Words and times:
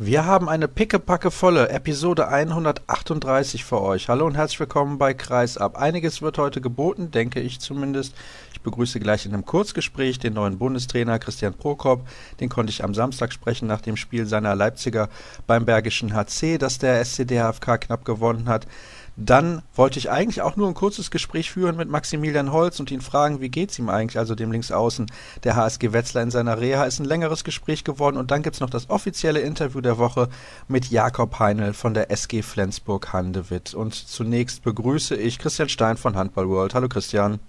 Wir 0.00 0.26
haben 0.26 0.48
eine 0.48 0.68
pickepackevolle 0.68 1.70
Episode 1.70 2.28
138 2.28 3.64
für 3.64 3.82
euch. 3.82 4.08
Hallo 4.08 4.26
und 4.26 4.36
herzlich 4.36 4.60
willkommen 4.60 4.96
bei 4.96 5.12
Kreisab. 5.12 5.76
Einiges 5.76 6.22
wird 6.22 6.38
heute 6.38 6.60
geboten, 6.60 7.10
denke 7.10 7.40
ich 7.40 7.58
zumindest. 7.58 8.14
Ich 8.52 8.60
begrüße 8.60 9.00
gleich 9.00 9.26
in 9.26 9.34
einem 9.34 9.44
Kurzgespräch 9.44 10.20
den 10.20 10.34
neuen 10.34 10.56
Bundestrainer 10.56 11.18
Christian 11.18 11.52
Prokop. 11.52 12.06
Den 12.38 12.48
konnte 12.48 12.70
ich 12.70 12.84
am 12.84 12.94
Samstag 12.94 13.32
sprechen 13.32 13.66
nach 13.66 13.80
dem 13.80 13.96
Spiel 13.96 14.26
seiner 14.26 14.54
Leipziger 14.54 15.08
beim 15.48 15.64
Bergischen 15.64 16.14
HC, 16.14 16.58
das 16.58 16.78
der 16.78 17.04
SCDHFK 17.04 17.78
knapp 17.78 18.04
gewonnen 18.04 18.48
hat. 18.48 18.68
Dann 19.20 19.62
wollte 19.74 19.98
ich 19.98 20.12
eigentlich 20.12 20.42
auch 20.42 20.54
nur 20.54 20.68
ein 20.68 20.74
kurzes 20.74 21.10
Gespräch 21.10 21.50
führen 21.50 21.76
mit 21.76 21.88
Maximilian 21.88 22.52
Holz 22.52 22.78
und 22.78 22.92
ihn 22.92 23.00
fragen, 23.00 23.40
wie 23.40 23.48
geht's 23.48 23.76
ihm 23.76 23.88
eigentlich, 23.88 24.16
also 24.16 24.36
dem 24.36 24.52
Linksaußen 24.52 25.06
der 25.42 25.56
HSG 25.56 25.92
Wetzlar 25.92 26.22
in 26.22 26.30
seiner 26.30 26.60
Reha. 26.60 26.84
Ist 26.84 27.00
ein 27.00 27.04
längeres 27.04 27.42
Gespräch 27.42 27.82
geworden 27.82 28.16
und 28.16 28.30
dann 28.30 28.44
gibt's 28.44 28.60
noch 28.60 28.70
das 28.70 28.88
offizielle 28.90 29.40
Interview 29.40 29.80
der 29.80 29.98
Woche 29.98 30.28
mit 30.68 30.88
Jakob 30.90 31.40
Heinl 31.40 31.72
von 31.72 31.94
der 31.94 32.12
SG 32.12 32.42
Flensburg 32.42 33.12
Handewitt. 33.12 33.74
Und 33.74 33.92
zunächst 33.92 34.62
begrüße 34.62 35.16
ich 35.16 35.40
Christian 35.40 35.68
Stein 35.68 35.96
von 35.96 36.14
Handball 36.14 36.48
World. 36.48 36.74
Hallo 36.74 36.88
Christian. 36.88 37.40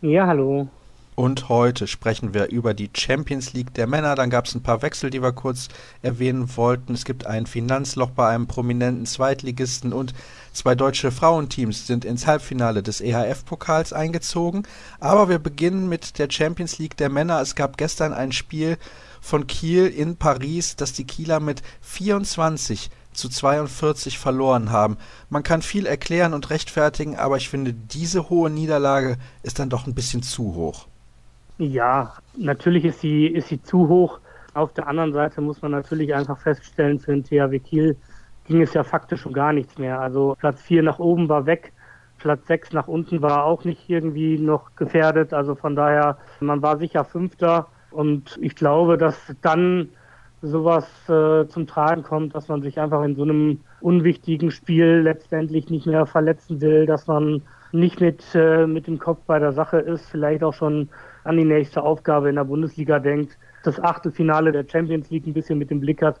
Ja, 0.00 0.26
hallo. 0.26 0.68
Und 1.16 1.50
heute 1.50 1.86
sprechen 1.86 2.32
wir 2.32 2.48
über 2.48 2.72
die 2.72 2.88
Champions 2.96 3.52
League 3.52 3.74
der 3.74 3.86
Männer. 3.86 4.14
Dann 4.14 4.30
gab 4.30 4.46
es 4.46 4.54
ein 4.54 4.62
paar 4.62 4.80
Wechsel, 4.80 5.10
die 5.10 5.22
wir 5.22 5.32
kurz 5.32 5.68
erwähnen 6.00 6.48
wollten. 6.56 6.94
Es 6.94 7.04
gibt 7.04 7.26
ein 7.26 7.44
Finanzloch 7.44 8.08
bei 8.08 8.28
einem 8.28 8.46
prominenten 8.46 9.04
Zweitligisten 9.04 9.92
und 9.92 10.14
zwei 10.52 10.74
deutsche 10.74 11.10
Frauenteams 11.10 11.86
sind 11.86 12.04
ins 12.04 12.26
Halbfinale 12.26 12.82
des 12.82 13.00
EHF-Pokals 13.00 13.92
eingezogen. 13.92 14.64
Aber 14.98 15.28
wir 15.28 15.38
beginnen 15.38 15.88
mit 15.88 16.18
der 16.18 16.30
Champions 16.30 16.78
League 16.78 16.96
der 16.96 17.08
Männer. 17.08 17.40
Es 17.40 17.54
gab 17.54 17.76
gestern 17.76 18.12
ein 18.12 18.32
Spiel 18.32 18.76
von 19.20 19.46
Kiel 19.46 19.86
in 19.86 20.16
Paris, 20.16 20.76
das 20.76 20.92
die 20.92 21.04
Kieler 21.04 21.40
mit 21.40 21.62
24 21.82 22.90
zu 23.12 23.28
42 23.28 24.18
verloren 24.18 24.70
haben. 24.70 24.96
Man 25.28 25.42
kann 25.42 25.62
viel 25.62 25.86
erklären 25.86 26.32
und 26.32 26.50
rechtfertigen, 26.50 27.16
aber 27.16 27.36
ich 27.36 27.48
finde, 27.48 27.72
diese 27.72 28.30
hohe 28.30 28.50
Niederlage 28.50 29.16
ist 29.42 29.58
dann 29.58 29.68
doch 29.68 29.86
ein 29.86 29.94
bisschen 29.94 30.22
zu 30.22 30.54
hoch. 30.54 30.86
Ja, 31.58 32.14
natürlich 32.36 32.84
ist 32.84 33.00
sie, 33.00 33.26
ist 33.26 33.48
sie 33.48 33.62
zu 33.62 33.88
hoch. 33.88 34.20
Auf 34.54 34.72
der 34.72 34.88
anderen 34.88 35.12
Seite 35.12 35.40
muss 35.40 35.60
man 35.62 35.72
natürlich 35.72 36.14
einfach 36.14 36.38
feststellen, 36.38 36.98
für 36.98 37.12
den 37.12 37.24
THW 37.24 37.58
Kiel 37.58 37.96
ging 38.46 38.62
es 38.62 38.74
ja 38.74 38.84
faktisch 38.84 39.26
um 39.26 39.32
gar 39.32 39.52
nichts 39.52 39.78
mehr. 39.78 40.00
Also 40.00 40.36
Platz 40.38 40.62
4 40.62 40.82
nach 40.82 40.98
oben 40.98 41.28
war 41.28 41.46
weg, 41.46 41.72
Platz 42.18 42.46
6 42.46 42.72
nach 42.72 42.88
unten 42.88 43.22
war 43.22 43.44
auch 43.44 43.64
nicht 43.64 43.88
irgendwie 43.88 44.38
noch 44.38 44.76
gefährdet. 44.76 45.32
Also 45.32 45.54
von 45.54 45.74
daher, 45.74 46.18
man 46.40 46.62
war 46.62 46.78
sicher 46.78 47.04
Fünfter. 47.04 47.66
Und 47.90 48.38
ich 48.40 48.54
glaube, 48.54 48.96
dass 48.96 49.34
dann 49.42 49.88
sowas 50.42 50.86
äh, 51.08 51.46
zum 51.48 51.66
Tragen 51.66 52.02
kommt, 52.02 52.34
dass 52.34 52.48
man 52.48 52.62
sich 52.62 52.78
einfach 52.78 53.02
in 53.02 53.16
so 53.16 53.22
einem 53.22 53.60
unwichtigen 53.80 54.50
Spiel 54.50 55.00
letztendlich 55.02 55.68
nicht 55.70 55.86
mehr 55.86 56.06
verletzen 56.06 56.60
will, 56.60 56.86
dass 56.86 57.06
man 57.06 57.42
nicht 57.72 58.00
mit, 58.00 58.24
äh, 58.34 58.66
mit 58.66 58.86
dem 58.86 58.98
Kopf 58.98 59.20
bei 59.26 59.38
der 59.38 59.52
Sache 59.52 59.78
ist, 59.78 60.08
vielleicht 60.08 60.42
auch 60.42 60.54
schon 60.54 60.88
an 61.24 61.36
die 61.36 61.44
nächste 61.44 61.82
Aufgabe 61.82 62.28
in 62.28 62.36
der 62.36 62.44
Bundesliga 62.44 62.98
denkt, 62.98 63.36
das 63.62 63.78
Achtelfinale 63.82 64.52
der 64.52 64.64
Champions 64.66 65.10
League 65.10 65.26
ein 65.26 65.34
bisschen 65.34 65.58
mit 65.58 65.70
dem 65.70 65.80
Blick 65.80 66.02
hat. 66.02 66.20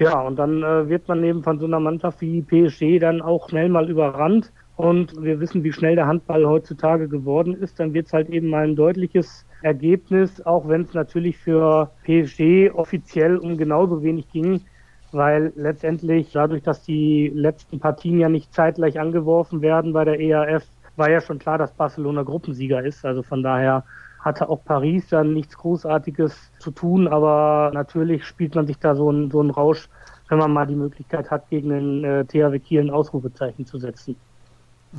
Ja, 0.00 0.22
und 0.22 0.36
dann 0.36 0.62
äh, 0.62 0.88
wird 0.88 1.08
man 1.08 1.22
eben 1.24 1.42
von 1.42 1.58
so 1.58 1.66
einer 1.66 1.78
Mannschaft 1.78 2.20
wie 2.22 2.42
PSG 2.42 2.98
dann 2.98 3.20
auch 3.20 3.48
schnell 3.50 3.68
mal 3.68 3.90
überrannt. 3.90 4.52
Und 4.74 5.12
wir 5.22 5.40
wissen, 5.40 5.62
wie 5.62 5.72
schnell 5.74 5.94
der 5.94 6.06
Handball 6.06 6.46
heutzutage 6.46 7.06
geworden 7.08 7.54
ist. 7.54 7.78
Dann 7.78 7.92
wird 7.92 8.06
es 8.06 8.14
halt 8.14 8.30
eben 8.30 8.48
mal 8.48 8.64
ein 8.64 8.76
deutliches 8.76 9.46
Ergebnis, 9.60 10.40
auch 10.40 10.68
wenn 10.68 10.82
es 10.82 10.94
natürlich 10.94 11.36
für 11.36 11.94
PSG 12.02 12.70
offiziell 12.72 13.36
um 13.36 13.58
genauso 13.58 14.02
wenig 14.02 14.30
ging, 14.30 14.64
weil 15.10 15.52
letztendlich 15.54 16.32
dadurch, 16.32 16.62
dass 16.62 16.82
die 16.82 17.30
letzten 17.34 17.78
Partien 17.78 18.18
ja 18.20 18.30
nicht 18.30 18.54
zeitgleich 18.54 18.98
angeworfen 18.98 19.60
werden 19.60 19.92
bei 19.92 20.04
der 20.06 20.18
EAF, 20.18 20.66
war 20.96 21.10
ja 21.10 21.20
schon 21.20 21.38
klar, 21.38 21.58
dass 21.58 21.76
Barcelona 21.76 22.22
Gruppensieger 22.22 22.82
ist. 22.82 23.04
Also 23.04 23.22
von 23.22 23.42
daher 23.42 23.84
hatte 24.20 24.48
auch 24.48 24.64
Paris 24.64 25.08
dann 25.08 25.32
nichts 25.32 25.56
Großartiges 25.56 26.34
zu 26.58 26.70
tun, 26.70 27.08
aber 27.08 27.70
natürlich 27.72 28.24
spielt 28.24 28.54
man 28.54 28.66
sich 28.66 28.78
da 28.78 28.94
so 28.94 29.08
einen 29.08 29.30
so 29.30 29.40
einen 29.40 29.50
Rausch, 29.50 29.88
wenn 30.28 30.38
man 30.38 30.52
mal 30.52 30.66
die 30.66 30.76
Möglichkeit 30.76 31.30
hat, 31.30 31.48
gegen 31.48 31.70
den 31.70 32.04
äh, 32.04 32.24
THW 32.24 32.58
Kiel 32.58 32.80
ein 32.80 32.90
Ausrufezeichen 32.90 33.66
zu 33.66 33.78
setzen. 33.78 34.16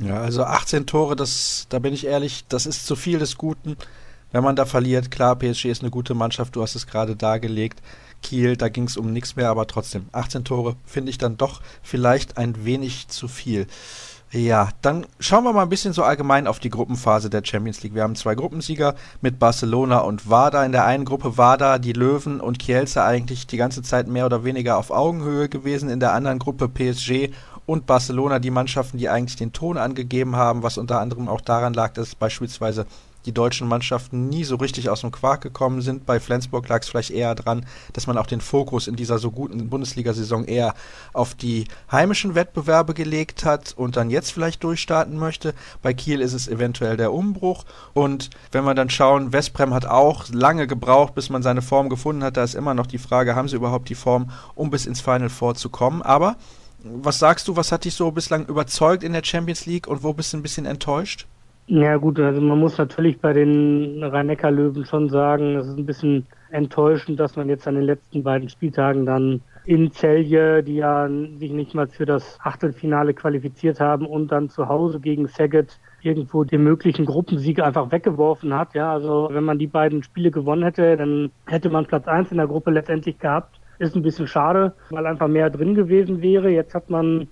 Ja, 0.00 0.20
also 0.20 0.44
18 0.44 0.86
Tore, 0.86 1.16
das, 1.16 1.66
da 1.68 1.78
bin 1.78 1.92
ich 1.92 2.06
ehrlich, 2.06 2.46
das 2.48 2.66
ist 2.66 2.86
zu 2.86 2.96
viel 2.96 3.18
des 3.18 3.36
Guten. 3.36 3.76
Wenn 4.32 4.42
man 4.42 4.56
da 4.56 4.64
verliert, 4.64 5.10
klar, 5.10 5.36
PSG 5.36 5.66
ist 5.66 5.82
eine 5.82 5.90
gute 5.90 6.14
Mannschaft, 6.14 6.56
du 6.56 6.62
hast 6.62 6.74
es 6.74 6.86
gerade 6.86 7.14
dargelegt. 7.14 7.82
Kiel, 8.22 8.56
da 8.56 8.68
ging 8.68 8.84
es 8.84 8.96
um 8.96 9.12
nichts 9.12 9.36
mehr, 9.36 9.50
aber 9.50 9.66
trotzdem, 9.66 10.06
18 10.12 10.44
Tore 10.44 10.76
finde 10.86 11.10
ich 11.10 11.18
dann 11.18 11.36
doch 11.36 11.60
vielleicht 11.82 12.38
ein 12.38 12.64
wenig 12.64 13.08
zu 13.08 13.28
viel. 13.28 13.66
Ja, 14.34 14.70
dann 14.80 15.04
schauen 15.20 15.44
wir 15.44 15.52
mal 15.52 15.60
ein 15.60 15.68
bisschen 15.68 15.92
so 15.92 16.02
allgemein 16.02 16.46
auf 16.46 16.58
die 16.58 16.70
Gruppenphase 16.70 17.28
der 17.28 17.44
Champions 17.44 17.82
League. 17.82 17.94
Wir 17.94 18.02
haben 18.02 18.14
zwei 18.14 18.34
Gruppensieger 18.34 18.94
mit 19.20 19.38
Barcelona 19.38 19.98
und 19.98 20.30
Wada. 20.30 20.64
In 20.64 20.72
der 20.72 20.86
einen 20.86 21.04
Gruppe 21.04 21.36
Wada, 21.36 21.78
die 21.78 21.92
Löwen 21.92 22.40
und 22.40 22.58
Kielce 22.58 23.04
eigentlich 23.04 23.46
die 23.46 23.58
ganze 23.58 23.82
Zeit 23.82 24.08
mehr 24.08 24.24
oder 24.24 24.42
weniger 24.42 24.78
auf 24.78 24.90
Augenhöhe 24.90 25.50
gewesen. 25.50 25.90
In 25.90 26.00
der 26.00 26.14
anderen 26.14 26.38
Gruppe 26.38 26.70
PSG 26.70 27.28
und 27.66 27.84
Barcelona, 27.84 28.38
die 28.38 28.50
Mannschaften, 28.50 28.96
die 28.96 29.10
eigentlich 29.10 29.36
den 29.36 29.52
Ton 29.52 29.76
angegeben 29.76 30.34
haben, 30.34 30.62
was 30.62 30.78
unter 30.78 30.98
anderem 30.98 31.28
auch 31.28 31.42
daran 31.42 31.74
lag, 31.74 31.92
dass 31.92 32.14
beispielsweise 32.14 32.86
die 33.26 33.32
deutschen 33.32 33.68
Mannschaften 33.68 34.28
nie 34.28 34.44
so 34.44 34.56
richtig 34.56 34.88
aus 34.88 35.02
dem 35.02 35.10
Quark 35.10 35.40
gekommen 35.40 35.82
sind. 35.82 36.06
Bei 36.06 36.20
Flensburg 36.20 36.68
lag 36.68 36.82
es 36.82 36.88
vielleicht 36.88 37.10
eher 37.10 37.34
dran, 37.34 37.66
dass 37.92 38.06
man 38.06 38.18
auch 38.18 38.26
den 38.26 38.40
Fokus 38.40 38.88
in 38.88 38.96
dieser 38.96 39.18
so 39.18 39.30
guten 39.30 39.68
Bundesliga-Saison 39.70 40.44
eher 40.44 40.74
auf 41.12 41.34
die 41.34 41.66
heimischen 41.90 42.34
Wettbewerbe 42.34 42.94
gelegt 42.94 43.44
hat 43.44 43.74
und 43.76 43.96
dann 43.96 44.10
jetzt 44.10 44.32
vielleicht 44.32 44.64
durchstarten 44.64 45.18
möchte. 45.18 45.54
Bei 45.82 45.94
Kiel 45.94 46.20
ist 46.20 46.32
es 46.32 46.48
eventuell 46.48 46.96
der 46.96 47.12
Umbruch. 47.12 47.64
Und 47.94 48.30
wenn 48.50 48.64
wir 48.64 48.74
dann 48.74 48.90
schauen, 48.90 49.32
Westbrem 49.32 49.74
hat 49.74 49.86
auch 49.86 50.28
lange 50.30 50.66
gebraucht, 50.66 51.14
bis 51.14 51.30
man 51.30 51.42
seine 51.42 51.62
Form 51.62 51.88
gefunden 51.88 52.24
hat. 52.24 52.36
Da 52.36 52.44
ist 52.44 52.54
immer 52.54 52.74
noch 52.74 52.86
die 52.86 52.98
Frage, 52.98 53.34
haben 53.34 53.48
sie 53.48 53.56
überhaupt 53.56 53.88
die 53.88 53.94
Form, 53.94 54.30
um 54.54 54.70
bis 54.70 54.86
ins 54.86 55.00
Final 55.00 55.28
Four 55.30 55.54
zu 55.54 55.68
kommen? 55.68 56.02
Aber 56.02 56.36
was 56.84 57.18
sagst 57.18 57.46
du, 57.46 57.56
was 57.56 57.70
hat 57.70 57.84
dich 57.84 57.94
so 57.94 58.10
bislang 58.10 58.46
überzeugt 58.46 59.04
in 59.04 59.12
der 59.12 59.24
Champions 59.24 59.66
League 59.66 59.86
und 59.86 60.02
wo 60.02 60.12
bist 60.12 60.32
du 60.32 60.38
ein 60.38 60.42
bisschen 60.42 60.66
enttäuscht? 60.66 61.26
Ja 61.66 61.96
gut, 61.96 62.18
also 62.18 62.40
man 62.40 62.58
muss 62.58 62.76
natürlich 62.76 63.20
bei 63.20 63.32
den 63.32 64.02
Rhein-Neckar-Löwen 64.02 64.84
schon 64.84 65.08
sagen, 65.08 65.56
es 65.56 65.68
ist 65.68 65.78
ein 65.78 65.86
bisschen 65.86 66.26
enttäuschend, 66.50 67.20
dass 67.20 67.36
man 67.36 67.48
jetzt 67.48 67.66
an 67.68 67.76
den 67.76 67.84
letzten 67.84 68.22
beiden 68.22 68.48
Spieltagen 68.48 69.06
dann 69.06 69.42
in 69.64 69.92
Celje, 69.92 70.62
die 70.64 70.76
ja 70.76 71.08
sich 71.08 71.52
nicht 71.52 71.74
mal 71.74 71.86
für 71.86 72.04
das 72.04 72.38
Achtelfinale 72.42 73.14
qualifiziert 73.14 73.80
haben 73.80 74.06
und 74.06 74.32
dann 74.32 74.48
zu 74.48 74.68
Hause 74.68 74.98
gegen 74.98 75.28
Saget 75.28 75.78
irgendwo 76.02 76.42
den 76.42 76.64
möglichen 76.64 77.06
Gruppensieg 77.06 77.62
einfach 77.62 77.92
weggeworfen 77.92 78.52
hat. 78.54 78.74
Ja, 78.74 78.92
also 78.92 79.28
wenn 79.30 79.44
man 79.44 79.58
die 79.58 79.68
beiden 79.68 80.02
Spiele 80.02 80.32
gewonnen 80.32 80.64
hätte, 80.64 80.96
dann 80.96 81.30
hätte 81.46 81.70
man 81.70 81.86
Platz 81.86 82.08
eins 82.08 82.32
in 82.32 82.38
der 82.38 82.48
Gruppe 82.48 82.72
letztendlich 82.72 83.18
gehabt. 83.20 83.60
Ist 83.78 83.94
ein 83.94 84.02
bisschen 84.02 84.26
schade, 84.26 84.74
weil 84.90 85.06
einfach 85.06 85.28
mehr 85.28 85.48
drin 85.48 85.74
gewesen 85.74 86.20
wäre. 86.22 86.50
Jetzt 86.50 86.74
hat 86.74 86.90
man 86.90 87.28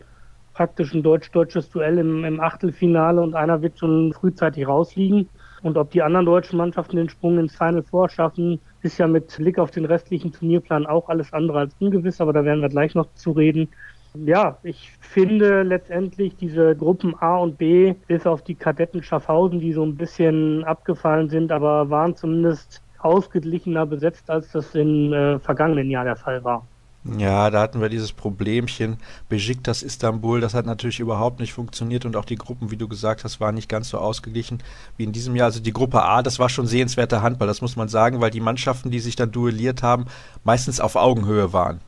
praktisch 0.55 0.95
ein 0.95 1.03
deutsch-deutsches 1.03 1.71
Duell 1.71 1.99
im, 1.99 2.25
im 2.25 2.41
Achtelfinale 2.41 3.21
und 3.21 3.35
einer 3.35 3.63
wird 3.63 3.79
schon 3.79 4.13
frühzeitig 4.13 4.67
rausliegen. 4.67 5.29
Und 5.63 5.77
ob 5.77 5.91
die 5.91 6.03
anderen 6.03 6.27
deutschen 6.27 6.57
Mannschaften 6.57 6.97
den 6.97 7.09
Sprung 7.09 7.39
ins 7.39 7.57
Final 7.57 7.83
Four 7.83 8.09
schaffen, 8.09 8.61
ist 8.83 8.99
ja 8.99 9.07
mit 9.07 9.37
Blick 9.37 9.59
auf 9.59 9.71
den 9.71 9.85
restlichen 9.85 10.33
Turnierplan 10.33 10.87
auch 10.87 11.09
alles 11.09 11.33
andere 11.33 11.59
als 11.59 11.77
ungewiss, 11.81 12.21
aber 12.21 12.33
da 12.33 12.45
werden 12.45 12.63
wir 12.63 12.69
gleich 12.69 12.95
noch 12.95 13.13
zu 13.15 13.33
reden. 13.33 13.69
Ja, 14.15 14.59
ich 14.65 14.91
finde 15.01 15.63
letztendlich 15.63 16.35
diese 16.37 16.75
Gruppen 16.75 17.15
A 17.21 17.37
und 17.37 17.59
B, 17.59 17.95
bis 18.09 18.27
auf 18.27 18.43
die 18.43 18.57
Kadetten 18.57 19.03
Schaffhausen, 19.03 19.61
die 19.61 19.73
so 19.73 19.85
ein 19.85 19.95
bisschen 19.95 20.65
abgefallen 20.65 21.29
sind, 21.29 21.53
aber 21.53 21.91
waren 21.91 22.17
zumindest 22.17 22.83
ausgeglichener 22.99 23.87
besetzt, 23.87 24.29
als 24.29 24.51
das 24.51 24.75
im 24.75 25.13
äh, 25.13 25.39
vergangenen 25.39 25.91
Jahr 25.91 26.05
der 26.05 26.17
Fall 26.17 26.43
war. 26.43 26.67
Ja, 27.03 27.49
da 27.49 27.63
hatten 27.63 27.81
wir 27.81 27.89
dieses 27.89 28.13
Problemchen. 28.13 28.99
Besiktas 29.31 29.83
Istanbul, 29.83 30.41
das 30.41 30.53
hat 30.53 30.67
natürlich 30.67 31.01
überhaupt 31.01 31.41
nicht 31.41 31.55
funktioniert 31.55 32.05
und 32.05 32.15
auch 32.15 32.27
die 32.27 32.37
Gruppen, 32.37 32.71
wie 32.71 32.77
du 32.77 32.89
gesagt 32.89 33.25
hast, 33.25 33.41
waren 33.41 33.55
nicht 33.55 33.71
ganz 33.71 33.89
so 33.89 33.99
ausgeglichen 33.99 34.63
wie 34.99 35.05
in 35.05 35.13
diesem 35.13 35.35
Jahr. 35.35 35.47
Also 35.47 35.61
die 35.61 35.73
Gruppe 35.73 36.03
A, 36.03 36.23
das 36.23 36.39
war 36.39 36.51
schon 36.51 36.67
sehenswerter 36.67 37.23
Handball, 37.23 37.49
das 37.49 37.63
muss 37.63 37.75
man 37.77 37.89
sagen, 37.89 38.21
weil 38.21 38.31
die 38.31 38.41
Mannschaften, 38.41 38.91
die 38.91 39.01
sich 39.01 39.17
dann 39.17 39.33
duelliert 39.33 39.83
haben, 39.83 40.05
meistens 40.45 40.79
auf 40.79 40.95
Augenhöhe 40.95 41.55
waren. 41.55 41.81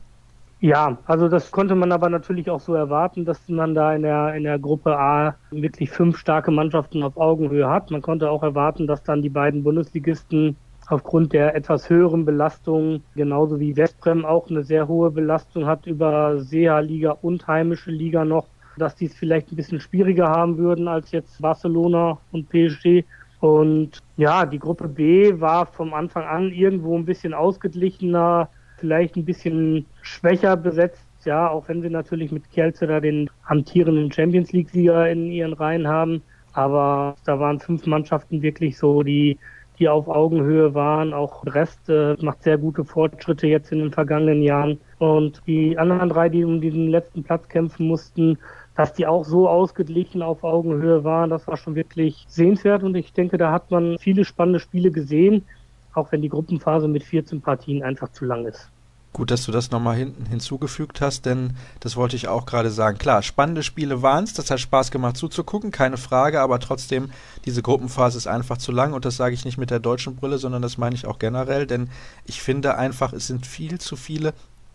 Ja, 0.61 0.97
also 1.05 1.27
das 1.27 1.51
konnte 1.51 1.75
man 1.75 1.91
aber 1.91 2.09
natürlich 2.09 2.49
auch 2.49 2.61
so 2.61 2.73
erwarten, 2.73 3.25
dass 3.25 3.49
man 3.49 3.75
da 3.75 3.93
in 3.93 4.01
der, 4.01 4.33
in 4.33 4.43
der 4.43 4.57
Gruppe 4.57 4.97
A 4.97 5.35
wirklich 5.51 5.91
fünf 5.91 6.17
starke 6.17 6.51
Mannschaften 6.51 7.03
auf 7.03 7.17
Augenhöhe 7.17 7.69
hat. 7.69 7.91
Man 7.91 8.01
konnte 8.01 8.31
auch 8.31 8.43
erwarten, 8.43 8.87
dass 8.87 9.03
dann 9.03 9.21
die 9.21 9.29
beiden 9.29 9.63
Bundesligisten 9.63 10.55
aufgrund 10.87 11.33
der 11.33 11.55
etwas 11.55 11.89
höheren 11.89 12.25
Belastung, 12.25 13.03
genauso 13.15 13.59
wie 13.59 13.75
Westbrem 13.75 14.25
auch 14.25 14.49
eine 14.49 14.63
sehr 14.63 14.87
hohe 14.87 15.11
Belastung 15.11 15.65
hat 15.65 15.85
über 15.85 16.39
SEA-Liga 16.39 17.17
und 17.21 17.47
heimische 17.47 17.91
Liga 17.91 18.25
noch, 18.25 18.47
dass 18.77 18.95
die 18.95 19.05
es 19.05 19.13
vielleicht 19.13 19.51
ein 19.51 19.55
bisschen 19.55 19.79
schwieriger 19.79 20.29
haben 20.29 20.57
würden 20.57 20.87
als 20.87 21.11
jetzt 21.11 21.41
Barcelona 21.41 22.17
und 22.31 22.49
PSG. 22.49 23.03
Und 23.39 23.99
ja, 24.17 24.45
die 24.45 24.59
Gruppe 24.59 24.87
B 24.87 25.39
war 25.39 25.65
vom 25.65 25.93
Anfang 25.93 26.23
an 26.23 26.51
irgendwo 26.51 26.97
ein 26.97 27.05
bisschen 27.05 27.33
ausgeglichener. 27.33 28.49
vielleicht 28.77 29.15
ein 29.15 29.23
bisschen 29.23 29.85
schwächer 30.01 30.57
besetzt, 30.57 31.07
ja, 31.23 31.49
auch 31.49 31.69
wenn 31.69 31.81
sie 31.81 31.89
natürlich 31.89 32.31
mit 32.33 32.49
Kielce 32.51 32.85
da 32.85 32.99
den 32.99 33.29
amtierenden 33.45 34.11
Champions 34.11 34.51
League-Sieger 34.51 35.09
in 35.09 35.31
ihren 35.31 35.53
Reihen 35.53 35.87
haben. 35.87 36.21
Aber 36.53 37.15
da 37.25 37.39
waren 37.39 37.59
fünf 37.59 37.85
Mannschaften 37.85 38.41
wirklich 38.41 38.77
so, 38.77 39.03
die, 39.03 39.37
die 39.79 39.89
auf 39.89 40.07
Augenhöhe 40.07 40.73
waren. 40.73 41.13
Auch 41.13 41.43
Brest 41.43 41.89
äh, 41.89 42.15
macht 42.21 42.43
sehr 42.43 42.57
gute 42.57 42.83
Fortschritte 42.83 43.47
jetzt 43.47 43.71
in 43.71 43.79
den 43.79 43.91
vergangenen 43.91 44.41
Jahren. 44.41 44.79
Und 44.99 45.41
die 45.47 45.77
anderen 45.77 46.09
drei, 46.09 46.29
die 46.29 46.43
um 46.43 46.61
diesen 46.61 46.87
letzten 46.87 47.23
Platz 47.23 47.47
kämpfen 47.49 47.87
mussten, 47.87 48.37
dass 48.75 48.93
die 48.93 49.05
auch 49.05 49.25
so 49.25 49.47
ausgeglichen 49.47 50.21
auf 50.21 50.43
Augenhöhe 50.43 51.03
waren, 51.03 51.29
das 51.29 51.47
war 51.47 51.57
schon 51.57 51.75
wirklich 51.75 52.25
sehenswert. 52.27 52.83
Und 52.83 52.95
ich 52.95 53.13
denke, 53.13 53.37
da 53.37 53.51
hat 53.51 53.71
man 53.71 53.97
viele 53.99 54.25
spannende 54.25 54.59
Spiele 54.59 54.91
gesehen, 54.91 55.45
auch 55.93 56.11
wenn 56.11 56.21
die 56.21 56.29
Gruppenphase 56.29 56.87
mit 56.87 57.03
14 57.03 57.41
Partien 57.41 57.83
einfach 57.83 58.11
zu 58.11 58.25
lang 58.25 58.45
ist. 58.45 58.69
Gut, 59.13 59.29
dass 59.29 59.45
du 59.45 59.51
das 59.51 59.69
nochmal 59.69 59.95
hinten 59.95 60.25
hinzugefügt 60.25 60.99
hast, 60.99 61.27
denn 61.27 61.55
das 61.79 61.95
wollte 61.95 62.15
ich 62.15 62.27
auch 62.27 62.47
gerade 62.47 62.71
sagen. 62.71 62.97
Klar, 62.97 63.21
spannende 63.21 63.61
Spiele 63.61 64.01
waren 64.01 64.23
es, 64.23 64.33
das 64.33 64.49
hat 64.49 64.59
Spaß 64.59 64.89
gemacht 64.89 65.17
zuzugucken, 65.17 65.69
keine 65.69 65.97
Frage, 65.97 66.41
aber 66.41 66.59
trotzdem, 66.59 67.11
diese 67.45 67.61
Gruppenphase 67.61 68.17
ist 68.17 68.25
einfach 68.25 68.57
zu 68.57 68.71
lang 68.71 68.93
und 68.93 69.05
das 69.05 69.15
sage 69.15 69.35
ich 69.35 69.45
nicht 69.45 69.59
mit 69.59 69.69
der 69.69 69.79
deutschen 69.79 70.15
Brille, 70.15 70.39
sondern 70.39 70.63
das 70.63 70.79
meine 70.79 70.95
ich 70.95 71.05
auch 71.05 71.19
generell, 71.19 71.67
denn 71.67 71.91
ich 72.25 72.41
finde 72.41 72.75
einfach, 72.75 73.13
es 73.13 73.27
sind 73.27 73.45
viel 73.45 73.79
zu 73.79 73.95
viele 73.95 74.33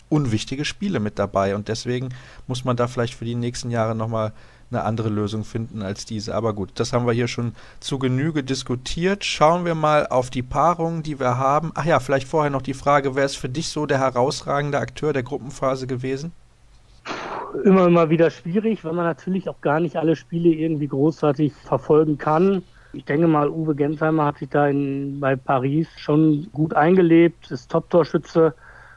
unwichtige 0.09 0.65
Spiele 0.65 1.01
mit 1.01 1.19
dabei 1.19 1.57
und 1.57 1.67
deswegen 1.67 2.11
muss 2.47 2.65
man 2.65 2.77
da 2.77 2.87
vielleicht 2.87 3.15
für 3.15 3.25
die 3.25 3.35
nächsten 3.35 3.73
Jahre 3.73 3.97
nochmal 3.97 4.33
eine 4.71 4.85
andere 4.85 5.09
Lösung 5.09 5.45
finden 5.45 5.83
als 5.83 6.05
diese. 6.05 6.35
Aber 6.35 6.53
gut, 6.53 6.71
das 6.75 6.93
haben 6.93 7.07
wir 7.07 7.13
hier 7.13 7.29
schon 7.29 7.55
zu 7.81 7.99
Genüge 7.99 8.43
diskutiert. 8.43 9.25
Schauen 9.25 9.65
wir 9.65 9.75
mal 9.75 10.07
auf 10.07 10.31
die 10.31 10.43
Paarungen, 10.43 11.03
die 11.03 11.19
wir 11.19 11.39
haben. 11.39 11.73
Ach 11.75 11.85
ja, 11.85 12.01
vielleicht 12.01 12.29
vorher 12.29 12.51
noch 12.51 12.63
die 12.63 12.75
Frage, 12.75 13.15
wer 13.15 13.25
ist 13.25 13.37
für 13.37 13.49
dich 13.49 13.69
so 13.69 13.87
der 13.87 13.99
herausragende 13.99 14.79
Akteur 14.79 15.13
der 15.13 15.23
Gruppenphase 15.23 15.87
gewesen? 15.87 16.33
Immer, 17.65 17.87
immer 17.87 18.11
wieder 18.11 18.31
schwierig, 18.31 18.85
weil 18.85 18.93
man 18.93 19.07
natürlich 19.07 19.49
auch 19.49 19.61
gar 19.63 19.81
nicht 19.81 19.97
alle 19.97 20.17
Spiele 20.17 20.51
irgendwie 20.51 20.89
großartig 20.89 21.55
verfolgen 21.55 22.19
kann. 22.19 22.63
Ich 22.93 23.05
denke 23.05 23.27
mal, 23.27 23.49
Uwe 23.49 23.75
Gensheimer 23.75 24.27
hat 24.27 24.39
sich 24.39 24.51
da 24.51 24.69
in, 24.69 25.19
bei 25.21 25.37
Paris 25.37 25.89
schon 25.97 26.49
gut 26.53 26.75
eingelebt, 26.75 27.51
ist 27.51 27.71
Top-Torschütze, 27.71 28.55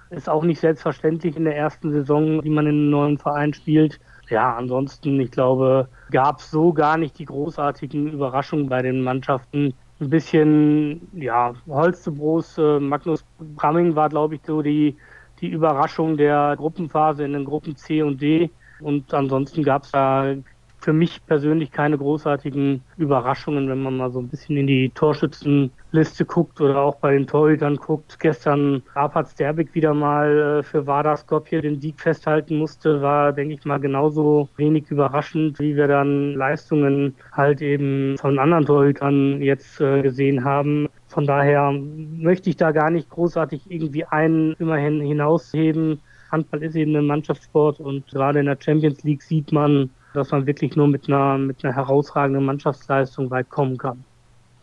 ist 0.10 0.28
auch 0.28 0.44
nicht 0.44 0.60
selbstverständlich 0.60 1.38
in 1.38 1.46
der 1.46 1.56
ersten 1.56 1.92
Saison, 1.92 2.42
die 2.42 2.50
man 2.50 2.66
in 2.66 2.74
einem 2.74 2.90
neuen 2.90 3.18
Verein 3.18 3.54
spielt 3.54 4.00
ja, 4.32 4.56
ansonsten, 4.56 5.20
ich 5.20 5.32
glaube, 5.32 5.88
gab 6.12 6.40
es 6.40 6.50
so 6.52 6.74
gar 6.74 6.98
nicht 6.98 7.20
die 7.20 7.26
großartigen 7.26 8.12
Überraschungen 8.14 8.70
bei 8.70 8.82
den 8.82 9.02
Mannschaften. 9.02 9.74
Ein 10.00 10.10
bisschen, 10.10 11.08
ja, 11.14 11.54
Holstebros, 11.68 12.58
äh, 12.58 12.80
Magnus 12.80 13.26
Bramming 13.40 13.96
war, 13.96 14.10
glaube 14.10 14.36
ich, 14.36 14.42
so 14.46 14.62
die, 14.62 14.98
die 15.42 15.50
Überraschung 15.50 16.18
der 16.18 16.56
Gruppenphase 16.58 17.26
in 17.26 17.34
den 17.34 17.46
Gruppen 17.46 17.76
C 17.76 18.02
und 18.02 18.22
D. 18.22 18.50
Und 18.80 19.14
ansonsten 19.14 19.64
gab 19.64 19.84
es 19.84 19.92
da 19.92 20.34
für 20.82 20.94
mich 20.94 21.26
persönlich 21.28 21.72
keine 21.72 21.98
großartigen 21.98 22.82
Überraschungen, 22.98 23.70
wenn 23.70 23.84
man 23.84 23.98
mal 23.98 24.12
so 24.12 24.20
ein 24.20 24.28
bisschen 24.28 24.58
in 24.58 24.68
die 24.68 24.90
Torschützenliste 24.90 26.26
guckt 26.26 26.60
oder 26.60 26.82
auch 26.82 26.96
bei 26.96 27.14
den 27.14 27.28
Torhütern 27.28 27.78
guckt. 27.78 28.20
Gestern 28.20 28.82
Rapat 28.96 29.30
Sterbik 29.30 29.74
wieder 29.76 29.94
mal 29.94 30.60
äh, 30.60 30.64
für 30.64 30.88
Vardar 30.88 31.18
Skopje 31.18 31.62
den 31.62 31.80
Sieg 31.80 32.00
festhalten 32.00 32.58
musste, 32.58 33.02
war, 33.02 33.32
denke 33.32 33.54
ich 33.54 33.64
mal, 33.64 33.80
genauso 33.80 34.50
wenig 34.58 34.90
überraschend, 34.90 35.60
wie 35.60 35.76
wir 35.76 35.88
dann 35.88 36.34
Leistungen 36.34 37.16
halt 37.32 37.62
eben 37.62 38.18
von 38.18 38.40
anderen 38.40 38.66
Torhütern 38.66 39.42
jetzt 39.42 39.80
äh, 39.80 40.02
gesehen 40.02 40.44
haben. 40.44 40.90
Von 41.08 41.26
daher 41.26 41.72
möchte 41.72 42.50
ich 42.50 42.58
da 42.58 42.72
gar 42.72 42.90
nicht 42.90 43.10
großartig 43.10 43.70
irgendwie 43.70 44.06
einen 44.06 44.54
immerhin 44.60 45.02
hinausheben. 45.02 46.02
Handball 46.32 46.64
ist 46.64 46.76
eben 46.76 46.96
ein 46.96 47.06
Mannschaftssport 47.06 47.80
und 47.80 48.08
gerade 48.08 48.40
in 48.40 48.46
der 48.46 48.58
Champions 48.60 49.04
League 49.04 49.22
sieht 49.22 49.52
man, 49.52 49.90
dass 50.14 50.32
man 50.32 50.46
wirklich 50.46 50.76
nur 50.76 50.88
mit 50.88 51.08
einer, 51.08 51.38
mit 51.38 51.64
einer 51.64 51.76
herausragenden 51.76 52.46
Mannschaftsleistung 52.46 53.30
weit 53.30 53.50
kommen 53.50 53.78
kann. 53.78 54.04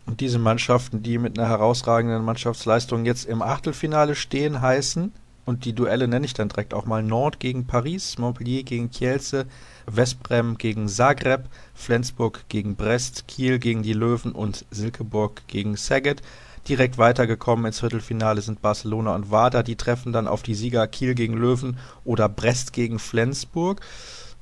Und 0.06 0.20
diese 0.20 0.38
Mannschaften, 0.38 1.02
die 1.02 1.18
mit 1.18 1.38
einer 1.38 1.48
herausragenden 1.48 2.24
Mannschaftsleistung 2.24 3.04
jetzt 3.04 3.26
im 3.26 3.42
Achtelfinale 3.42 4.14
stehen, 4.14 4.62
heißen, 4.62 5.12
und 5.48 5.64
die 5.64 5.72
Duelle 5.72 6.08
nenne 6.08 6.26
ich 6.26 6.34
dann 6.34 6.50
direkt 6.50 6.74
auch 6.74 6.84
mal 6.84 7.02
Nord 7.02 7.40
gegen 7.40 7.66
Paris, 7.66 8.18
Montpellier 8.18 8.64
gegen 8.64 8.90
Kielce, 8.90 9.46
Westbrem 9.86 10.58
gegen 10.58 10.88
Zagreb, 10.88 11.48
Flensburg 11.72 12.44
gegen 12.50 12.76
Brest, 12.76 13.26
Kiel 13.28 13.58
gegen 13.58 13.82
die 13.82 13.94
Löwen 13.94 14.32
und 14.32 14.66
Silkeborg 14.70 15.48
gegen 15.48 15.76
Saget. 15.76 16.20
Direkt 16.68 16.98
weitergekommen 16.98 17.64
ins 17.64 17.80
Viertelfinale 17.80 18.42
sind 18.42 18.60
Barcelona 18.60 19.14
und 19.14 19.30
Wada. 19.30 19.62
Die 19.62 19.76
treffen 19.76 20.12
dann 20.12 20.28
auf 20.28 20.42
die 20.42 20.54
Sieger 20.54 20.86
Kiel 20.86 21.14
gegen 21.14 21.32
Löwen 21.32 21.78
oder 22.04 22.28
Brest 22.28 22.74
gegen 22.74 22.98
Flensburg. 22.98 23.80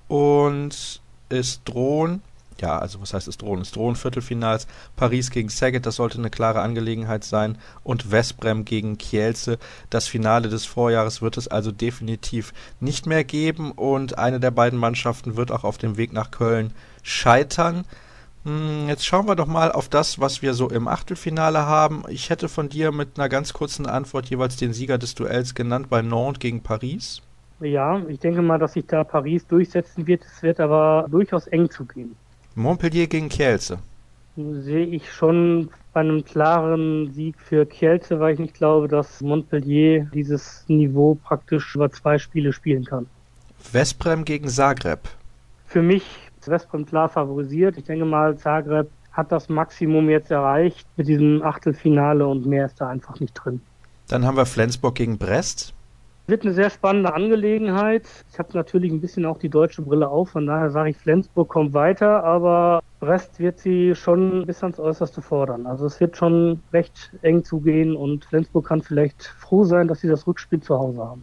Und 0.08 1.00
es 1.28 1.62
drohen, 1.64 2.22
ja, 2.60 2.78
also 2.78 3.00
was 3.00 3.12
heißt 3.12 3.28
es 3.28 3.36
drohen? 3.36 3.60
Es 3.60 3.72
drohen 3.72 3.96
Viertelfinals 3.96 4.66
Paris 4.94 5.30
gegen 5.30 5.48
Saget, 5.48 5.84
das 5.84 5.96
sollte 5.96 6.18
eine 6.18 6.30
klare 6.30 6.60
Angelegenheit 6.60 7.24
sein, 7.24 7.58
und 7.82 8.10
Westbrem 8.10 8.64
gegen 8.64 8.98
Kielce. 8.98 9.58
Das 9.90 10.06
Finale 10.06 10.48
des 10.48 10.64
Vorjahres 10.64 11.20
wird 11.22 11.36
es 11.36 11.48
also 11.48 11.72
definitiv 11.72 12.54
nicht 12.80 13.06
mehr 13.06 13.24
geben 13.24 13.72
und 13.72 14.18
eine 14.18 14.40
der 14.40 14.52
beiden 14.52 14.78
Mannschaften 14.78 15.36
wird 15.36 15.50
auch 15.50 15.64
auf 15.64 15.78
dem 15.78 15.96
Weg 15.96 16.12
nach 16.12 16.30
Köln 16.30 16.72
scheitern. 17.02 17.84
Hm, 18.44 18.88
jetzt 18.88 19.04
schauen 19.04 19.26
wir 19.26 19.34
doch 19.34 19.48
mal 19.48 19.72
auf 19.72 19.88
das, 19.88 20.20
was 20.20 20.40
wir 20.40 20.54
so 20.54 20.70
im 20.70 20.86
Achtelfinale 20.86 21.66
haben. 21.66 22.04
Ich 22.08 22.30
hätte 22.30 22.48
von 22.48 22.68
dir 22.68 22.92
mit 22.92 23.18
einer 23.18 23.28
ganz 23.28 23.52
kurzen 23.52 23.86
Antwort 23.86 24.30
jeweils 24.30 24.56
den 24.56 24.72
Sieger 24.72 24.98
des 24.98 25.16
Duells 25.16 25.54
genannt 25.54 25.90
bei 25.90 26.00
Nantes 26.00 26.38
gegen 26.38 26.62
Paris. 26.62 27.22
Ja, 27.60 28.02
ich 28.08 28.18
denke 28.18 28.42
mal, 28.42 28.58
dass 28.58 28.74
sich 28.74 28.86
da 28.86 29.02
Paris 29.04 29.46
durchsetzen 29.46 30.06
wird. 30.06 30.24
Es 30.24 30.42
wird 30.42 30.60
aber 30.60 31.06
durchaus 31.10 31.46
eng 31.46 31.70
zugehen. 31.70 32.14
Montpellier 32.54 33.06
gegen 33.06 33.28
Kielce. 33.28 33.78
Sehe 34.36 34.84
ich 34.86 35.10
schon 35.10 35.70
bei 35.94 36.00
einem 36.00 36.22
klaren 36.24 37.10
Sieg 37.14 37.36
für 37.38 37.64
Kielce, 37.64 38.20
weil 38.20 38.34
ich 38.34 38.38
nicht 38.38 38.54
glaube, 38.54 38.88
dass 38.88 39.22
Montpellier 39.22 40.06
dieses 40.12 40.64
Niveau 40.68 41.14
praktisch 41.14 41.74
über 41.74 41.90
zwei 41.90 42.18
Spiele 42.18 42.52
spielen 42.52 42.84
kann. 42.84 43.06
Vesprem 43.58 44.24
gegen 44.24 44.48
Zagreb. 44.48 45.00
Für 45.66 45.80
mich 45.80 46.04
ist 46.38 46.48
Vesprem 46.48 46.84
klar 46.84 47.08
favorisiert. 47.08 47.78
Ich 47.78 47.84
denke 47.84 48.04
mal, 48.04 48.36
Zagreb 48.36 48.88
hat 49.12 49.32
das 49.32 49.48
Maximum 49.48 50.10
jetzt 50.10 50.30
erreicht 50.30 50.86
mit 50.96 51.08
diesem 51.08 51.42
Achtelfinale 51.42 52.26
und 52.26 52.44
mehr 52.44 52.66
ist 52.66 52.80
da 52.80 52.88
einfach 52.88 53.18
nicht 53.18 53.32
drin. 53.32 53.62
Dann 54.08 54.26
haben 54.26 54.36
wir 54.36 54.46
Flensburg 54.46 54.94
gegen 54.94 55.16
Brest. 55.16 55.72
Wird 56.28 56.42
eine 56.42 56.54
sehr 56.54 56.70
spannende 56.70 57.14
Angelegenheit. 57.14 58.02
Ich 58.32 58.38
habe 58.40 58.48
natürlich 58.54 58.90
ein 58.90 59.00
bisschen 59.00 59.24
auch 59.24 59.38
die 59.38 59.48
deutsche 59.48 59.82
Brille 59.82 60.08
auf, 60.08 60.30
von 60.30 60.46
daher 60.46 60.70
sage 60.70 60.90
ich, 60.90 60.96
Flensburg 60.96 61.48
kommt 61.48 61.72
weiter, 61.72 62.24
aber 62.24 62.82
Brest 62.98 63.38
wird 63.38 63.60
sie 63.60 63.94
schon 63.94 64.44
bis 64.44 64.62
ans 64.62 64.80
Äußerste 64.80 65.22
fordern. 65.22 65.66
Also 65.66 65.86
es 65.86 66.00
wird 66.00 66.16
schon 66.16 66.60
recht 66.72 67.12
eng 67.22 67.44
zugehen 67.44 67.94
und 67.94 68.24
Flensburg 68.24 68.66
kann 68.66 68.82
vielleicht 68.82 69.22
froh 69.22 69.64
sein, 69.64 69.86
dass 69.86 70.00
sie 70.00 70.08
das 70.08 70.26
Rückspiel 70.26 70.60
zu 70.60 70.76
Hause 70.76 71.04
haben. 71.04 71.22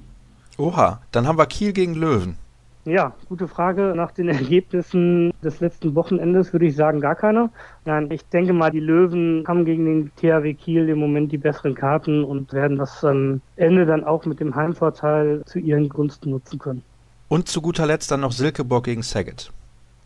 Oha, 0.57 1.01
dann 1.11 1.27
haben 1.27 1.37
wir 1.37 1.47
Kiel 1.47 1.73
gegen 1.73 1.95
Löwen. 1.95 2.37
Ja, 2.85 3.13
gute 3.29 3.47
Frage. 3.47 3.93
Nach 3.95 4.11
den 4.11 4.27
Ergebnissen 4.29 5.31
des 5.43 5.59
letzten 5.59 5.95
Wochenendes 5.95 6.51
würde 6.53 6.65
ich 6.65 6.75
sagen, 6.75 6.99
gar 6.99 7.15
keiner. 7.15 7.49
Nein, 7.85 8.11
ich 8.11 8.25
denke 8.25 8.53
mal, 8.53 8.71
die 8.71 8.79
Löwen 8.79 9.43
haben 9.47 9.65
gegen 9.65 9.85
den 9.85 10.11
THW 10.17 10.53
Kiel 10.53 10.89
im 10.89 10.99
Moment 10.99 11.31
die 11.31 11.37
besseren 11.37 11.75
Karten 11.75 12.23
und 12.23 12.51
werden 12.53 12.77
das 12.77 13.03
am 13.03 13.41
Ende 13.55 13.85
dann 13.85 14.03
auch 14.03 14.25
mit 14.25 14.39
dem 14.39 14.55
Heimvorteil 14.55 15.43
zu 15.45 15.59
ihren 15.59 15.89
Gunsten 15.89 16.31
nutzen 16.31 16.59
können. 16.59 16.83
Und 17.29 17.47
zu 17.47 17.61
guter 17.61 17.85
Letzt 17.85 18.11
dann 18.11 18.21
noch 18.21 18.31
Silkeborg 18.31 18.85
gegen 18.85 19.01
Saget. 19.01 19.51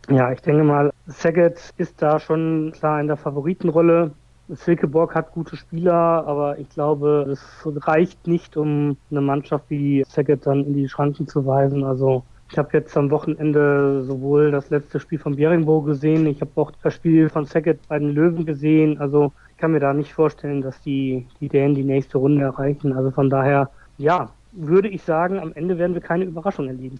Ja, 0.08 0.32
ich 0.32 0.40
denke 0.40 0.64
mal, 0.64 0.92
Saget 1.06 1.74
ist 1.76 2.00
da 2.00 2.18
schon 2.18 2.72
klar 2.72 3.00
in 3.00 3.08
der 3.08 3.16
Favoritenrolle. 3.16 4.12
Silkeborg 4.48 5.14
hat 5.14 5.32
gute 5.32 5.56
Spieler, 5.56 6.24
aber 6.26 6.58
ich 6.58 6.70
glaube, 6.70 7.28
es 7.30 7.42
reicht 7.86 8.26
nicht, 8.26 8.56
um 8.56 8.96
eine 9.10 9.20
Mannschaft 9.20 9.66
wie 9.68 10.04
Saget 10.08 10.46
dann 10.46 10.64
in 10.64 10.72
die 10.72 10.88
Schranken 10.88 11.26
zu 11.26 11.44
weisen. 11.44 11.84
Also 11.84 12.24
ich 12.50 12.56
habe 12.56 12.70
jetzt 12.72 12.96
am 12.96 13.10
Wochenende 13.10 14.02
sowohl 14.04 14.50
das 14.50 14.70
letzte 14.70 15.00
Spiel 15.00 15.18
von 15.18 15.36
Beringbo 15.36 15.82
gesehen, 15.82 16.26
ich 16.26 16.40
habe 16.40 16.50
auch 16.56 16.72
das 16.82 16.94
Spiel 16.94 17.28
von 17.28 17.44
Sackett 17.44 17.86
bei 17.88 17.98
den 17.98 18.14
Löwen 18.14 18.46
gesehen. 18.46 18.98
Also 18.98 19.32
ich 19.50 19.58
kann 19.58 19.72
mir 19.72 19.80
da 19.80 19.92
nicht 19.92 20.12
vorstellen, 20.12 20.62
dass 20.62 20.80
die, 20.82 21.26
die 21.40 21.48
Dänen 21.48 21.74
die 21.74 21.84
nächste 21.84 22.18
Runde 22.18 22.42
erreichen. 22.42 22.92
Also 22.92 23.10
von 23.10 23.28
daher, 23.28 23.70
ja, 23.98 24.30
würde 24.52 24.88
ich 24.88 25.02
sagen, 25.02 25.38
am 25.38 25.52
Ende 25.54 25.76
werden 25.76 25.94
wir 25.94 26.00
keine 26.00 26.24
Überraschung 26.24 26.68
erleben. 26.68 26.98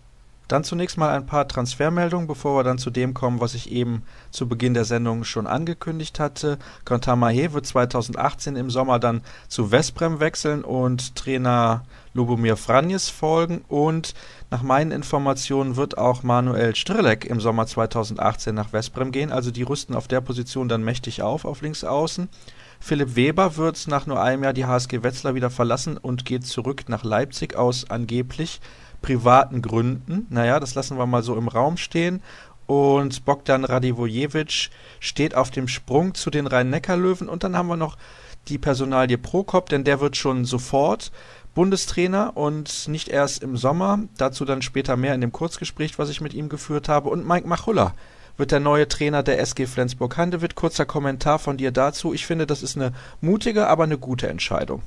Dann 0.49 0.64
zunächst 0.64 0.97
mal 0.97 1.11
ein 1.11 1.26
paar 1.26 1.47
Transfermeldungen, 1.47 2.26
bevor 2.26 2.59
wir 2.59 2.64
dann 2.64 2.78
zu 2.78 2.88
dem 2.90 3.12
kommen, 3.12 3.40
was 3.40 3.55
ich 3.55 3.71
eben 3.71 4.02
zu 4.31 4.49
Beginn 4.49 4.73
der 4.73 4.87
Sendung 4.87 5.25
schon 5.25 5.47
angekündigt 5.47 6.19
hatte. 6.19 6.59
Quentin 6.87 7.21
Mahé 7.21 7.52
wird 7.52 7.67
2018 7.67 8.57
im 8.57 8.71
Sommer 8.71 8.99
dann 8.99 9.21
zu 9.49 9.67
Vesprem 9.69 10.21
wechseln 10.21 10.64
und 10.64 11.14
Trainer 11.17 11.85
Lubomir 12.14 12.57
Franjes 12.57 13.11
folgen 13.11 13.62
und 13.69 14.14
nach 14.50 14.62
meinen 14.62 14.90
Informationen 14.90 15.76
wird 15.76 15.99
auch 15.99 16.23
Manuel 16.23 16.75
Strilek 16.75 17.26
im 17.26 17.40
Sommer 17.40 17.67
2018 17.67 18.55
nach 18.55 18.71
Vesprem 18.71 19.12
gehen, 19.12 19.31
also 19.31 19.50
die 19.50 19.62
rüsten 19.62 19.95
auf 19.95 20.09
der 20.09 20.23
Position 20.23 20.69
dann 20.69 20.83
mächtig 20.83 21.23
auf, 21.23 21.45
auf 21.45 21.61
links 21.61 21.85
außen. 21.85 22.28
Philipp 22.81 23.17
Weber 23.17 23.57
wird 23.57 23.87
nach 23.88 24.07
nur 24.07 24.23
einem 24.23 24.45
Jahr 24.45 24.52
die 24.52 24.64
HSG 24.64 25.02
Wetzlar 25.02 25.35
wieder 25.35 25.50
verlassen 25.50 25.99
und 25.99 26.25
geht 26.25 26.47
zurück 26.47 26.85
nach 26.88 27.05
Leipzig 27.05 27.57
aus 27.57 27.90
angeblich 27.90 28.61
privaten 29.02 29.62
Gründen. 29.62 30.26
Naja, 30.31 30.61
das 30.61 30.75
lassen 30.75 30.99
wir 30.99 31.07
mal 31.07 31.23
so 31.23 31.37
im 31.37 31.49
Raum 31.49 31.76
stehen. 31.76 32.23
Und 32.67 33.25
Bogdan 33.25 33.64
Radivojevic 33.64 34.71
steht 35.00 35.35
auf 35.35 35.50
dem 35.50 35.69
Sprung 35.69 36.14
zu 36.14 36.31
den 36.31 36.47
Rhein-Neckar-Löwen. 36.47 37.28
Und 37.28 37.43
dann 37.43 37.57
haben 37.57 37.69
wir 37.69 37.76
noch 37.76 37.97
die 38.49 38.59
Personalie 38.59 39.19
Prokop, 39.19 39.69
denn 39.69 39.85
der 39.85 40.00
wird 40.00 40.17
schon 40.17 40.45
sofort 40.45 41.11
Bundestrainer 41.55 42.37
und 42.37 42.88
nicht 42.88 43.09
erst 43.09 43.43
im 43.43 43.57
Sommer. 43.57 44.00
Dazu 44.17 44.45
dann 44.45 44.62
später 44.62 44.97
mehr 44.97 45.14
in 45.14 45.21
dem 45.21 45.33
Kurzgespräch, 45.33 45.99
was 45.99 46.11
ich 46.11 46.21
mit 46.21 46.35
ihm 46.35 46.49
geführt 46.49 46.88
habe. 46.88 47.09
Und 47.09 47.26
Mike 47.26 47.49
Machulla 47.49 47.95
wird 48.37 48.52
der 48.52 48.61
neue 48.61 48.87
Trainer 48.87 49.23
der 49.23 49.40
SG 49.40 49.67
Flensburg-Handewitt. 49.67 50.55
Kurzer 50.55 50.87
Kommentar 50.87 51.38
von 51.38 51.57
dir 51.57 51.73
dazu. 51.73 52.14
Ich 52.14 52.26
finde, 52.26 52.47
das 52.47 52.62
ist 52.62 52.76
eine 52.76 52.93
mutige, 53.21 53.67
aber 53.67 53.85
eine 53.85 53.99
gute 53.99 54.28
Entscheidung. 54.28 54.83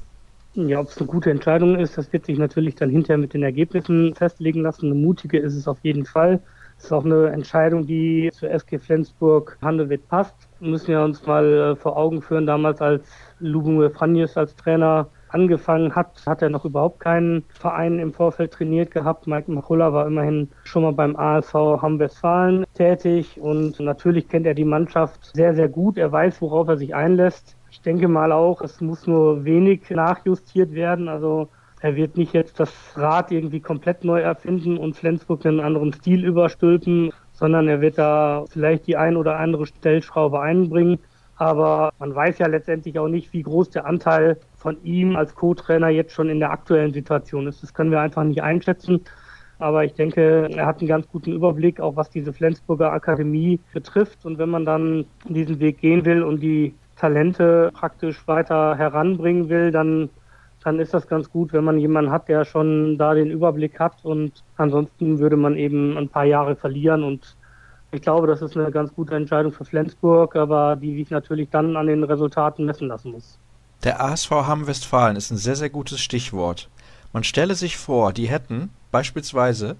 Ja, 0.53 0.81
ob 0.81 0.87
es 0.87 0.97
eine 0.97 1.07
gute 1.07 1.31
Entscheidung 1.31 1.79
ist, 1.79 1.97
das 1.97 2.11
wird 2.11 2.25
sich 2.25 2.37
natürlich 2.37 2.75
dann 2.75 2.89
hinterher 2.89 3.17
mit 3.17 3.33
den 3.33 3.43
Ergebnissen 3.43 4.13
festlegen 4.15 4.61
lassen. 4.61 4.87
Eine 4.87 4.95
mutige 4.95 5.39
ist 5.39 5.55
es 5.55 5.65
auf 5.67 5.79
jeden 5.83 6.05
Fall. 6.05 6.41
Es 6.77 6.85
ist 6.85 6.91
auch 6.91 7.05
eine 7.05 7.29
Entscheidung, 7.29 7.85
die 7.85 8.29
zur 8.33 8.49
SG 8.49 8.77
Flensburg-Handewitt 8.79 10.09
passt. 10.09 10.49
Müssen 10.59 10.89
wir 10.89 11.03
uns 11.03 11.25
mal 11.25 11.45
äh, 11.45 11.75
vor 11.77 11.95
Augen 11.95 12.21
führen, 12.21 12.45
damals 12.47 12.81
als 12.81 13.07
Lubomir 13.39 13.91
Franjes 13.91 14.35
als 14.35 14.55
Trainer 14.55 15.09
angefangen 15.29 15.95
hat, 15.95 16.21
hat 16.25 16.41
er 16.41 16.49
noch 16.49 16.65
überhaupt 16.65 16.99
keinen 16.99 17.45
Verein 17.53 17.99
im 17.99 18.11
Vorfeld 18.11 18.51
trainiert 18.51 18.91
gehabt. 18.91 19.27
Mike 19.27 19.49
Machulla 19.49 19.93
war 19.93 20.05
immerhin 20.05 20.49
schon 20.65 20.83
mal 20.83 20.91
beim 20.91 21.15
ASV 21.15 21.53
Hamm-Westfalen 21.53 22.65
tätig 22.73 23.39
und 23.39 23.79
natürlich 23.79 24.27
kennt 24.27 24.45
er 24.45 24.53
die 24.53 24.65
Mannschaft 24.65 25.31
sehr, 25.33 25.55
sehr 25.55 25.69
gut. 25.69 25.97
Er 25.97 26.11
weiß, 26.11 26.41
worauf 26.41 26.67
er 26.67 26.77
sich 26.77 26.93
einlässt. 26.93 27.55
Ich 27.71 27.81
denke 27.81 28.09
mal 28.09 28.33
auch, 28.33 28.61
es 28.61 28.81
muss 28.81 29.07
nur 29.07 29.45
wenig 29.45 29.89
nachjustiert 29.89 30.73
werden. 30.73 31.07
Also 31.07 31.47
er 31.79 31.95
wird 31.95 32.17
nicht 32.17 32.33
jetzt 32.33 32.59
das 32.59 32.71
Rad 32.95 33.31
irgendwie 33.31 33.61
komplett 33.61 34.03
neu 34.03 34.19
erfinden 34.19 34.77
und 34.77 34.97
Flensburg 34.97 35.45
einen 35.45 35.61
anderen 35.61 35.93
Stil 35.93 36.25
überstülpen, 36.25 37.13
sondern 37.31 37.69
er 37.69 37.79
wird 37.79 37.97
da 37.97 38.43
vielleicht 38.49 38.87
die 38.87 38.97
ein 38.97 39.15
oder 39.15 39.39
andere 39.39 39.65
Stellschraube 39.65 40.41
einbringen. 40.41 40.99
Aber 41.37 41.91
man 41.97 42.13
weiß 42.13 42.39
ja 42.39 42.47
letztendlich 42.47 42.99
auch 42.99 43.07
nicht, 43.07 43.31
wie 43.31 43.41
groß 43.41 43.69
der 43.69 43.85
Anteil 43.85 44.37
von 44.57 44.83
ihm 44.83 45.15
als 45.15 45.33
Co-Trainer 45.33 45.87
jetzt 45.87 46.11
schon 46.13 46.29
in 46.29 46.39
der 46.39 46.51
aktuellen 46.51 46.91
Situation 46.91 47.47
ist. 47.47 47.63
Das 47.63 47.73
können 47.73 47.89
wir 47.89 48.01
einfach 48.01 48.23
nicht 48.25 48.43
einschätzen. 48.43 49.01
Aber 49.59 49.85
ich 49.85 49.93
denke, 49.93 50.49
er 50.51 50.65
hat 50.65 50.79
einen 50.79 50.89
ganz 50.89 51.07
guten 51.07 51.31
Überblick, 51.31 51.79
auch 51.79 51.95
was 51.95 52.09
diese 52.09 52.33
Flensburger 52.33 52.91
Akademie 52.91 53.61
betrifft. 53.73 54.25
Und 54.25 54.39
wenn 54.39 54.49
man 54.49 54.65
dann 54.65 55.05
diesen 55.29 55.59
Weg 55.61 55.79
gehen 55.79 56.03
will 56.03 56.21
und 56.21 56.41
die 56.41 56.75
Talente 57.01 57.71
praktisch 57.73 58.27
weiter 58.27 58.75
heranbringen 58.77 59.49
will, 59.49 59.71
dann, 59.71 60.09
dann 60.63 60.79
ist 60.79 60.93
das 60.93 61.07
ganz 61.07 61.31
gut, 61.31 61.51
wenn 61.51 61.63
man 61.63 61.79
jemanden 61.79 62.11
hat, 62.11 62.27
der 62.27 62.45
schon 62.45 62.99
da 62.99 63.15
den 63.15 63.31
Überblick 63.31 63.79
hat. 63.79 64.05
Und 64.05 64.43
ansonsten 64.55 65.17
würde 65.17 65.35
man 65.35 65.55
eben 65.55 65.97
ein 65.97 66.09
paar 66.09 66.25
Jahre 66.25 66.55
verlieren 66.55 67.03
und 67.03 67.35
ich 67.93 68.01
glaube, 68.01 68.25
das 68.27 68.41
ist 68.41 68.55
eine 68.55 68.71
ganz 68.71 68.93
gute 68.93 69.15
Entscheidung 69.15 69.51
für 69.51 69.65
Flensburg, 69.65 70.37
aber 70.37 70.77
die 70.77 70.95
sich 70.95 71.09
natürlich 71.09 71.49
dann 71.49 71.75
an 71.75 71.87
den 71.87 72.05
Resultaten 72.05 72.65
messen 72.65 72.87
lassen 72.87 73.11
muss. 73.11 73.37
Der 73.83 74.01
ASV 74.01 74.31
Hamm-Westfalen 74.31 75.17
ist 75.17 75.31
ein 75.31 75.37
sehr, 75.37 75.57
sehr 75.57 75.69
gutes 75.69 75.99
Stichwort. 75.99 76.69
Man 77.11 77.25
stelle 77.25 77.55
sich 77.55 77.75
vor, 77.75 78.13
die 78.13 78.29
hätten 78.29 78.69
beispielsweise 78.91 79.75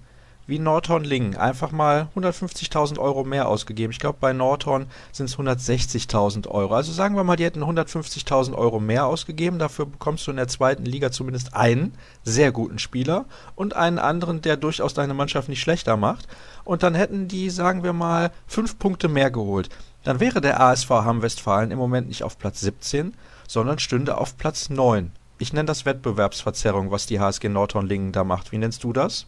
wie 0.46 0.58
Nordhorn-Lingen 0.58 1.36
einfach 1.36 1.70
mal 1.70 2.08
150.000 2.16 2.98
Euro 2.98 3.24
mehr 3.24 3.48
ausgegeben. 3.48 3.92
Ich 3.92 4.00
glaube, 4.00 4.18
bei 4.20 4.32
Nordhorn 4.32 4.86
sind 5.12 5.26
es 5.26 5.36
160.000 5.36 6.48
Euro. 6.48 6.74
Also 6.74 6.92
sagen 6.92 7.16
wir 7.16 7.24
mal, 7.24 7.36
die 7.36 7.44
hätten 7.44 7.62
150.000 7.62 8.54
Euro 8.54 8.80
mehr 8.80 9.06
ausgegeben. 9.06 9.58
Dafür 9.58 9.86
bekommst 9.86 10.26
du 10.26 10.30
in 10.30 10.36
der 10.36 10.48
zweiten 10.48 10.84
Liga 10.84 11.10
zumindest 11.10 11.54
einen 11.54 11.94
sehr 12.24 12.52
guten 12.52 12.78
Spieler 12.78 13.24
und 13.54 13.76
einen 13.76 13.98
anderen, 13.98 14.42
der 14.42 14.56
durchaus 14.56 14.94
deine 14.94 15.14
Mannschaft 15.14 15.48
nicht 15.48 15.60
schlechter 15.60 15.96
macht. 15.96 16.26
Und 16.64 16.82
dann 16.82 16.94
hätten 16.94 17.28
die, 17.28 17.50
sagen 17.50 17.82
wir 17.82 17.92
mal, 17.92 18.32
fünf 18.46 18.78
Punkte 18.78 19.08
mehr 19.08 19.30
geholt. 19.30 19.68
Dann 20.04 20.18
wäre 20.18 20.40
der 20.40 20.60
ASV 20.60 20.90
Hamm-Westfalen 20.90 21.70
im 21.70 21.78
Moment 21.78 22.08
nicht 22.08 22.24
auf 22.24 22.38
Platz 22.38 22.60
17, 22.60 23.14
sondern 23.46 23.78
stünde 23.78 24.18
auf 24.18 24.36
Platz 24.36 24.68
9. 24.70 25.12
Ich 25.38 25.52
nenne 25.52 25.66
das 25.66 25.86
Wettbewerbsverzerrung, 25.86 26.90
was 26.90 27.06
die 27.06 27.20
HSG 27.20 27.48
Nordhorn-Lingen 27.48 28.12
da 28.12 28.24
macht. 28.24 28.52
Wie 28.52 28.58
nennst 28.58 28.84
du 28.84 28.92
das? 28.92 29.26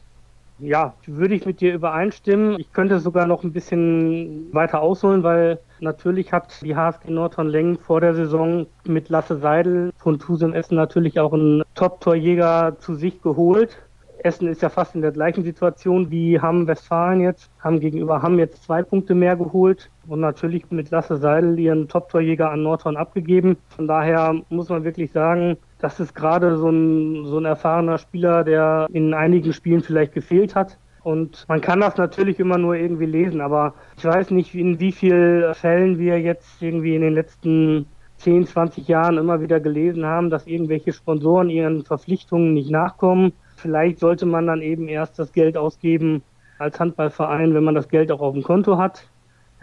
Ja, 0.58 0.94
würde 1.06 1.34
ich 1.34 1.46
mit 1.46 1.61
dir 1.61 1.75
übereinstimmen. 1.75 2.58
Ich 2.61 2.73
könnte 2.73 3.00
sogar 3.00 3.26
noch 3.26 3.42
ein 3.42 3.52
bisschen 3.52 4.52
weiter 4.54 4.80
ausholen, 4.80 5.25
weil 5.25 5.58
natürlich 5.80 6.32
hat 6.32 6.62
die 6.62 6.76
HSG 6.76 7.11
Nordhorn-Lengen 7.11 7.76
vor 7.78 8.00
der 8.00 8.14
Saison 8.14 8.66
mit 8.84 9.08
Lasse 9.08 9.38
Seidel 9.38 9.92
von 9.96 10.20
Tusem 10.20 10.52
Essen 10.52 10.76
natürlich 10.76 11.18
auch 11.18 11.32
einen 11.32 11.64
Top-Torjäger 11.75 12.76
zu 12.78 12.94
sich 12.94 13.20
geholt. 13.20 13.83
Essen 14.24 14.48
ist 14.48 14.62
ja 14.62 14.70
fast 14.70 14.94
in 14.94 15.02
der 15.02 15.12
gleichen 15.12 15.44
Situation 15.44 16.10
wie 16.10 16.40
Hamm 16.40 16.66
Westfalen 16.66 17.20
jetzt, 17.20 17.50
haben 17.60 17.78
gegenüber 17.78 18.22
Hamm 18.22 18.38
jetzt 18.38 18.64
zwei 18.64 18.82
Punkte 18.82 19.14
mehr 19.14 19.36
geholt 19.36 19.90
und 20.08 20.20
natürlich 20.20 20.70
mit 20.70 20.90
Lasse 20.90 21.18
Seidel 21.18 21.58
ihren 21.58 21.88
Top-Torjäger 21.88 22.50
an 22.50 22.62
Nordhorn 22.62 22.96
abgegeben. 22.96 23.58
Von 23.68 23.86
daher 23.86 24.34
muss 24.48 24.70
man 24.70 24.82
wirklich 24.82 25.12
sagen, 25.12 25.58
das 25.78 26.00
ist 26.00 26.14
gerade 26.14 26.56
so 26.56 26.70
ein, 26.70 27.26
so 27.26 27.36
ein 27.36 27.44
erfahrener 27.44 27.98
Spieler, 27.98 28.44
der 28.44 28.86
in 28.92 29.12
einigen 29.12 29.52
Spielen 29.52 29.82
vielleicht 29.82 30.14
gefehlt 30.14 30.54
hat. 30.54 30.78
Und 31.02 31.44
man 31.48 31.60
kann 31.60 31.80
das 31.80 31.98
natürlich 31.98 32.40
immer 32.40 32.56
nur 32.56 32.76
irgendwie 32.76 33.04
lesen, 33.04 33.42
aber 33.42 33.74
ich 33.98 34.06
weiß 34.06 34.30
nicht, 34.30 34.54
in 34.54 34.80
wie 34.80 34.92
vielen 34.92 35.54
Fällen 35.54 35.98
wir 35.98 36.18
jetzt 36.18 36.62
irgendwie 36.62 36.96
in 36.96 37.02
den 37.02 37.12
letzten 37.12 37.84
10, 38.16 38.46
20 38.46 38.88
Jahren 38.88 39.18
immer 39.18 39.42
wieder 39.42 39.60
gelesen 39.60 40.06
haben, 40.06 40.30
dass 40.30 40.46
irgendwelche 40.46 40.94
Sponsoren 40.94 41.50
ihren 41.50 41.84
Verpflichtungen 41.84 42.54
nicht 42.54 42.70
nachkommen. 42.70 43.34
Vielleicht 43.64 43.99
sollte 43.99 44.26
man 44.26 44.47
dann 44.47 44.61
eben 44.61 44.88
erst 44.88 45.18
das 45.18 45.33
Geld 45.33 45.56
ausgeben 45.56 46.23
als 46.59 46.78
Handballverein, 46.78 47.54
wenn 47.54 47.64
man 47.64 47.75
das 47.75 47.88
Geld 47.88 48.12
auch 48.12 48.21
auf 48.21 48.35
dem 48.35 48.42
Konto 48.42 48.76
hat. 48.76 49.09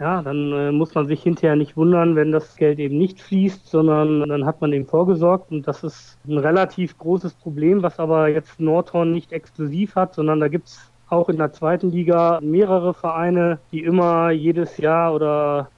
Ja, 0.00 0.22
dann 0.22 0.52
äh, 0.52 0.72
muss 0.72 0.92
man 0.96 1.06
sich 1.06 1.22
hinterher 1.22 1.54
nicht 1.54 1.76
wundern, 1.76 2.16
wenn 2.16 2.32
das 2.32 2.56
Geld 2.56 2.80
eben 2.80 2.98
nicht 2.98 3.20
fließt, 3.20 3.64
sondern 3.64 4.28
dann 4.28 4.44
hat 4.44 4.60
man 4.60 4.72
eben 4.72 4.86
vorgesorgt. 4.86 5.52
Und 5.52 5.68
das 5.68 5.84
ist 5.84 6.18
ein 6.26 6.38
relativ 6.38 6.98
großes 6.98 7.34
Problem, 7.34 7.84
was 7.84 8.00
aber 8.00 8.26
jetzt 8.26 8.58
Nordhorn 8.58 9.12
nicht 9.12 9.30
exklusiv 9.30 9.94
hat, 9.94 10.14
sondern 10.14 10.40
da 10.40 10.48
gibt's 10.48 10.90
auch 11.08 11.28
in 11.28 11.36
der 11.36 11.52
zweiten 11.52 11.92
Liga 11.92 12.40
mehrere 12.42 12.94
Vereine, 12.94 13.60
die 13.70 13.84
immer 13.84 14.32
jedes 14.32 14.78
Jahr 14.78 15.14
oder 15.14 15.68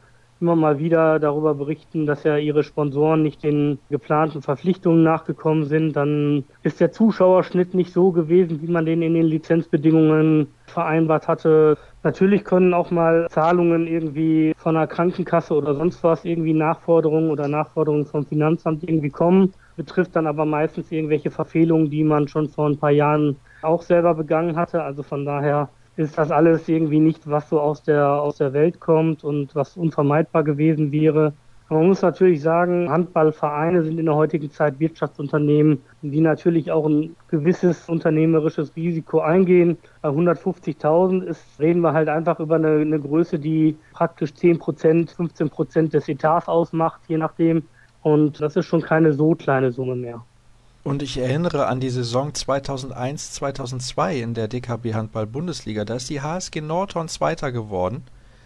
immer 0.41 0.57
mal 0.57 0.79
wieder 0.79 1.19
darüber 1.19 1.55
berichten, 1.55 2.07
dass 2.07 2.25
ja 2.25 2.37
ihre 2.37 2.65
Sponsoren 2.65 3.23
nicht 3.23 3.43
den 3.43 3.79
geplanten 3.89 4.43
Verpflichtungen 4.43 5.03
nachgekommen 5.03 5.65
sind, 5.65 5.95
dann 5.95 6.45
ist 6.63 6.81
der 6.81 6.93
Zuschauerschnitt 6.93 7.75
nicht 7.75 7.93
so 7.93 8.13
gewesen, 8.13 8.61
wie 8.61 8.71
man 8.71 8.87
den 8.87 9.03
in 9.03 9.15
den 9.15 9.27
Lizenzbedingungen 9.27 10.49
vereinbart 10.67 11.29
hatte. 11.29 11.79
Natürlich 12.03 12.45
können 12.45 12.75
auch 12.75 12.91
mal 12.91 13.27
Zahlungen 13.31 13.87
irgendwie 13.87 14.53
von 14.57 14.77
einer 14.77 14.87
Krankenkasse 14.87 15.55
oder 15.55 15.75
sonst 15.75 16.03
was 16.03 16.25
irgendwie 16.25 16.55
Nachforderungen 16.55 17.31
oder 17.31 17.49
Nachforderungen 17.49 18.07
vom 18.07 18.27
Finanzamt 18.27 18.83
irgendwie 18.83 19.11
kommen, 19.11 19.53
betrifft 19.77 20.17
dann 20.17 20.27
aber 20.27 20.45
meistens 20.45 20.91
irgendwelche 20.91 21.31
Verfehlungen, 21.31 21.91
die 21.91 22.05
man 22.05 22.29
schon 22.29 22.49
vor 22.49 22.69
ein 22.69 22.79
paar 22.79 22.91
Jahren 22.91 23.37
auch 23.63 23.83
selber 23.83 24.15
begangen 24.15 24.57
hatte. 24.57 24.83
Also 24.83 25.03
von 25.03 25.25
daher 25.25 25.71
ist 25.97 26.19
das 26.19 26.31
alles 26.31 26.69
irgendwie 26.69 27.01
nicht, 27.01 27.29
was 27.29 27.49
so 27.49 27.61
aus 27.61 27.83
der, 27.83 28.09
aus 28.09 28.37
der 28.37 28.53
Welt 28.53 28.81
kommt 28.81 29.25
und 29.25 29.55
was 29.55 29.77
unvermeidbar 29.77 30.43
gewesen 30.43 30.93
wäre. 30.93 31.33
Aber 31.69 31.79
man 31.79 31.89
muss 31.89 32.03
natürlich 32.03 32.43
sagen, 32.43 32.91
Handballvereine 32.91 33.83
sind 33.83 33.99
in 33.99 34.07
der 34.07 34.15
heutigen 34.15 34.51
Zeit 34.51 34.79
Wirtschaftsunternehmen, 34.81 35.81
die 36.03 36.21
natürlich 36.21 36.71
auch 36.71 36.87
ein 36.87 37.17
gewisses 37.29 37.89
unternehmerisches 37.89 38.77
Risiko 38.77 39.21
eingehen. 39.21 39.79
Bei 40.03 40.11
150.000 40.11 41.35
reden 41.59 41.81
wir 41.81 41.95
halt 41.95 42.09
einfach 42.09 42.39
über 42.39 42.57
eine, 42.57 42.81
eine 42.81 43.01
Größe, 43.01 43.39
die 43.39 43.79
praktisch 43.93 44.35
10 44.35 44.59
Prozent, 44.59 45.11
15 45.13 45.49
Prozent 45.49 45.95
des 45.95 46.09
Etats 46.09 46.49
ausmacht, 46.49 47.01
je 47.09 47.17
nachdem. 47.17 47.63
Und 48.03 48.43
das 48.43 48.57
ist 48.57 48.67
schon 48.67 48.83
keine 48.83 49.15
so 49.15 49.35
kleine 49.35 49.73
Summe 49.73 49.97
mehr. 49.97 50.23
Und 50.85 51.03
ich 51.03 51.17
erinnere 51.17 51.67
an 51.67 51.81
die 51.81 51.89
Saison 51.89 52.33
2001-2002 52.33 54.21
in 54.21 54.35
der 54.35 54.49
DKB 54.49 54.93
Handball 54.93 55.27
Bundesliga. 55.27 55.87
Da 55.87 55.95
ist 55.95 56.11
die 56.11 56.21
HSG 56.21 56.61
Nordhorn 56.61 57.09
Zweiter 57.09 57.53
geworden. 57.53 58.05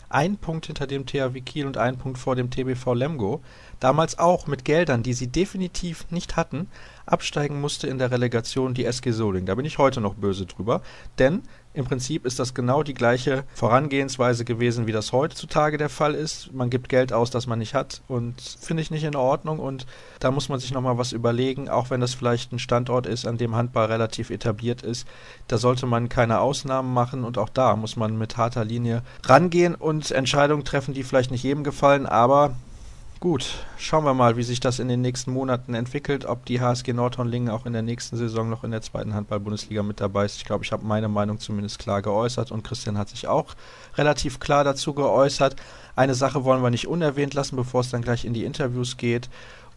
Ein 0.08 0.36
Punkt 0.36 0.66
hinter 0.66 0.86
dem 0.86 1.04
THW 1.04 1.40
Kiel 1.40 1.66
und 1.66 1.76
ein 1.78 1.98
Punkt 1.98 2.16
vor 2.16 2.36
dem 2.36 2.48
TBV 2.48 2.94
Lemgo. 2.94 3.42
Damals 3.80 4.20
auch 4.20 4.46
mit 4.46 4.64
Geldern, 4.64 5.02
die 5.02 5.14
sie 5.14 5.26
definitiv 5.26 6.06
nicht 6.10 6.36
hatten. 6.36 6.68
Absteigen 7.06 7.60
musste 7.60 7.88
in 7.88 7.98
der 7.98 8.12
Relegation 8.12 8.72
die 8.72 8.84
SG 8.84 9.10
Soling. 9.10 9.44
Da 9.44 9.56
bin 9.56 9.66
ich 9.66 9.78
heute 9.78 10.00
noch 10.00 10.14
böse 10.14 10.46
drüber. 10.46 10.80
Denn 11.18 11.42
im 11.78 11.84
Prinzip 11.84 12.26
ist 12.26 12.40
das 12.40 12.54
genau 12.54 12.82
die 12.82 12.92
gleiche 12.92 13.44
Vorangehensweise 13.54 14.44
gewesen, 14.44 14.88
wie 14.88 14.92
das 14.92 15.12
heutzutage 15.12 15.78
der 15.78 15.88
Fall 15.88 16.14
ist. 16.14 16.52
Man 16.52 16.70
gibt 16.70 16.88
Geld 16.88 17.12
aus, 17.12 17.30
das 17.30 17.46
man 17.46 17.60
nicht 17.60 17.74
hat 17.74 18.02
und 18.08 18.40
finde 18.40 18.82
ich 18.82 18.90
nicht 18.90 19.04
in 19.04 19.14
Ordnung 19.14 19.60
und 19.60 19.86
da 20.18 20.32
muss 20.32 20.48
man 20.48 20.58
sich 20.58 20.72
nochmal 20.72 20.98
was 20.98 21.12
überlegen, 21.12 21.68
auch 21.68 21.90
wenn 21.90 22.00
das 22.00 22.14
vielleicht 22.14 22.52
ein 22.52 22.58
Standort 22.58 23.06
ist, 23.06 23.26
an 23.26 23.38
dem 23.38 23.54
Handball 23.54 23.86
relativ 23.86 24.30
etabliert 24.30 24.82
ist. 24.82 25.06
Da 25.46 25.56
sollte 25.56 25.86
man 25.86 26.08
keine 26.08 26.40
Ausnahmen 26.40 26.92
machen 26.92 27.22
und 27.22 27.38
auch 27.38 27.48
da 27.48 27.76
muss 27.76 27.96
man 27.96 28.18
mit 28.18 28.36
harter 28.36 28.64
Linie 28.64 29.02
rangehen 29.22 29.76
und 29.76 30.10
Entscheidungen 30.10 30.64
treffen, 30.64 30.94
die 30.94 31.04
vielleicht 31.04 31.30
nicht 31.30 31.44
jedem 31.44 31.62
gefallen, 31.62 32.06
aber 32.06 32.56
Gut, 33.20 33.64
schauen 33.76 34.04
wir 34.04 34.14
mal, 34.14 34.36
wie 34.36 34.44
sich 34.44 34.60
das 34.60 34.78
in 34.78 34.86
den 34.86 35.00
nächsten 35.00 35.32
Monaten 35.32 35.74
entwickelt, 35.74 36.24
ob 36.24 36.44
die 36.44 36.60
HSG 36.60 36.92
Nordhornlingen 36.92 37.50
auch 37.50 37.66
in 37.66 37.72
der 37.72 37.82
nächsten 37.82 38.16
Saison 38.16 38.48
noch 38.48 38.62
in 38.62 38.70
der 38.70 38.80
zweiten 38.80 39.12
Handball-Bundesliga 39.12 39.82
mit 39.82 40.00
dabei 40.00 40.24
ist. 40.24 40.36
Ich 40.36 40.44
glaube, 40.44 40.64
ich 40.64 40.70
habe 40.70 40.86
meine 40.86 41.08
Meinung 41.08 41.40
zumindest 41.40 41.80
klar 41.80 42.00
geäußert 42.00 42.52
und 42.52 42.62
Christian 42.62 42.96
hat 42.96 43.08
sich 43.08 43.26
auch 43.26 43.56
relativ 43.96 44.38
klar 44.38 44.62
dazu 44.62 44.94
geäußert. 44.94 45.56
Eine 45.96 46.14
Sache 46.14 46.44
wollen 46.44 46.62
wir 46.62 46.70
nicht 46.70 46.86
unerwähnt 46.86 47.34
lassen, 47.34 47.56
bevor 47.56 47.80
es 47.80 47.90
dann 47.90 48.02
gleich 48.02 48.24
in 48.24 48.34
die 48.34 48.44
Interviews 48.44 48.96
geht. 48.96 49.28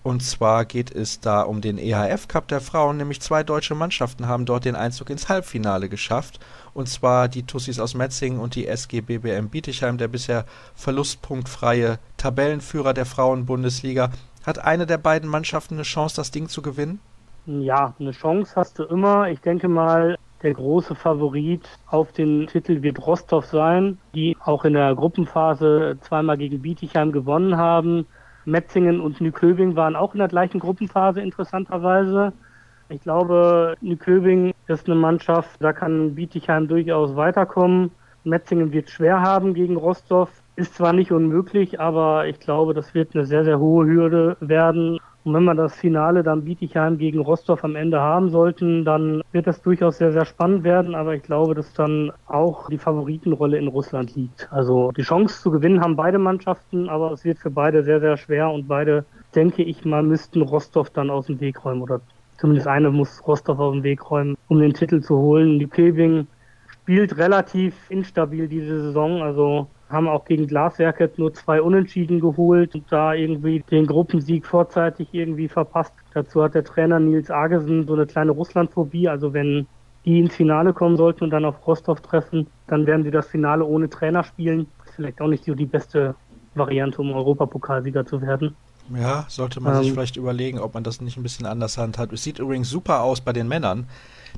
Und 0.03 0.23
zwar 0.23 0.65
geht 0.65 0.89
es 0.89 1.19
da 1.19 1.43
um 1.43 1.61
den 1.61 1.77
EHF 1.77 2.27
Cup 2.27 2.47
der 2.47 2.59
Frauen, 2.59 2.97
nämlich 2.97 3.21
zwei 3.21 3.43
deutsche 3.43 3.75
Mannschaften 3.75 4.27
haben 4.27 4.45
dort 4.45 4.65
den 4.65 4.75
Einzug 4.75 5.11
ins 5.11 5.29
Halbfinale 5.29 5.89
geschafft. 5.89 6.39
Und 6.73 6.89
zwar 6.89 7.27
die 7.27 7.43
Tussis 7.43 7.79
aus 7.79 7.93
Metzingen 7.93 8.39
und 8.39 8.55
die 8.55 8.65
SG 8.67 9.01
BBM 9.01 9.49
Bietigheim, 9.49 9.97
der 9.99 10.07
bisher 10.07 10.45
verlustpunktfreie 10.73 11.99
Tabellenführer 12.17 12.93
der 12.93 13.05
Frauenbundesliga. 13.05 14.09
Hat 14.43 14.57
eine 14.57 14.87
der 14.87 14.97
beiden 14.97 15.29
Mannschaften 15.29 15.75
eine 15.75 15.83
Chance, 15.83 16.15
das 16.15 16.31
Ding 16.31 16.47
zu 16.49 16.63
gewinnen? 16.63 16.99
Ja, 17.45 17.93
eine 17.99 18.11
Chance 18.11 18.53
hast 18.55 18.79
du 18.79 18.83
immer. 18.83 19.29
Ich 19.29 19.41
denke 19.41 19.67
mal, 19.67 20.17
der 20.41 20.53
große 20.53 20.95
Favorit 20.95 21.67
auf 21.87 22.11
den 22.11 22.47
Titel 22.47 22.81
wird 22.81 23.05
Rostov 23.05 23.45
sein, 23.45 23.99
die 24.15 24.35
auch 24.43 24.65
in 24.65 24.73
der 24.73 24.95
Gruppenphase 24.95 25.97
zweimal 26.01 26.37
gegen 26.37 26.61
Bietigheim 26.61 27.11
gewonnen 27.11 27.57
haben. 27.57 28.07
Metzingen 28.45 28.99
und 28.99 29.21
Nyköbing 29.21 29.75
waren 29.75 29.95
auch 29.95 30.13
in 30.13 30.19
der 30.19 30.27
gleichen 30.27 30.59
Gruppenphase 30.59 31.21
interessanterweise. 31.21 32.33
Ich 32.89 33.01
glaube, 33.01 33.75
Nyköbing 33.81 34.53
ist 34.67 34.87
eine 34.87 34.95
Mannschaft, 34.95 35.57
da 35.59 35.73
kann 35.73 36.15
Bietigheim 36.15 36.67
durchaus 36.67 37.15
weiterkommen. 37.15 37.91
Metzingen 38.23 38.71
wird 38.71 38.89
schwer 38.89 39.21
haben 39.21 39.53
gegen 39.53 39.77
Rostov. 39.77 40.29
Ist 40.55 40.75
zwar 40.75 40.93
nicht 40.93 41.11
unmöglich, 41.11 41.79
aber 41.79 42.27
ich 42.27 42.39
glaube, 42.39 42.73
das 42.73 42.93
wird 42.93 43.15
eine 43.15 43.25
sehr, 43.25 43.45
sehr 43.45 43.59
hohe 43.59 43.85
Hürde 43.85 44.37
werden. 44.41 44.99
Und 45.23 45.33
wenn 45.35 45.43
wir 45.43 45.53
das 45.53 45.75
Finale 45.75 46.23
dann 46.23 46.45
Bietigheim 46.45 46.97
gegen 46.97 47.19
Rostov 47.19 47.63
am 47.63 47.75
Ende 47.75 47.99
haben 47.99 48.29
sollten, 48.29 48.83
dann 48.85 49.21
wird 49.31 49.45
das 49.45 49.61
durchaus 49.61 49.99
sehr, 49.99 50.11
sehr 50.11 50.25
spannend 50.25 50.63
werden. 50.63 50.95
Aber 50.95 51.13
ich 51.13 51.21
glaube, 51.21 51.53
dass 51.53 51.73
dann 51.73 52.11
auch 52.27 52.69
die 52.69 52.79
Favoritenrolle 52.79 53.57
in 53.57 53.67
Russland 53.67 54.15
liegt. 54.15 54.51
Also 54.51 54.91
die 54.91 55.03
Chance 55.03 55.41
zu 55.41 55.51
gewinnen 55.51 55.81
haben 55.81 55.95
beide 55.95 56.17
Mannschaften, 56.17 56.89
aber 56.89 57.11
es 57.11 57.23
wird 57.23 57.37
für 57.37 57.51
beide 57.51 57.83
sehr, 57.83 57.99
sehr 57.99 58.17
schwer 58.17 58.49
und 58.49 58.67
beide, 58.67 59.05
denke 59.35 59.63
ich 59.63 59.85
mal, 59.85 60.01
müssten 60.01 60.41
Rostov 60.41 60.89
dann 60.89 61.09
aus 61.11 61.27
dem 61.27 61.39
Weg 61.39 61.63
räumen 61.63 61.83
oder 61.83 62.01
zumindest 62.37 62.67
eine 62.67 62.89
muss 62.89 63.25
Rostov 63.27 63.59
aus 63.59 63.73
dem 63.73 63.83
Weg 63.83 64.09
räumen, 64.09 64.35
um 64.47 64.59
den 64.59 64.73
Titel 64.73 65.01
zu 65.01 65.15
holen. 65.15 65.59
Die 65.59 65.67
Keving 65.67 66.25
spielt 66.67 67.17
relativ 67.17 67.75
instabil 67.89 68.47
diese 68.47 68.81
Saison, 68.81 69.21
also 69.21 69.67
haben 69.91 70.07
auch 70.07 70.25
gegen 70.25 70.47
Glaswerke 70.47 71.09
nur 71.17 71.33
zwei 71.33 71.61
Unentschieden 71.61 72.19
geholt 72.19 72.75
und 72.75 72.85
da 72.89 73.13
irgendwie 73.13 73.63
den 73.71 73.87
Gruppensieg 73.87 74.45
vorzeitig 74.45 75.09
irgendwie 75.11 75.47
verpasst. 75.47 75.93
Dazu 76.13 76.43
hat 76.43 76.55
der 76.55 76.63
Trainer 76.63 76.99
Nils 76.99 77.29
Agesen 77.29 77.87
so 77.87 77.93
eine 77.93 78.05
kleine 78.05 78.31
Russlandphobie. 78.31 79.07
Also 79.07 79.33
wenn 79.33 79.67
die 80.05 80.19
ins 80.19 80.35
Finale 80.35 80.73
kommen 80.73 80.97
sollten 80.97 81.25
und 81.25 81.29
dann 81.29 81.45
auf 81.45 81.65
Rostov 81.67 82.01
treffen, 82.01 82.47
dann 82.67 82.85
werden 82.87 83.03
sie 83.03 83.11
das 83.11 83.27
Finale 83.27 83.65
ohne 83.65 83.89
Trainer 83.89 84.23
spielen. 84.23 84.67
Ist 84.85 84.95
vielleicht 84.95 85.21
auch 85.21 85.27
nicht 85.27 85.45
so 85.45 85.53
die 85.53 85.65
beste 85.65 86.15
Variante, 86.55 87.01
um 87.01 87.11
Europapokalsieger 87.13 88.05
zu 88.05 88.21
werden. 88.21 88.55
Ja, 88.93 89.25
sollte 89.29 89.61
man 89.61 89.75
ähm, 89.75 89.83
sich 89.83 89.93
vielleicht 89.93 90.17
überlegen, 90.17 90.59
ob 90.59 90.73
man 90.73 90.83
das 90.83 91.01
nicht 91.01 91.17
ein 91.17 91.23
bisschen 91.23 91.45
anders 91.45 91.77
handhabt. 91.77 92.11
Es 92.13 92.23
sieht 92.23 92.39
übrigens 92.39 92.69
super 92.69 93.01
aus 93.01 93.21
bei 93.21 93.31
den 93.31 93.47
Männern. 93.47 93.87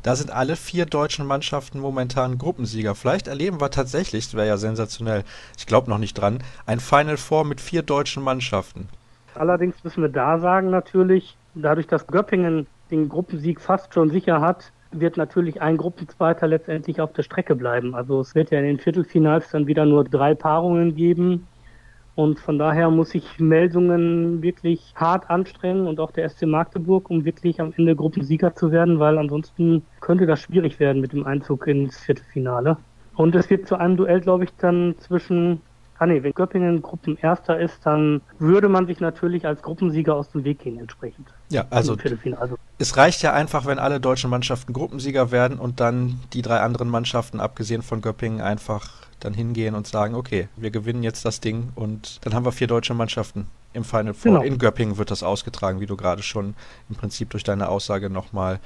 Da 0.04 0.18
sind 0.18 0.32
alle 0.32 0.58
vier 0.58 0.86
deutschen 0.86 1.26
Mannschaften 1.26 1.80
momentan 1.80 2.38
Gruppensieger. 2.38 2.94
Vielleicht 2.94 3.28
erleben 3.28 3.62
wir 3.62 3.72
tatsächlich, 3.72 4.26
das 4.26 4.36
wäre 4.36 4.48
ja 4.48 4.58
sensationell, 4.58 5.24
ich 5.58 5.66
glaube 5.66 5.90
noch 5.90 5.98
nicht 5.98 6.14
dran, 6.16 6.40
ein 6.66 6.82
Final 6.82 7.16
Four 7.16 7.46
mit 7.46 7.62
vier 7.62 7.84
deutschen 7.84 8.22
Mannschaften. 8.22 8.90
Allerdings 9.36 9.82
müssen 9.84 10.02
wir 10.02 10.10
da 10.10 10.40
sagen 10.40 10.70
natürlich, 10.70 11.38
dadurch, 11.56 11.88
dass 11.88 12.06
Göppingen 12.06 12.68
den 12.92 13.08
Gruppensieg 13.08 13.62
fast 13.62 13.94
schon 13.94 14.10
sicher 14.10 14.42
hat, 14.42 14.72
wird 14.92 15.16
natürlich 15.16 15.62
ein 15.62 15.78
Gruppenzweiter 15.78 16.48
letztendlich 16.48 17.00
auf 17.00 17.14
der 17.14 17.24
Strecke 17.24 17.56
bleiben. 17.56 17.96
Also 17.96 18.20
es 18.20 18.36
wird 18.36 18.52
ja 18.52 18.60
in 18.60 18.66
den 18.66 18.80
Viertelfinals 18.80 19.50
dann 19.52 19.68
wieder 19.68 19.86
nur 19.86 20.04
drei 20.04 20.36
Paarungen 20.36 20.96
geben 20.96 21.48
und 22.16 22.40
von 22.40 22.60
daher 22.60 22.90
muss 22.92 23.16
ich 23.16 23.40
Meldungen 23.40 24.42
wirklich 24.42 24.94
hart 24.96 25.30
anstrengen 25.30 25.88
und 25.88 26.00
auch 26.00 26.12
der 26.12 26.30
SC 26.30 26.44
Magdeburg, 26.44 27.10
um 27.10 27.26
wirklich 27.26 27.60
am 27.60 27.74
Ende 27.76 27.96
Gruppensieger 27.96 28.56
zu 28.56 28.72
werden, 28.72 29.00
weil 29.00 29.18
ansonsten 29.18 29.84
könnte 30.00 30.26
das 30.26 30.40
schwierig 30.42 30.80
werden 30.80 31.02
mit 31.02 31.14
dem 31.14 31.26
Einzug 31.26 31.68
ins 31.68 31.98
Viertelfinale. 31.98 32.78
Und 33.16 33.36
es 33.36 33.50
wird 33.50 33.68
zu 33.68 33.76
einem 33.76 33.98
Duell, 33.98 34.22
glaube 34.22 34.44
ich, 34.44 34.52
dann 34.58 34.96
zwischen 35.00 35.62
Ah 36.00 36.06
nee, 36.06 36.22
wenn 36.22 36.34
Göppingen 36.34 36.82
Gruppenerster 36.82 37.60
ist, 37.60 37.86
dann 37.86 38.22
würde 38.40 38.68
man 38.68 38.88
sich 38.88 39.00
natürlich 39.00 39.46
als 39.46 39.62
Gruppensieger 39.62 40.16
aus 40.16 40.30
dem 40.32 40.44
Weg 40.44 40.60
gehen 40.60 40.80
entsprechend. 40.80 41.30
Ja, 41.50 41.66
also, 41.70 41.96
also 42.38 42.56
es 42.78 42.98
reicht 42.98 43.22
ja 43.22 43.32
einfach, 43.32 43.66
wenn 43.66 43.80
alle 43.80 44.02
deutschen 44.02 44.30
Mannschaften 44.30 44.74
Gruppensieger 44.74 45.32
werden 45.32 45.60
und 45.60 45.80
dann 45.80 46.20
die 46.34 46.42
drei 46.42 46.60
anderen 46.60 46.90
Mannschaften, 46.90 47.40
abgesehen 47.40 47.84
von 47.84 48.02
Göppingen, 48.02 48.42
einfach 48.42 49.03
dann 49.24 49.34
hingehen 49.34 49.76
und 49.76 49.88
sagen, 49.88 50.16
okay, 50.16 50.48
wir 50.56 50.72
gewinnen 50.72 51.04
jetzt 51.04 51.26
das 51.26 51.40
Ding 51.40 51.70
und 51.76 52.20
dann 52.24 52.34
haben 52.34 52.46
wir 52.46 52.52
vier 52.52 52.68
deutsche 52.68 52.94
Mannschaften 52.94 53.48
im 53.74 53.84
Final 53.84 54.14
Four. 54.14 54.34
Genau. 54.34 54.44
In 54.44 54.58
Göppingen 54.58 54.98
wird 54.98 55.12
das 55.12 55.24
ausgetragen, 55.24 55.80
wie 55.80 55.86
du 55.86 55.98
gerade 55.98 56.24
schon 56.24 56.56
im 56.90 56.96
Prinzip 56.96 57.30
durch 57.30 57.44
deine 57.44 57.70
Aussage 57.70 58.10
nochmal 58.10 58.60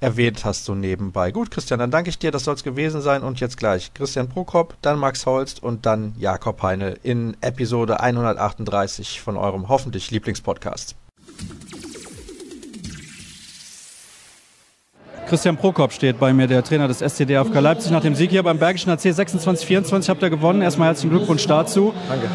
erwähnt 0.00 0.44
hast, 0.44 0.64
so 0.64 0.74
nebenbei. 0.74 1.32
Gut, 1.32 1.50
Christian, 1.50 1.78
dann 1.78 1.90
danke 1.90 2.10
ich 2.10 2.18
dir, 2.18 2.30
das 2.30 2.44
soll 2.44 2.54
es 2.54 2.64
gewesen 2.64 3.00
sein 3.00 3.22
und 3.22 3.40
jetzt 3.40 3.56
gleich 3.56 3.94
Christian 3.94 4.28
Prokop, 4.28 4.76
dann 4.82 4.98
Max 4.98 5.24
Holst 5.26 5.62
und 5.62 5.86
dann 5.86 6.14
Jakob 6.18 6.62
Heine 6.62 6.90
in 7.02 7.36
Episode 7.40 8.00
138 8.00 9.20
von 9.20 9.36
eurem 9.36 9.68
hoffentlich 9.68 10.10
Lieblingspodcast. 10.10 10.96
Christian 15.34 15.56
Prokop 15.56 15.92
steht 15.92 16.20
bei 16.20 16.32
mir, 16.32 16.46
der 16.46 16.62
Trainer 16.62 16.86
des 16.86 17.00
SCDFK 17.00 17.58
Leipzig 17.58 17.90
nach 17.90 18.02
dem 18.02 18.14
Sieg 18.14 18.30
hier 18.30 18.44
beim 18.44 18.56
Bergischen 18.56 18.92
AC 18.92 19.00
26-24 19.00 20.08
habt 20.08 20.22
ihr 20.22 20.30
gewonnen. 20.30 20.62
Erstmal 20.62 20.86
herzlichen 20.86 21.10
Glückwunsch 21.10 21.44
dazu. 21.48 21.92
Danke. 22.08 22.28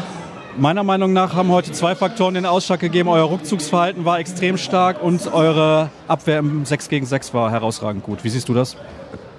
Meiner 0.58 0.82
Meinung 0.82 1.14
nach 1.14 1.32
haben 1.32 1.48
heute 1.48 1.72
zwei 1.72 1.94
Faktoren 1.94 2.34
den 2.34 2.44
Ausschlag 2.44 2.78
gegeben. 2.78 3.08
Euer 3.08 3.30
Rückzugsverhalten 3.30 4.04
war 4.04 4.18
extrem 4.18 4.58
stark 4.58 5.02
und 5.02 5.32
eure 5.32 5.88
Abwehr 6.08 6.40
im 6.40 6.66
6 6.66 6.90
gegen 6.90 7.06
6 7.06 7.32
war 7.32 7.50
herausragend 7.50 8.02
gut. 8.02 8.22
Wie 8.22 8.28
siehst 8.28 8.50
du 8.50 8.52
das? 8.52 8.76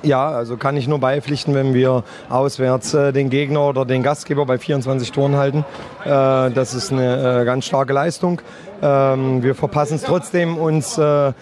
Ja, 0.01 0.31
also 0.31 0.57
kann 0.57 0.75
ich 0.75 0.87
nur 0.87 0.97
beipflichten, 0.97 1.53
wenn 1.53 1.75
wir 1.75 2.03
auswärts 2.29 2.95
äh, 2.95 3.13
den 3.13 3.29
Gegner 3.29 3.67
oder 3.67 3.85
den 3.85 4.01
Gastgeber 4.01 4.47
bei 4.47 4.57
24 4.57 5.11
Toren 5.11 5.35
halten. 5.35 5.63
Äh, 6.03 6.07
das 6.49 6.73
ist 6.73 6.91
eine 6.91 7.41
äh, 7.41 7.45
ganz 7.45 7.65
starke 7.65 7.93
Leistung. 7.93 8.41
Ähm, 8.81 9.43
wir 9.43 9.53
verpassen 9.53 9.97
es 9.97 10.01
trotzdem, 10.01 10.57
uns 10.57 10.97
äh, 10.97 11.33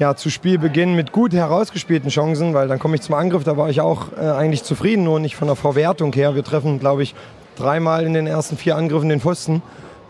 ja, 0.00 0.16
zu 0.16 0.30
Spielbeginn 0.30 0.96
mit 0.96 1.12
gut 1.12 1.34
herausgespielten 1.34 2.08
Chancen, 2.08 2.54
weil 2.54 2.68
dann 2.68 2.78
komme 2.78 2.96
ich 2.96 3.02
zum 3.02 3.14
Angriff, 3.14 3.44
da 3.44 3.58
war 3.58 3.68
ich 3.68 3.82
auch 3.82 4.06
äh, 4.16 4.30
eigentlich 4.30 4.64
zufrieden, 4.64 5.04
nur 5.04 5.20
nicht 5.20 5.36
von 5.36 5.46
der 5.46 5.56
Verwertung 5.56 6.12
her. 6.14 6.34
Wir 6.34 6.42
treffen, 6.42 6.80
glaube 6.80 7.02
ich, 7.02 7.14
dreimal 7.54 8.04
in 8.06 8.14
den 8.14 8.26
ersten 8.26 8.56
vier 8.56 8.76
Angriffen 8.76 9.10
den 9.10 9.20
Pfosten 9.20 9.60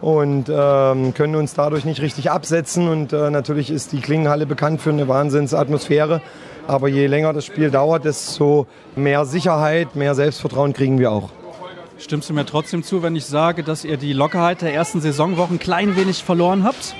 und 0.00 0.48
ähm, 0.48 1.12
können 1.12 1.35
uns 1.35 1.55
dadurch 1.55 1.85
nicht 1.85 2.00
richtig 2.00 2.31
absetzen. 2.31 2.88
Und 2.88 3.12
äh, 3.12 3.31
natürlich 3.31 3.68
ist 3.68 3.90
die 3.90 4.00
Klingenhalle 4.00 4.46
bekannt 4.46 4.81
für 4.81 4.90
eine 4.90 5.09
Wahnsinnsatmosphäre. 5.09 6.22
Aber 6.68 6.87
je 6.87 7.09
länger 7.09 7.33
das 7.33 7.44
Spiel 7.44 7.72
dauert, 7.72 8.05
desto 8.05 8.68
mehr 8.94 9.24
Sicherheit, 9.24 9.96
mehr 9.96 10.14
Selbstvertrauen 10.14 10.72
kriegen 10.72 11.00
wir 11.00 11.11
auch. 11.11 11.31
Stimmst 11.98 12.31
du 12.31 12.35
mir 12.35 12.46
trotzdem 12.46 12.85
zu, 12.85 13.03
wenn 13.03 13.16
ich 13.16 13.26
sage, 13.26 13.64
dass 13.64 13.85
ihr 13.85 13.96
die 13.96 14.12
Lockerheit 14.12 14.62
der 14.62 14.72
ersten 14.72 15.00
Saisonwochen 15.00 15.57
ein 15.57 15.59
klein 15.59 15.96
wenig 15.96 16.22
verloren 16.22 16.62
habt? 16.62 16.94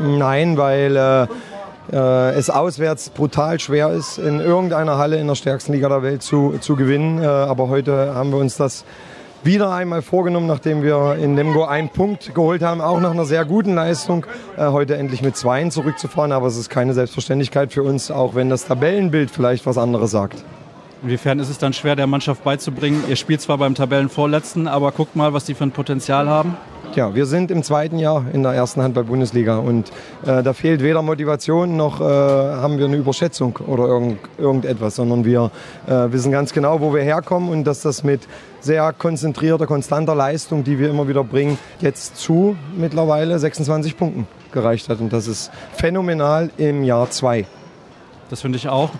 Nein, 0.00 0.56
weil 0.56 0.96
äh, 0.96 1.26
äh, 1.90 2.34
es 2.34 2.50
auswärts 2.50 3.10
brutal 3.10 3.58
schwer 3.58 3.90
ist, 3.90 4.18
in 4.18 4.40
irgendeiner 4.40 4.98
Halle 4.98 5.16
in 5.16 5.26
der 5.26 5.34
stärksten 5.34 5.72
Liga 5.72 5.88
der 5.88 6.02
Welt 6.02 6.22
zu, 6.22 6.54
zu 6.60 6.76
gewinnen. 6.76 7.22
Äh, 7.22 7.26
aber 7.26 7.68
heute 7.68 8.14
haben 8.14 8.30
wir 8.30 8.38
uns 8.38 8.56
das 8.56 8.84
wieder 9.44 9.72
einmal 9.72 10.02
vorgenommen, 10.02 10.46
nachdem 10.46 10.82
wir 10.82 11.16
in 11.16 11.34
Lemgo 11.34 11.64
einen 11.64 11.88
Punkt 11.88 12.34
geholt 12.34 12.62
haben, 12.62 12.80
auch 12.80 13.00
nach 13.00 13.10
einer 13.10 13.24
sehr 13.24 13.44
guten 13.44 13.74
Leistung, 13.74 14.24
äh, 14.56 14.66
heute 14.66 14.96
endlich 14.96 15.22
mit 15.22 15.36
Zweien 15.36 15.70
zurückzufahren. 15.70 16.32
Aber 16.32 16.46
es 16.46 16.56
ist 16.56 16.70
keine 16.70 16.94
Selbstverständlichkeit 16.94 17.72
für 17.72 17.82
uns, 17.82 18.10
auch 18.10 18.34
wenn 18.34 18.50
das 18.50 18.66
Tabellenbild 18.66 19.30
vielleicht 19.30 19.66
was 19.66 19.78
anderes 19.78 20.12
sagt. 20.12 20.44
Inwiefern 21.02 21.40
ist 21.40 21.48
es 21.48 21.58
dann 21.58 21.72
schwer, 21.72 21.96
der 21.96 22.06
Mannschaft 22.06 22.44
beizubringen, 22.44 23.02
ihr 23.08 23.16
spielt 23.16 23.40
zwar 23.40 23.58
beim 23.58 23.74
Tabellenvorletzten, 23.74 24.68
aber 24.68 24.92
guckt 24.92 25.16
mal, 25.16 25.32
was 25.32 25.44
die 25.44 25.54
für 25.54 25.64
ein 25.64 25.72
Potenzial 25.72 26.28
haben? 26.28 26.56
Ja, 26.94 27.12
wir 27.12 27.26
sind 27.26 27.50
im 27.50 27.64
zweiten 27.64 27.98
Jahr 27.98 28.26
in 28.32 28.44
der 28.44 28.52
ersten 28.52 28.82
Handball-Bundesliga 28.82 29.56
und 29.56 29.88
äh, 30.24 30.44
da 30.44 30.52
fehlt 30.52 30.80
weder 30.80 31.02
Motivation 31.02 31.76
noch 31.76 32.00
äh, 32.00 32.04
haben 32.04 32.78
wir 32.78 32.84
eine 32.84 32.96
Überschätzung 32.96 33.56
oder 33.66 33.86
irgend, 33.86 34.18
irgendetwas, 34.38 34.96
sondern 34.96 35.24
wir 35.24 35.50
äh, 35.86 36.12
wissen 36.12 36.30
ganz 36.30 36.52
genau, 36.52 36.80
wo 36.80 36.94
wir 36.94 37.02
herkommen 37.02 37.48
und 37.48 37.64
dass 37.64 37.80
das 37.80 38.04
mit 38.04 38.20
sehr 38.60 38.92
konzentrierter, 38.92 39.66
konstanter 39.66 40.14
Leistung, 40.14 40.62
die 40.62 40.78
wir 40.78 40.88
immer 40.88 41.08
wieder 41.08 41.24
bringen, 41.24 41.58
jetzt 41.80 42.16
zu 42.16 42.56
mittlerweile 42.76 43.38
26 43.38 43.96
Punkten 43.96 44.28
gereicht 44.52 44.88
hat. 44.88 45.00
Und 45.00 45.12
das 45.12 45.26
ist 45.26 45.50
phänomenal 45.72 46.50
im 46.58 46.84
Jahr 46.84 47.10
zwei. 47.10 47.46
Das 48.30 48.42
finde 48.42 48.58
ich 48.58 48.68
auch. 48.68 48.90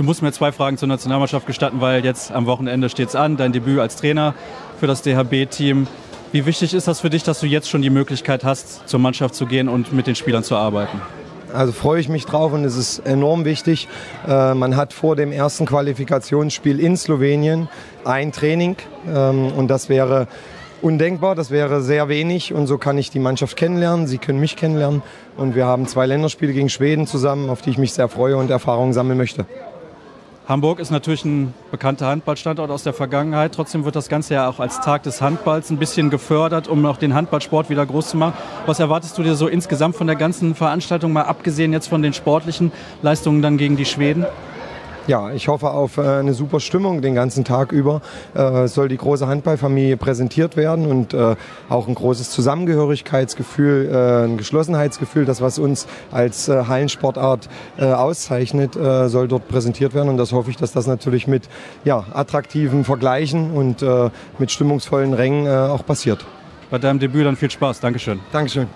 Du 0.00 0.04
musst 0.04 0.22
mir 0.22 0.32
zwei 0.32 0.50
Fragen 0.50 0.78
zur 0.78 0.88
Nationalmannschaft 0.88 1.46
gestatten, 1.46 1.82
weil 1.82 2.02
jetzt 2.06 2.32
am 2.32 2.46
Wochenende 2.46 2.88
steht 2.88 3.10
es 3.10 3.14
an, 3.14 3.36
dein 3.36 3.52
Debüt 3.52 3.80
als 3.80 3.96
Trainer 3.96 4.34
für 4.78 4.86
das 4.86 5.02
DHB-Team. 5.02 5.86
Wie 6.32 6.46
wichtig 6.46 6.72
ist 6.72 6.88
das 6.88 7.00
für 7.00 7.10
dich, 7.10 7.22
dass 7.22 7.40
du 7.40 7.46
jetzt 7.46 7.68
schon 7.68 7.82
die 7.82 7.90
Möglichkeit 7.90 8.42
hast, 8.42 8.88
zur 8.88 8.98
Mannschaft 8.98 9.34
zu 9.34 9.44
gehen 9.44 9.68
und 9.68 9.92
mit 9.92 10.06
den 10.06 10.14
Spielern 10.14 10.42
zu 10.42 10.56
arbeiten? 10.56 11.02
Also 11.52 11.72
freue 11.72 12.00
ich 12.00 12.08
mich 12.08 12.24
drauf 12.24 12.54
und 12.54 12.64
es 12.64 12.78
ist 12.78 13.00
enorm 13.00 13.44
wichtig. 13.44 13.88
Äh, 14.26 14.54
man 14.54 14.74
hat 14.74 14.94
vor 14.94 15.16
dem 15.16 15.32
ersten 15.32 15.66
Qualifikationsspiel 15.66 16.80
in 16.80 16.96
Slowenien 16.96 17.68
ein 18.02 18.32
Training 18.32 18.76
ähm, 19.06 19.52
und 19.52 19.68
das 19.68 19.90
wäre 19.90 20.28
undenkbar, 20.80 21.34
das 21.34 21.50
wäre 21.50 21.82
sehr 21.82 22.08
wenig 22.08 22.54
und 22.54 22.66
so 22.68 22.78
kann 22.78 22.96
ich 22.96 23.10
die 23.10 23.18
Mannschaft 23.18 23.54
kennenlernen, 23.54 24.06
sie 24.06 24.16
können 24.16 24.40
mich 24.40 24.56
kennenlernen 24.56 25.02
und 25.36 25.54
wir 25.54 25.66
haben 25.66 25.86
zwei 25.86 26.06
Länderspiele 26.06 26.54
gegen 26.54 26.70
Schweden 26.70 27.06
zusammen, 27.06 27.50
auf 27.50 27.60
die 27.60 27.68
ich 27.68 27.76
mich 27.76 27.92
sehr 27.92 28.08
freue 28.08 28.38
und 28.38 28.50
Erfahrungen 28.50 28.94
sammeln 28.94 29.18
möchte. 29.18 29.44
Hamburg 30.50 30.80
ist 30.80 30.90
natürlich 30.90 31.24
ein 31.24 31.54
bekannter 31.70 32.08
Handballstandort 32.08 32.72
aus 32.72 32.82
der 32.82 32.92
Vergangenheit. 32.92 33.54
Trotzdem 33.54 33.84
wird 33.84 33.94
das 33.94 34.08
Ganze 34.08 34.34
ja 34.34 34.48
auch 34.48 34.58
als 34.58 34.80
Tag 34.80 35.04
des 35.04 35.22
Handballs 35.22 35.70
ein 35.70 35.76
bisschen 35.76 36.10
gefördert, 36.10 36.66
um 36.66 36.84
auch 36.86 36.96
den 36.96 37.14
Handballsport 37.14 37.70
wieder 37.70 37.86
groß 37.86 38.08
zu 38.08 38.16
machen. 38.16 38.34
Was 38.66 38.80
erwartest 38.80 39.16
du 39.16 39.22
dir 39.22 39.36
so 39.36 39.46
insgesamt 39.46 39.94
von 39.94 40.08
der 40.08 40.16
ganzen 40.16 40.56
Veranstaltung, 40.56 41.12
mal 41.12 41.22
abgesehen 41.22 41.72
jetzt 41.72 41.86
von 41.86 42.02
den 42.02 42.14
sportlichen 42.14 42.72
Leistungen 43.00 43.42
dann 43.42 43.58
gegen 43.58 43.76
die 43.76 43.84
Schweden? 43.84 44.26
Ja, 45.10 45.32
ich 45.32 45.48
hoffe 45.48 45.70
auf 45.70 45.98
äh, 45.98 46.02
eine 46.02 46.34
super 46.34 46.60
Stimmung 46.60 47.02
den 47.02 47.16
ganzen 47.16 47.44
Tag 47.44 47.72
über. 47.72 48.00
Äh, 48.34 48.68
soll 48.68 48.86
die 48.86 48.96
große 48.96 49.26
Handballfamilie 49.26 49.96
präsentiert 49.96 50.56
werden 50.56 50.86
und 50.86 51.14
äh, 51.14 51.34
auch 51.68 51.88
ein 51.88 51.96
großes 51.96 52.30
Zusammengehörigkeitsgefühl, 52.30 53.90
ein 53.90 54.36
Geschlossenheitsgefühl, 54.36 55.24
das 55.24 55.40
was 55.40 55.58
uns 55.58 55.88
als 56.12 56.48
Hallensportart 56.48 57.48
auszeichnet, 57.78 58.74
soll 58.74 59.26
dort 59.26 59.48
präsentiert 59.48 59.94
werden. 59.94 60.08
Und 60.08 60.16
das 60.16 60.32
hoffe 60.32 60.50
ich, 60.50 60.56
dass 60.56 60.72
das 60.72 60.86
natürlich 60.86 61.26
mit 61.26 61.48
ja, 61.84 62.04
attraktiven 62.12 62.84
Vergleichen 62.84 63.50
und 63.50 63.84
mit 64.38 64.50
stimmungsvollen 64.50 65.14
Rängen 65.14 65.48
auch 65.48 65.84
passiert. 65.84 66.24
Bei 66.70 66.78
deinem 66.78 66.98
Debüt 66.98 67.26
dann 67.26 67.36
viel 67.36 67.50
Spaß. 67.50 67.80
Dankeschön. 67.80 68.20
Dankeschön. 68.32 68.68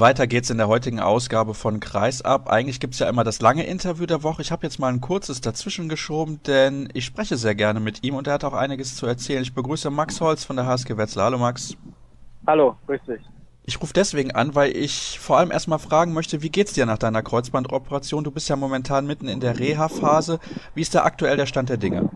Weiter 0.00 0.26
geht's 0.26 0.50
in 0.50 0.58
der 0.58 0.68
heutigen 0.68 1.00
Ausgabe 1.00 1.54
von 1.54 1.80
Kreisab. 1.80 2.48
Eigentlich 2.48 2.80
gibt's 2.80 2.98
ja 2.98 3.08
immer 3.08 3.24
das 3.24 3.40
lange 3.40 3.64
Interview 3.64 4.06
der 4.06 4.22
Woche. 4.22 4.42
Ich 4.42 4.50
habe 4.50 4.62
jetzt 4.62 4.78
mal 4.78 4.92
ein 4.92 5.00
kurzes 5.00 5.40
dazwischen 5.40 5.88
geschoben, 5.88 6.40
denn 6.46 6.88
ich 6.94 7.04
spreche 7.04 7.36
sehr 7.36 7.54
gerne 7.54 7.80
mit 7.80 8.04
ihm 8.04 8.14
und 8.14 8.26
er 8.26 8.34
hat 8.34 8.44
auch 8.44 8.54
einiges 8.54 8.96
zu 8.96 9.06
erzählen. 9.06 9.42
Ich 9.42 9.54
begrüße 9.54 9.90
Max 9.90 10.20
Holz 10.20 10.44
von 10.44 10.56
der 10.56 10.66
HSG 10.66 10.96
Wetzlar. 10.96 11.26
Hallo 11.26 11.38
Max. 11.38 11.76
Hallo, 12.46 12.76
grüß 12.86 13.00
dich. 13.06 13.20
Ich 13.66 13.80
rufe 13.80 13.92
deswegen 13.94 14.32
an, 14.32 14.54
weil 14.54 14.76
ich 14.76 15.18
vor 15.18 15.38
allem 15.38 15.50
erstmal 15.50 15.78
fragen 15.78 16.12
möchte, 16.12 16.42
wie 16.42 16.50
geht's 16.50 16.74
dir 16.74 16.86
nach 16.86 16.98
deiner 16.98 17.22
Kreuzbandoperation? 17.22 18.24
Du 18.24 18.30
bist 18.30 18.48
ja 18.48 18.56
momentan 18.56 19.06
mitten 19.06 19.28
in 19.28 19.40
der 19.40 19.58
Reha-Phase. 19.58 20.38
Wie 20.74 20.82
ist 20.82 20.94
da 20.94 21.04
aktuell 21.04 21.36
der 21.36 21.46
Stand 21.46 21.70
der 21.70 21.78
Dinge? 21.78 22.10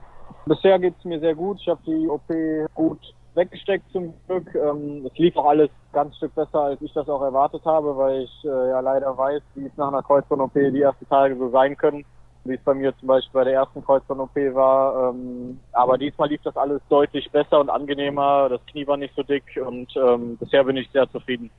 Bisher 0.47 0.79
geht's 0.79 1.05
mir 1.05 1.21
sehr 1.21 1.35
gut. 1.35 1.59
Ich 1.61 1.69
habe 1.69 1.81
die 1.87 2.09
OP 2.09 2.29
gut 2.75 3.01
weggesteckt 3.39 3.91
zum 3.93 4.13
Glück. 4.27 4.55
Ähm, 4.55 5.07
es 5.07 5.17
lief 5.19 5.37
auch 5.37 5.47
alles 5.47 5.71
ganz 5.93 6.17
Stück 6.17 6.35
besser, 6.35 6.61
als 6.61 6.83
ich 6.83 6.93
das 6.93 7.09
auch 7.09 7.23
erwartet 7.23 7.65
habe, 7.65 7.97
weil 7.97 8.23
ich 8.23 8.45
äh, 8.45 8.49
ja 8.49 8.81
leider 8.81 9.17
weiß, 9.17 9.41
wie 9.55 9.67
es 9.67 9.77
nach 9.77 9.89
einer 9.89 10.03
Kreuzband-OP 10.03 10.55
die 10.55 10.83
ersten 10.83 11.09
Tage 11.09 11.37
so 11.37 11.49
sein 11.51 11.77
können, 11.77 12.05
wie 12.45 12.55
es 12.55 12.61
bei 12.65 12.75
mir 12.75 12.97
zum 12.99 13.09
Beispiel 13.09 13.33
bei 13.33 13.45
der 13.45 13.55
ersten 13.55 13.83
Kreuzband-OP 13.83 14.37
war. 14.55 15.11
Ähm, 15.11 15.61
aber 15.73 15.97
diesmal 15.97 16.29
lief 16.29 16.43
das 16.43 16.57
alles 16.57 16.83
deutlich 16.89 17.31
besser 17.31 17.61
und 17.61 17.71
angenehmer. 17.71 18.49
Das 18.49 18.61
Knie 18.67 18.87
war 18.87 18.97
nicht 18.97 19.15
so 19.15 19.23
dick 19.23 19.45
und 19.65 19.89
ähm, 19.97 20.37
bisher 20.37 20.65
bin 20.65 20.77
ich 20.77 20.91
sehr 20.91 21.09
zufrieden. 21.11 21.51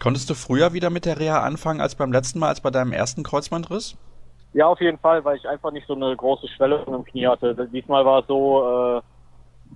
Konntest 0.00 0.28
du 0.30 0.34
früher 0.34 0.72
wieder 0.72 0.90
mit 0.90 1.06
der 1.06 1.18
Reha 1.18 1.40
anfangen 1.40 1.80
als 1.80 1.94
beim 1.94 2.12
letzten 2.12 2.38
Mal, 2.38 2.48
als 2.48 2.60
bei 2.60 2.70
deinem 2.70 2.92
ersten 2.92 3.22
Kreuzbandriss? 3.22 3.96
Ja, 4.54 4.66
auf 4.66 4.80
jeden 4.80 4.98
Fall, 4.98 5.24
weil 5.24 5.38
ich 5.38 5.48
einfach 5.48 5.70
nicht 5.70 5.86
so 5.86 5.94
eine 5.94 6.14
große 6.14 6.46
Schwelle 6.48 6.84
im 6.86 7.04
Knie 7.04 7.26
hatte. 7.26 7.54
Diesmal 7.72 8.04
war 8.04 8.20
es 8.20 8.26
so, 8.26 8.98
äh, 8.98 9.00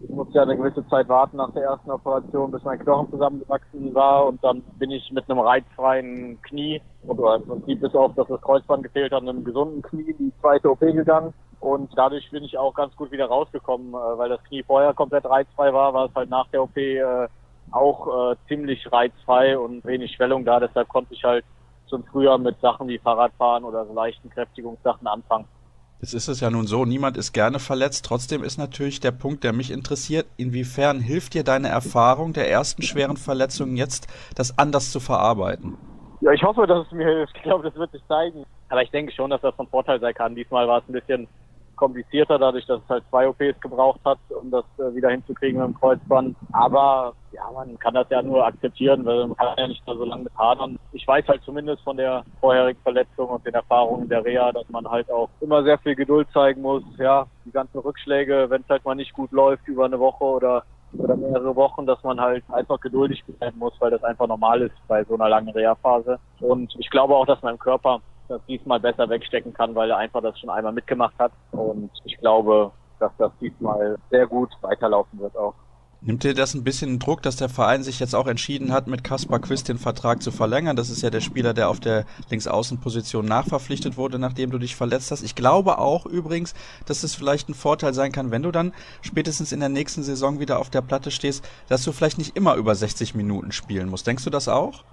ich 0.00 0.11
musste 0.11 0.35
ja 0.35 0.42
eine 0.42 0.56
gewisse 0.56 0.87
Zeit 0.88 1.09
warten 1.09 1.37
nach 1.38 1.52
der 1.52 1.64
ersten 1.64 1.90
Operation, 1.90 2.50
bis 2.50 2.62
mein 2.64 2.78
Knochen 2.78 3.11
zusammengewachsen 3.11 3.94
war. 3.94 4.26
Und 4.26 4.42
dann 4.44 4.62
bin 4.78 4.90
ich 4.90 5.11
mit 5.11 5.28
einem 5.28 5.40
reizfreien 5.40 6.40
Knie 6.42 6.82
oder 7.06 7.37
im 7.37 7.46
Prinzip 7.46 7.80
bis 7.80 7.94
auf, 7.94 8.14
dass 8.14 8.28
das 8.28 8.40
Kreuzband 8.42 8.82
gefehlt 8.82 9.12
hat, 9.12 9.22
einem 9.22 9.44
gesunden 9.44 9.82
Knie 9.82 10.14
die 10.18 10.32
zweite 10.40 10.70
OP 10.70 10.80
gegangen. 10.80 11.32
Und 11.61 11.90
dadurch 11.96 12.30
bin 12.30 12.44
ich 12.44 12.59
auch 12.59 12.74
ganz 12.74 12.94
gut 12.96 13.11
wieder 13.11 13.26
rausgekommen, 13.26 13.94
äh, 13.94 14.18
weil 14.18 14.28
das 14.28 14.42
Knie 14.44 14.62
vorher 14.62 14.92
komplett 14.92 15.24
reizfrei 15.24 15.72
war, 15.72 15.94
war 15.94 16.06
es 16.06 16.14
halt 16.14 16.30
nach 16.30 16.48
der 16.48 16.62
OP 16.62 16.76
äh, 16.76 17.28
auch 17.70 18.32
äh, 18.32 18.37
ziemlich 18.48 18.90
reizfrei 18.92 19.59
und 19.59 19.85
wenig 19.85 20.12
Schwellung 20.12 20.44
da, 20.44 20.61
deshalb 20.61 20.88
konnte 20.88 21.14
ich 21.14 21.24
halt 21.24 21.44
schon 21.88 22.04
früher 22.04 22.37
mit 22.38 22.61
Sachen 22.61 22.88
wie 22.88 22.98
Fahrradfahren 22.98 23.64
oder 23.64 23.87
so 23.87 23.92
leichten 23.92 24.30
Kräftigungssachen 24.30 25.06
anfangen. 25.06 25.46
Jetzt 26.00 26.12
ist 26.12 26.28
es 26.28 26.40
ja 26.40 26.50
nun 26.50 26.66
so, 26.66 26.85
niemand 26.85 27.16
ist 27.16 27.32
gerne 27.32 27.59
verletzt. 27.59 28.04
Trotzdem 28.04 28.44
ist 28.44 28.59
natürlich 28.59 29.00
der 29.00 29.12
Punkt, 29.12 29.44
der 29.44 29.52
mich 29.52 29.70
interessiert, 29.70 30.26
inwiefern 30.37 31.00
hilft 31.00 31.35
dir 31.35 31.42
deine 31.42 31.68
Erfahrung 31.68 32.35
der 32.35 32.50
ersten 32.50 32.82
schweren 32.82 33.16
Verletzungen 33.16 33.76
jetzt, 33.76 34.06
das 34.35 34.59
anders 34.59 34.92
zu 34.92 35.00
verarbeiten? 35.00 35.78
Ja, 36.20 36.32
ich 36.32 36.42
hoffe, 36.42 36.66
dass 36.66 36.87
es 36.87 36.92
mir 36.92 37.06
hilft. 37.06 37.37
Ich 37.37 37.42
glaube, 37.42 37.64
das 37.64 37.74
wird 37.76 37.92
sich 37.92 38.02
zeigen. 38.09 38.44
Aber 38.68 38.82
ich 38.82 38.90
denke 38.90 39.12
schon, 39.12 39.30
dass 39.30 39.40
das 39.40 39.54
von 39.54 39.68
Vorteil 39.68 40.00
sein 40.00 40.14
kann. 40.14 40.35
Diesmal 40.35 40.66
war 40.68 40.78
es 40.78 40.88
ein 40.88 40.92
bisschen 40.92 41.28
komplizierter, 41.76 42.38
dadurch, 42.38 42.66
dass 42.66 42.80
es 42.82 42.88
halt 42.88 43.04
zwei 43.10 43.28
OPs 43.28 43.60
gebraucht 43.60 44.00
hat, 44.04 44.18
um 44.30 44.50
das 44.50 44.64
äh, 44.78 44.94
wieder 44.94 45.10
hinzukriegen 45.10 45.60
mit 45.60 45.68
dem 45.68 45.78
Kreuzband. 45.78 46.36
Aber 46.52 47.14
ja, 47.32 47.50
man 47.54 47.78
kann 47.78 47.94
das 47.94 48.08
ja 48.10 48.22
nur 48.22 48.44
akzeptieren, 48.44 49.04
weil 49.04 49.26
man 49.26 49.36
kann 49.36 49.54
ja 49.56 49.68
nicht 49.68 49.82
so 49.86 50.04
lange 50.04 50.24
mit 50.24 50.36
hadern. 50.36 50.78
Ich 50.92 51.06
weiß 51.06 51.26
halt 51.28 51.42
zumindest 51.44 51.82
von 51.82 51.96
der 51.96 52.24
vorherigen 52.40 52.80
Verletzung 52.82 53.28
und 53.28 53.46
den 53.46 53.54
Erfahrungen 53.54 54.08
der 54.08 54.24
Reha, 54.24 54.52
dass 54.52 54.68
man 54.68 54.88
halt 54.88 55.10
auch 55.10 55.28
immer 55.40 55.62
sehr 55.62 55.78
viel 55.78 55.94
Geduld 55.94 56.28
zeigen 56.32 56.62
muss. 56.62 56.82
Ja, 56.98 57.26
die 57.44 57.52
ganzen 57.52 57.78
Rückschläge, 57.78 58.46
wenn 58.48 58.62
es 58.62 58.68
halt 58.68 58.84
mal 58.84 58.94
nicht 58.94 59.12
gut 59.12 59.30
läuft 59.32 59.68
über 59.68 59.84
eine 59.84 59.98
Woche 59.98 60.24
oder 60.24 60.64
oder 60.98 61.16
mehrere 61.16 61.54
Wochen, 61.56 61.84
dass 61.84 62.02
man 62.04 62.20
halt 62.20 62.44
einfach 62.50 62.80
geduldig 62.80 63.22
bleiben 63.24 63.58
muss, 63.58 63.74
weil 63.80 63.90
das 63.90 64.04
einfach 64.04 64.26
normal 64.26 64.62
ist 64.62 64.74
bei 64.88 65.04
so 65.04 65.14
einer 65.14 65.28
langen 65.28 65.50
Reha-Phase. 65.50 66.18
Und 66.40 66.74
ich 66.78 66.88
glaube 66.90 67.14
auch, 67.14 67.26
dass 67.26 67.42
mein 67.42 67.58
Körper 67.58 68.00
das 68.28 68.40
diesmal 68.48 68.80
besser 68.80 69.08
wegstecken 69.08 69.54
kann, 69.54 69.74
weil 69.74 69.90
er 69.90 69.98
einfach 69.98 70.22
das 70.22 70.38
schon 70.38 70.50
einmal 70.50 70.72
mitgemacht 70.72 71.14
hat. 71.18 71.32
Und 71.52 71.90
ich 72.04 72.16
glaube, 72.18 72.72
dass 72.98 73.12
das 73.18 73.32
diesmal 73.40 73.96
sehr 74.10 74.26
gut 74.26 74.50
weiterlaufen 74.62 75.18
wird 75.18 75.36
auch. 75.36 75.54
Nimmt 76.02 76.22
dir 76.22 76.34
das 76.34 76.54
ein 76.54 76.62
bisschen 76.62 76.98
Druck, 76.98 77.22
dass 77.22 77.36
der 77.36 77.48
Verein 77.48 77.82
sich 77.82 77.98
jetzt 77.98 78.14
auch 78.14 78.26
entschieden 78.26 78.70
hat, 78.72 78.86
mit 78.86 79.02
Kaspar 79.02 79.40
Quist 79.40 79.68
den 79.68 79.78
Vertrag 79.78 80.22
zu 80.22 80.30
verlängern? 80.30 80.76
Das 80.76 80.90
ist 80.90 81.02
ja 81.02 81.10
der 81.10 81.20
Spieler, 81.20 81.54
der 81.54 81.68
auf 81.68 81.80
der 81.80 82.04
Linksaußenposition 82.30 83.24
nachverpflichtet 83.24 83.96
wurde, 83.96 84.18
nachdem 84.18 84.50
du 84.50 84.58
dich 84.58 84.76
verletzt 84.76 85.10
hast. 85.10 85.22
Ich 85.22 85.34
glaube 85.34 85.78
auch 85.78 86.06
übrigens, 86.06 86.54
dass 86.84 87.02
es 87.02 87.14
vielleicht 87.14 87.48
ein 87.48 87.54
Vorteil 87.54 87.94
sein 87.94 88.12
kann, 88.12 88.30
wenn 88.30 88.42
du 88.42 88.52
dann 88.52 88.72
spätestens 89.00 89.52
in 89.52 89.60
der 89.60 89.70
nächsten 89.70 90.02
Saison 90.02 90.38
wieder 90.38 90.60
auf 90.60 90.70
der 90.70 90.82
Platte 90.82 91.10
stehst, 91.10 91.48
dass 91.68 91.82
du 91.82 91.92
vielleicht 91.92 92.18
nicht 92.18 92.36
immer 92.36 92.54
über 92.54 92.74
60 92.74 93.14
Minuten 93.14 93.50
spielen 93.50 93.88
musst. 93.88 94.06
Denkst 94.06 94.24
du 94.24 94.30
das 94.30 94.48
auch? 94.48 94.84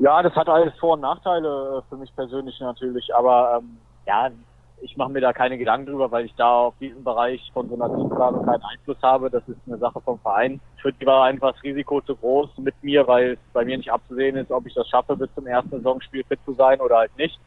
Ja, 0.00 0.22
das 0.22 0.34
hat 0.34 0.48
alles 0.48 0.74
Vor- 0.78 0.94
und 0.94 1.00
Nachteile 1.00 1.78
äh, 1.78 1.88
für 1.90 1.96
mich 1.96 2.14
persönlich 2.16 2.58
natürlich, 2.58 3.14
aber 3.14 3.58
ähm, 3.58 3.76
ja, 4.06 4.30
ich 4.80 4.96
mache 4.96 5.10
mir 5.10 5.20
da 5.20 5.34
keine 5.34 5.58
Gedanken 5.58 5.90
drüber, 5.90 6.10
weil 6.10 6.24
ich 6.24 6.34
da 6.36 6.60
auf 6.60 6.74
diesen 6.80 7.04
Bereich 7.04 7.50
von 7.52 7.68
so 7.68 7.74
einer 7.74 7.94
Teamplanung 7.94 8.46
keinen 8.46 8.62
Einfluss 8.62 8.96
habe. 9.02 9.28
Das 9.28 9.46
ist 9.46 9.58
eine 9.66 9.76
Sache 9.76 10.00
vom 10.00 10.18
Verein. 10.20 10.58
Für 10.80 10.90
die 10.90 11.04
war 11.04 11.24
einfach 11.24 11.52
das 11.52 11.62
Risiko 11.62 12.00
zu 12.00 12.16
groß 12.16 12.48
mit 12.56 12.74
mir, 12.82 13.06
weil 13.06 13.32
es 13.32 13.38
bei 13.52 13.62
mir 13.62 13.76
nicht 13.76 13.92
abzusehen 13.92 14.36
ist, 14.36 14.50
ob 14.50 14.66
ich 14.66 14.72
das 14.72 14.88
schaffe, 14.88 15.16
bis 15.16 15.28
zum 15.34 15.46
ersten 15.46 15.70
Saisonspiel 15.70 16.24
fit 16.24 16.40
zu 16.46 16.54
sein 16.54 16.80
oder 16.80 16.96
halt 16.96 17.14
nicht. 17.18 17.38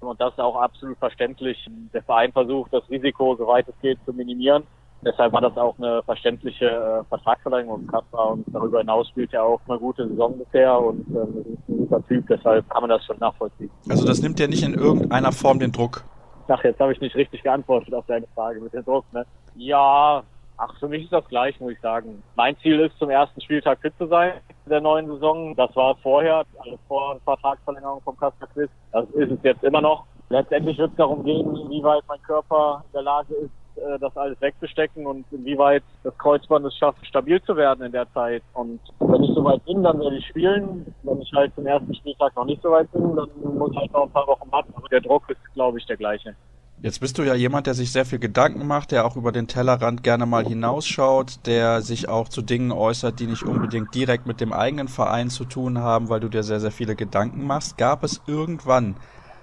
Und 0.00 0.20
das 0.20 0.34
ist 0.34 0.40
auch 0.40 0.56
absolut 0.56 0.98
verständlich. 0.98 1.66
Der 1.94 2.02
Verein 2.02 2.32
versucht, 2.32 2.70
das 2.74 2.88
Risiko, 2.90 3.34
soweit 3.36 3.66
es 3.66 3.80
geht, 3.80 3.98
zu 4.04 4.12
minimieren. 4.12 4.64
Deshalb 5.04 5.32
war 5.32 5.40
das 5.40 5.56
auch 5.56 5.76
eine 5.78 6.02
verständliche 6.02 6.66
äh, 6.66 7.04
Vertragsverlängerung 7.08 7.80
von 7.80 7.86
Kaspar 7.88 8.32
und 8.32 8.44
darüber 8.52 8.78
hinaus 8.78 9.08
spielt 9.08 9.32
er 9.32 9.44
auch 9.44 9.60
eine 9.68 9.78
gute 9.78 10.08
Saison 10.08 10.38
bisher 10.38 10.80
und 10.80 11.06
ähm, 11.08 11.44
ist 11.52 11.68
ein 11.68 11.78
super 11.78 12.06
Typ, 12.06 12.26
deshalb 12.28 12.68
kann 12.70 12.82
man 12.82 12.90
das 12.90 13.04
schon 13.04 13.18
nachvollziehen. 13.18 13.70
Also 13.88 14.06
das 14.06 14.22
nimmt 14.22 14.40
ja 14.40 14.46
nicht 14.46 14.64
in 14.64 14.74
irgendeiner 14.74 15.32
Form 15.32 15.58
den 15.58 15.72
Druck. 15.72 16.04
Ach, 16.48 16.62
jetzt 16.62 16.80
habe 16.80 16.92
ich 16.92 17.00
nicht 17.00 17.16
richtig 17.16 17.42
geantwortet 17.42 17.94
auf 17.94 18.04
deine 18.06 18.26
Frage 18.34 18.60
mit 18.60 18.72
dem 18.72 18.84
Druck, 18.84 19.04
ne? 19.12 19.24
Ja, 19.56 20.22
ach, 20.56 20.78
für 20.78 20.88
mich 20.88 21.04
ist 21.04 21.12
das 21.12 21.26
gleich, 21.28 21.58
muss 21.60 21.72
ich 21.72 21.80
sagen. 21.80 22.22
Mein 22.36 22.56
Ziel 22.58 22.80
ist, 22.80 22.98
zum 22.98 23.10
ersten 23.10 23.40
Spieltag 23.40 23.80
fit 23.80 23.94
zu 23.98 24.06
sein 24.06 24.32
der 24.66 24.80
neuen 24.80 25.06
Saison. 25.06 25.54
Das 25.56 25.74
war 25.76 25.96
vorher, 25.96 26.44
also 26.58 26.78
vor 26.88 27.18
Vertragsverlängerung 27.24 28.00
vom 28.02 28.16
Kaspar 28.16 28.48
Quiz. 28.48 28.70
Das 28.92 29.08
ist 29.10 29.30
es 29.30 29.38
jetzt 29.42 29.64
immer 29.64 29.80
noch. 29.80 30.04
Letztendlich 30.30 30.78
wird 30.78 30.90
es 30.90 30.96
darum 30.96 31.22
gehen, 31.22 31.54
inwieweit 31.56 32.02
mein 32.08 32.22
Körper 32.22 32.82
in 32.86 32.92
der 32.92 33.02
Lage 33.02 33.34
ist, 33.34 33.50
äh, 33.76 33.98
das 33.98 34.16
alles 34.16 34.40
wegzustecken 34.40 35.06
und 35.06 35.24
inwieweit 35.30 35.82
das 36.02 36.16
Kreuzband 36.18 36.66
es 36.66 36.76
schafft, 36.76 37.04
stabil 37.06 37.42
zu 37.42 37.56
werden 37.56 37.84
in 37.84 37.92
der 37.92 38.10
Zeit. 38.12 38.42
Und 38.52 38.80
wenn 39.00 39.22
ich 39.22 39.34
soweit 39.34 39.64
bin, 39.64 39.82
dann 39.82 39.98
werde 40.00 40.16
ich 40.16 40.26
spielen. 40.26 40.94
Wenn 41.02 41.20
ich 41.20 41.32
halt 41.32 41.54
zum 41.54 41.66
ersten 41.66 41.94
Spieltag 41.94 42.34
noch 42.36 42.44
nicht 42.44 42.62
so 42.62 42.70
weit 42.70 42.90
bin, 42.92 43.16
dann 43.16 43.28
muss 43.56 43.72
ich 43.72 43.78
halt 43.78 43.92
noch 43.92 44.04
ein 44.04 44.10
paar 44.10 44.26
Wochen 44.26 44.50
warten. 44.50 44.72
Aber 44.76 44.88
der 44.88 45.00
Druck 45.00 45.28
ist, 45.28 45.40
glaube 45.54 45.78
ich, 45.78 45.86
der 45.86 45.96
gleiche. 45.96 46.34
Jetzt 46.82 47.00
bist 47.00 47.16
du 47.16 47.22
ja 47.22 47.34
jemand, 47.34 47.66
der 47.66 47.72
sich 47.72 47.92
sehr 47.92 48.04
viel 48.04 48.18
Gedanken 48.18 48.66
macht, 48.66 48.90
der 48.92 49.06
auch 49.06 49.16
über 49.16 49.32
den 49.32 49.48
Tellerrand 49.48 50.02
gerne 50.02 50.26
mal 50.26 50.44
hinausschaut, 50.44 51.46
der 51.46 51.80
sich 51.80 52.08
auch 52.08 52.28
zu 52.28 52.42
Dingen 52.42 52.72
äußert, 52.72 53.20
die 53.20 53.26
nicht 53.26 53.42
unbedingt 53.42 53.94
direkt 53.94 54.26
mit 54.26 54.40
dem 54.40 54.52
eigenen 54.52 54.88
Verein 54.88 55.30
zu 55.30 55.46
tun 55.46 55.78
haben, 55.78 56.10
weil 56.10 56.20
du 56.20 56.28
dir 56.28 56.42
sehr, 56.42 56.60
sehr 56.60 56.72
viele 56.72 56.94
Gedanken 56.94 57.46
machst. 57.46 57.78
Gab 57.78 58.04
es 58.04 58.20
irgendwann 58.26 58.96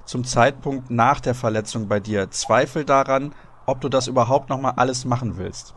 zum 0.05 0.23
Zeitpunkt 0.23 0.91
nach 0.91 1.19
der 1.19 1.33
Verletzung 1.33 1.87
bei 1.87 1.99
dir 1.99 2.29
Zweifel 2.29 2.85
daran, 2.85 3.33
ob 3.71 3.81
du 3.81 3.89
das 3.89 4.07
überhaupt 4.07 4.49
nochmal 4.49 4.73
alles 4.75 5.05
machen 5.05 5.37
willst? 5.37 5.75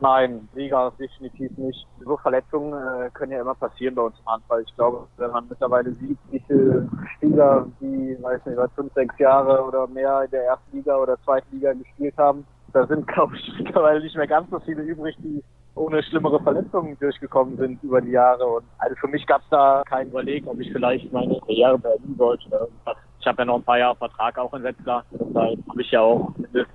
Nein, 0.00 0.48
Liga 0.54 0.90
definitiv 0.98 1.56
nicht. 1.58 1.86
So 2.02 2.16
Verletzungen 2.16 2.72
äh, 2.72 3.10
können 3.10 3.32
ja 3.32 3.42
immer 3.42 3.54
passieren 3.54 3.94
bei 3.94 4.02
uns 4.02 4.18
im 4.18 4.32
Handball. 4.32 4.62
Ich 4.66 4.74
glaube, 4.74 5.06
wenn 5.18 5.30
man 5.30 5.46
mittlerweile 5.48 5.92
sieht, 5.92 6.18
wie 6.30 6.42
viele 6.46 6.88
Spieler, 7.16 7.66
die, 7.80 8.16
weiß 8.20 8.46
nicht, 8.46 8.56
seit 8.56 8.72
fünf, 8.72 8.92
sechs 8.94 9.18
Jahre 9.18 9.62
oder 9.62 9.86
mehr 9.86 10.22
in 10.24 10.30
der 10.30 10.44
ersten 10.44 10.76
Liga 10.76 10.96
oder 10.96 11.22
zweiten 11.22 11.54
Liga 11.54 11.74
gespielt 11.74 12.14
haben, 12.16 12.46
da 12.72 12.86
sind, 12.86 13.06
glaube 13.12 13.36
ich, 13.36 13.52
mittlerweile 13.58 14.00
nicht 14.00 14.16
mehr 14.16 14.26
ganz 14.26 14.48
so 14.50 14.58
viele 14.60 14.82
übrig, 14.82 15.16
die 15.18 15.42
ohne 15.74 16.02
schlimmere 16.02 16.40
Verletzungen 16.40 16.96
durchgekommen 16.98 17.58
sind 17.58 17.82
über 17.82 18.00
die 18.00 18.12
Jahre. 18.12 18.46
Und 18.46 18.64
also 18.78 18.96
für 18.96 19.08
mich 19.08 19.26
gab 19.26 19.42
es 19.42 19.48
da 19.50 19.82
kein 19.86 20.08
Überlegen, 20.08 20.48
ob 20.48 20.58
ich 20.60 20.72
vielleicht 20.72 21.12
meine 21.12 21.38
Karriere 21.40 21.78
beenden 21.78 22.16
sollte 22.16 22.46
oder 22.48 22.60
irgendwas. 22.60 22.96
Ich 23.20 23.26
habe 23.26 23.42
ja 23.42 23.44
noch 23.44 23.56
ein 23.56 23.62
paar 23.62 23.78
Jahre 23.78 23.96
Vertrag 23.96 24.38
auch 24.38 24.54
in 24.54 24.62
Wetzlar. 24.62 25.04
Deshalb 25.10 25.58
habe 25.68 25.82
ich 25.82 25.90
ja 25.90 26.00
auch 26.00 26.32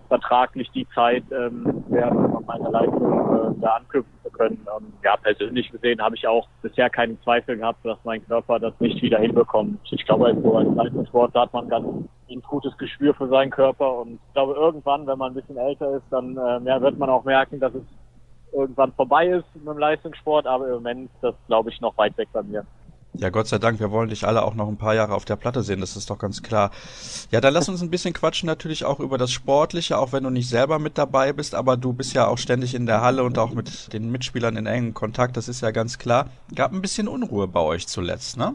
vertraglich 0.07 0.69
die 0.71 0.87
Zeit, 0.93 1.23
ähm, 1.31 1.83
während 1.89 2.45
meiner 2.45 2.69
Leistung 2.69 3.57
äh, 3.57 3.61
da 3.61 3.77
anknüpfen 3.77 4.13
zu 4.23 4.29
können. 4.29 4.65
Und 4.77 4.93
ja, 5.03 5.17
persönlich 5.17 5.71
gesehen 5.71 5.99
habe 6.01 6.15
ich 6.15 6.27
auch 6.27 6.47
bisher 6.61 6.89
keinen 6.91 7.19
Zweifel 7.23 7.57
gehabt, 7.57 7.83
dass 7.83 7.97
mein 8.03 8.25
Körper 8.27 8.59
das 8.59 8.73
nicht 8.79 9.01
wieder 9.01 9.17
hinbekommt. 9.17 9.79
Ich 9.89 10.05
glaube, 10.05 10.27
als 10.27 10.41
so 10.41 10.55
ein 10.55 10.75
Leistungssport 10.75 11.33
hat 11.33 11.51
man 11.51 11.67
ganz 11.67 11.87
ein 12.29 12.41
gutes 12.41 12.77
Gespür 12.77 13.13
für 13.13 13.27
seinen 13.27 13.51
Körper 13.51 13.99
und 13.99 14.13
ich 14.13 14.33
glaube, 14.33 14.53
irgendwann, 14.53 15.07
wenn 15.07 15.17
man 15.17 15.31
ein 15.31 15.35
bisschen 15.35 15.57
älter 15.57 15.97
ist, 15.97 16.05
dann 16.11 16.37
äh, 16.37 16.59
ja, 16.67 16.81
wird 16.81 16.97
man 16.97 17.09
auch 17.09 17.23
merken, 17.23 17.59
dass 17.59 17.73
es 17.73 17.83
irgendwann 18.51 18.93
vorbei 18.93 19.27
ist 19.27 19.45
mit 19.55 19.67
dem 19.67 19.77
Leistungssport, 19.77 20.47
aber 20.47 20.67
im 20.67 20.73
Moment 20.75 21.09
das, 21.21 21.35
glaube 21.47 21.69
ich, 21.69 21.81
noch 21.81 21.97
weit 21.97 22.17
weg 22.17 22.29
bei 22.33 22.41
mir. 22.43 22.65
Ja, 23.17 23.29
Gott 23.29 23.47
sei 23.47 23.59
Dank, 23.59 23.79
wir 23.79 23.91
wollen 23.91 24.09
dich 24.09 24.27
alle 24.27 24.43
auch 24.43 24.55
noch 24.55 24.67
ein 24.67 24.77
paar 24.77 24.93
Jahre 24.93 25.13
auf 25.13 25.25
der 25.25 25.35
Platte 25.35 25.63
sehen, 25.63 25.79
das 25.79 25.95
ist 25.95 26.09
doch 26.09 26.17
ganz 26.17 26.43
klar. 26.43 26.71
Ja, 27.31 27.39
dann 27.39 27.53
lass 27.53 27.69
uns 27.69 27.81
ein 27.81 27.89
bisschen 27.89 28.13
quatschen 28.13 28.47
natürlich 28.47 28.83
auch 28.83 28.99
über 28.99 29.17
das 29.17 29.31
Sportliche, 29.31 29.97
auch 29.97 30.11
wenn 30.11 30.23
du 30.23 30.29
nicht 30.29 30.49
selber 30.49 30.79
mit 30.79 30.97
dabei 30.97 31.31
bist, 31.31 31.55
aber 31.55 31.77
du 31.77 31.93
bist 31.93 32.13
ja 32.13 32.27
auch 32.27 32.37
ständig 32.37 32.75
in 32.75 32.85
der 32.85 33.01
Halle 33.01 33.23
und 33.23 33.37
auch 33.37 33.51
mit 33.51 33.93
den 33.93 34.11
Mitspielern 34.11 34.57
in 34.57 34.65
engen 34.65 34.93
Kontakt, 34.93 35.37
das 35.37 35.47
ist 35.47 35.61
ja 35.61 35.71
ganz 35.71 35.97
klar. 35.97 36.27
Gab 36.53 36.73
ein 36.73 36.81
bisschen 36.81 37.07
Unruhe 37.07 37.47
bei 37.47 37.61
euch 37.61 37.87
zuletzt, 37.87 38.37
ne? 38.37 38.53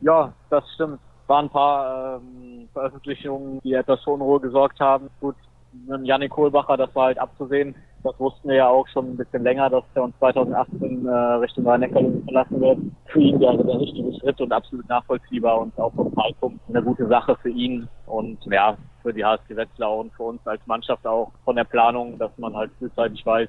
Ja, 0.00 0.32
das 0.50 0.64
stimmt. 0.74 0.98
Waren 1.28 1.46
ein 1.46 1.50
paar 1.50 2.16
ähm, 2.16 2.68
Veröffentlichungen, 2.72 3.60
die 3.62 3.74
etwas 3.74 4.02
für 4.02 4.10
Unruhe 4.10 4.40
gesorgt 4.40 4.80
haben. 4.80 5.08
Gut, 5.20 5.36
mit 5.72 6.04
Janik 6.04 6.30
Kohlbacher, 6.32 6.76
das 6.76 6.94
war 6.94 7.06
halt 7.06 7.18
abzusehen. 7.18 7.74
Das 8.04 8.18
wussten 8.18 8.48
wir 8.48 8.56
ja 8.56 8.68
auch 8.68 8.86
schon 8.88 9.10
ein 9.10 9.16
bisschen 9.16 9.44
länger, 9.44 9.70
dass 9.70 9.84
er 9.94 10.02
uns 10.02 10.18
2018 10.18 11.06
äh, 11.06 11.10
Richtung 11.10 11.66
Rhein-Neckar 11.66 12.02
verlassen 12.24 12.60
wird. 12.60 12.78
Für 13.06 13.20
ihn 13.20 13.38
wäre 13.38 13.64
der 13.64 13.78
richtige 13.78 14.12
Schritt 14.18 14.40
und 14.40 14.52
absolut 14.52 14.88
nachvollziehbar 14.88 15.60
und 15.60 15.78
auch 15.78 15.92
vom 15.94 16.12
Zeitpunkt 16.14 16.60
eine 16.68 16.82
gute 16.82 17.06
Sache 17.06 17.36
für 17.40 17.50
ihn 17.50 17.88
und 18.06 18.38
ja, 18.46 18.76
für 19.02 19.12
die 19.12 19.24
HSG 19.24 19.54
Wetzlar 19.54 19.96
und 19.96 20.12
für 20.14 20.24
uns 20.24 20.40
als 20.46 20.66
Mannschaft 20.66 21.06
auch 21.06 21.30
von 21.44 21.54
der 21.54 21.64
Planung, 21.64 22.18
dass 22.18 22.36
man 22.38 22.56
halt 22.56 22.72
frühzeitig 22.78 23.24
weiß, 23.24 23.48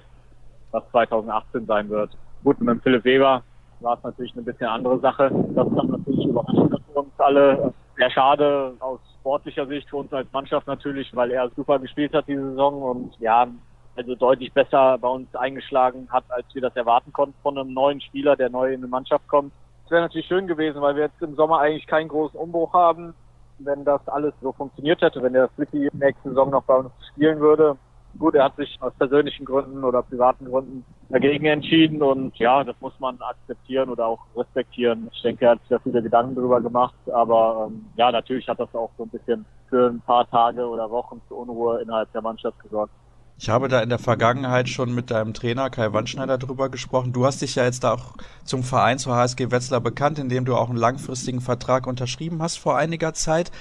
was 0.72 0.84
2018 0.92 1.66
sein 1.66 1.89
wird. 1.89 2.12
Gut, 2.44 2.62
mit 2.62 2.84
Philipp 2.84 3.04
Weber 3.06 3.42
war 3.80 3.98
es 3.98 4.04
natürlich 4.04 4.34
eine 4.34 4.44
bisschen 4.44 4.68
andere 4.68 5.00
Sache. 5.00 5.32
Das 5.56 5.68
kam 5.74 5.88
natürlich 5.88 6.26
überraschend 6.26 6.80
für 6.92 7.00
uns 7.00 7.12
alle. 7.18 7.74
Sehr 7.96 8.10
schade 8.10 8.74
aus 8.80 9.00
sportlicher 9.20 9.68
Sicht 9.68 9.89
für 9.89 9.98
uns 9.98 10.12
als 10.12 10.32
Mannschaft 10.34 10.68
natürlich, 10.68 11.16
weil 11.16 11.32
er 11.32 11.50
super 11.56 11.80
gespielt 11.80 12.13
hat 12.13 12.28
diese 12.28 12.50
Saison 12.50 12.82
und 12.82 13.16
ja, 13.20 13.48
also 13.95 14.15
deutlich 14.15 14.51
besser 14.53 14.97
bei 14.97 15.08
uns 15.08 15.34
eingeschlagen 15.36 16.08
hat, 16.12 16.25
als 16.29 16.45
wir 16.53 16.62
das 16.62 16.75
erwarten 16.75 17.13
konnten 17.13 17.36
von 17.41 17.58
einem 17.58 17.73
neuen 17.73 18.01
Spieler, 18.01 18.36
der 18.36 18.49
neu 18.49 18.73
in 18.73 18.82
die 18.82 18.88
Mannschaft 18.88 19.27
kommt. 19.27 19.51
Es 19.86 19.91
wäre 19.91 20.01
natürlich 20.01 20.27
schön 20.27 20.47
gewesen, 20.47 20.82
weil 20.82 20.95
wir 20.95 21.03
jetzt 21.03 21.21
im 21.21 21.36
Sommer 21.36 21.60
eigentlich 21.60 21.88
keinen 21.88 22.08
großen 22.08 22.39
Umbruch 22.39 22.73
haben, 22.73 23.13
wenn 23.60 23.86
das 23.86 24.06
alles 24.08 24.34
so 24.41 24.51
funktioniert 24.51 25.01
hätte, 25.01 25.21
wenn 25.21 25.34
der 25.34 25.49
Flicky 25.49 25.89
nächste 25.93 26.29
Saison 26.29 26.49
noch 26.49 26.63
bei 26.63 26.75
uns 26.75 26.91
spielen 27.12 27.39
würde. 27.39 27.77
Gut, 28.19 28.36
er 28.36 28.45
hat 28.45 28.56
sich 28.58 28.77
aus 28.79 28.93
persönlichen 28.93 29.43
Gründen 29.43 29.84
oder 29.84 30.03
privaten 30.03 30.45
Gründen 30.45 30.86
dagegen 31.10 31.45
entschieden 31.45 32.03
und 32.03 32.38
ja, 32.38 32.63
das 32.63 32.75
muss 32.79 32.93
man 32.99 33.19
akzeptieren 33.19 33.89
oder 33.89 34.06
auch 34.06 34.19
respektieren. 34.36 35.10
Ich 35.12 35.21
denke, 35.23 35.45
er 35.45 35.51
hat 35.51 35.60
sich 35.62 35.69
da 35.69 35.79
viele 35.79 36.03
Gedanken 36.03 36.36
darüber 36.36 36.62
gemacht, 36.62 36.93
aber 37.12 37.69
ähm, 37.69 37.86
ja, 37.95 38.12
natürlich 38.12 38.47
hat 38.47 38.60
das 38.60 38.73
auch 38.75 38.91
so 38.97 39.03
ein 39.03 39.10
bisschen 39.10 39.45
für 39.67 39.89
ein 39.89 40.01
paar 40.01 40.29
Tage 40.29 40.67
oder 40.67 40.91
Wochen 40.91 41.21
zu 41.27 41.36
Unruhe 41.36 41.82
innerhalb 41.82 42.12
der 42.13 42.21
Mannschaft 42.21 42.60
gesorgt. 42.62 42.93
Ich 43.38 43.50
habe 43.50 43.67
da 43.67 43.82
in 43.82 43.89
der 43.89 44.00
Vergangenheit 44.00 44.69
schon 44.69 44.93
mit 44.93 45.12
deinem 45.12 45.34
Trainer 45.34 45.69
Kai 45.69 45.91
Wandschneider 45.91 46.38
drüber 46.38 46.69
gesprochen. 46.69 47.13
Du 47.13 47.26
hast 47.26 47.41
dich 47.41 47.56
ja 47.56 47.65
jetzt 47.65 47.84
auch 47.84 48.13
zum 48.46 48.63
Verein 48.63 49.00
zur 49.00 49.15
HSG 49.15 49.52
Wetzlar 49.52 49.82
bekannt, 49.82 50.19
indem 50.19 50.46
du 50.46 50.56
auch 50.56 50.69
einen 50.69 50.78
langfristigen 50.78 51.41
Vertrag 51.41 51.88
unterschrieben 51.88 52.41
hast 52.41 52.58
vor 52.58 52.78
einiger 52.78 53.13
Zeit. 53.13 53.52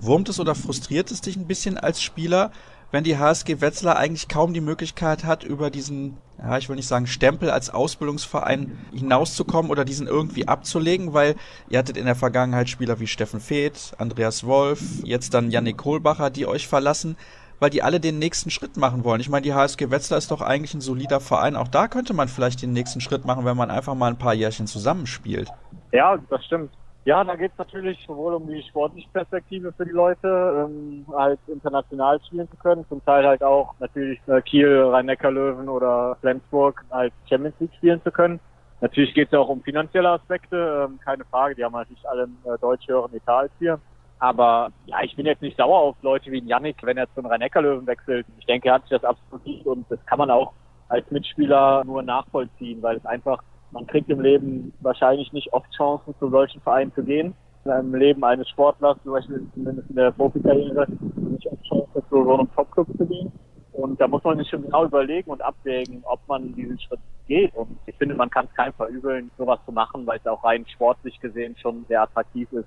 Wurmt 0.00 0.28
es 0.28 0.40
oder 0.40 0.54
frustriert 0.54 1.10
es 1.10 1.20
dich 1.20 1.36
ein 1.36 1.46
bisschen 1.46 1.78
als 1.78 2.02
Spieler, 2.02 2.50
wenn 2.90 3.04
die 3.04 3.18
HSG 3.18 3.60
Wetzlar 3.60 3.96
eigentlich 3.96 4.28
kaum 4.28 4.52
die 4.52 4.60
Möglichkeit 4.60 5.24
hat, 5.24 5.44
über 5.44 5.70
diesen, 5.70 6.16
ja, 6.38 6.58
ich 6.58 6.68
will 6.68 6.76
nicht 6.76 6.88
sagen 6.88 7.06
Stempel 7.06 7.50
als 7.50 7.70
Ausbildungsverein 7.70 8.78
hinauszukommen 8.92 9.70
oder 9.70 9.84
diesen 9.84 10.08
irgendwie 10.08 10.48
abzulegen, 10.48 11.12
weil 11.12 11.36
ihr 11.68 11.78
hattet 11.78 11.96
in 11.96 12.06
der 12.06 12.16
Vergangenheit 12.16 12.68
Spieler 12.68 12.98
wie 12.98 13.06
Steffen 13.06 13.40
Feeth, 13.40 13.92
Andreas 13.98 14.44
Wolf, 14.44 14.80
jetzt 15.04 15.34
dann 15.34 15.50
Yannick 15.50 15.76
Kohlbacher, 15.76 16.30
die 16.30 16.46
euch 16.46 16.66
verlassen 16.66 17.16
weil 17.60 17.70
die 17.70 17.82
alle 17.82 18.00
den 18.00 18.18
nächsten 18.18 18.50
Schritt 18.50 18.76
machen 18.76 19.04
wollen. 19.04 19.20
Ich 19.20 19.28
meine, 19.28 19.42
die 19.42 19.54
HSG 19.54 19.90
Wetzlar 19.90 20.18
ist 20.18 20.30
doch 20.30 20.40
eigentlich 20.40 20.74
ein 20.74 20.80
solider 20.80 21.20
Verein. 21.20 21.54
Auch 21.54 21.68
da 21.68 21.86
könnte 21.86 22.14
man 22.14 22.28
vielleicht 22.28 22.62
den 22.62 22.72
nächsten 22.72 23.00
Schritt 23.00 23.24
machen, 23.24 23.44
wenn 23.44 23.56
man 23.56 23.70
einfach 23.70 23.94
mal 23.94 24.08
ein 24.08 24.18
paar 24.18 24.34
Jährchen 24.34 24.66
zusammenspielt. 24.66 25.48
Ja, 25.92 26.18
das 26.28 26.44
stimmt. 26.44 26.72
Ja, 27.04 27.24
da 27.24 27.34
geht 27.34 27.52
es 27.52 27.58
natürlich 27.58 27.98
sowohl 28.06 28.34
um 28.34 28.46
die 28.46 28.62
sportliche 28.62 29.08
Perspektive 29.10 29.72
für 29.72 29.86
die 29.86 29.92
Leute, 29.92 30.68
ähm, 30.68 31.06
halt 31.10 31.38
international 31.46 32.20
spielen 32.26 32.48
zu 32.50 32.56
können, 32.58 32.84
zum 32.88 33.02
Teil 33.04 33.26
halt 33.26 33.42
auch 33.42 33.74
natürlich 33.80 34.20
äh, 34.26 34.42
Kiel, 34.42 34.82
Rhein-Neckar-Löwen 34.92 35.68
oder 35.68 36.16
Flensburg 36.20 36.84
als 36.90 37.12
Champions 37.28 37.56
League 37.58 37.74
spielen 37.78 38.02
zu 38.02 38.10
können. 38.10 38.38
Natürlich 38.82 39.14
geht 39.14 39.28
es 39.28 39.38
auch 39.38 39.48
um 39.48 39.62
finanzielle 39.62 40.10
Aspekte, 40.10 40.88
ähm, 40.88 40.98
keine 41.02 41.24
Frage, 41.24 41.54
die 41.54 41.64
haben 41.64 41.72
natürlich 41.72 42.06
alle 42.06 42.24
einen 42.24 42.38
äh, 42.44 42.58
deutlich 42.60 42.88
höheren 42.88 43.14
Etat 43.14 43.38
als 43.38 43.52
hier. 43.58 43.78
Aber 44.20 44.70
ja, 44.84 44.98
ich 45.02 45.16
bin 45.16 45.24
jetzt 45.24 45.40
nicht 45.40 45.56
sauer 45.56 45.78
auf 45.78 45.96
Leute 46.02 46.30
wie 46.30 46.44
Yannick, 46.44 46.76
wenn 46.82 46.98
er 46.98 47.08
zu 47.08 47.22
den 47.22 47.26
Rhein-Neckar-Löwen 47.26 47.86
wechselt. 47.86 48.26
Ich 48.38 48.44
denke, 48.44 48.68
er 48.68 48.74
hat 48.74 48.82
sich 48.82 48.90
das 48.90 49.04
absolut 49.04 49.44
nicht 49.46 49.66
und 49.66 49.90
das 49.90 49.98
kann 50.04 50.18
man 50.18 50.30
auch 50.30 50.52
als 50.88 51.10
Mitspieler 51.10 51.82
nur 51.86 52.02
nachvollziehen, 52.02 52.82
weil 52.82 52.98
es 52.98 53.06
einfach, 53.06 53.42
man 53.70 53.86
kriegt 53.86 54.10
im 54.10 54.20
Leben 54.20 54.74
wahrscheinlich 54.80 55.32
nicht 55.32 55.50
oft 55.54 55.72
Chancen, 55.74 56.14
zu 56.18 56.28
solchen 56.28 56.60
Vereinen 56.60 56.92
zu 56.94 57.02
gehen. 57.02 57.34
Im 57.64 57.94
Leben 57.94 58.22
eines 58.24 58.48
Sportlers, 58.50 58.98
zum 59.02 59.12
Beispiel 59.12 59.46
zumindest 59.54 59.88
in 59.88 59.96
der 59.96 60.10
Profikarriere, 60.10 60.86
nicht 61.16 61.46
oft 61.46 61.64
Chancen, 61.64 62.02
zu 62.10 62.24
so 62.24 62.34
einem 62.34 62.54
Topclub 62.54 62.88
zu 62.98 63.06
gehen. 63.06 63.32
Und 63.72 64.00
da 64.00 64.08
muss 64.08 64.24
man 64.24 64.36
sich 64.36 64.48
schon 64.48 64.62
genau 64.62 64.84
überlegen 64.84 65.30
und 65.30 65.40
abwägen, 65.40 66.02
ob 66.04 66.20
man 66.26 66.54
diesen 66.54 66.78
Schritt 66.80 67.00
geht. 67.26 67.54
Und 67.54 67.78
ich 67.86 67.96
finde, 67.96 68.14
man 68.14 68.28
kann 68.28 68.46
es 68.46 68.54
keinem 68.54 68.74
verübeln, 68.74 69.30
sowas 69.38 69.60
zu 69.64 69.72
machen, 69.72 70.06
weil 70.06 70.18
es 70.18 70.26
auch 70.26 70.42
rein 70.44 70.66
sportlich 70.74 71.18
gesehen 71.20 71.56
schon 71.56 71.86
sehr 71.88 72.02
attraktiv 72.02 72.50
ist 72.52 72.66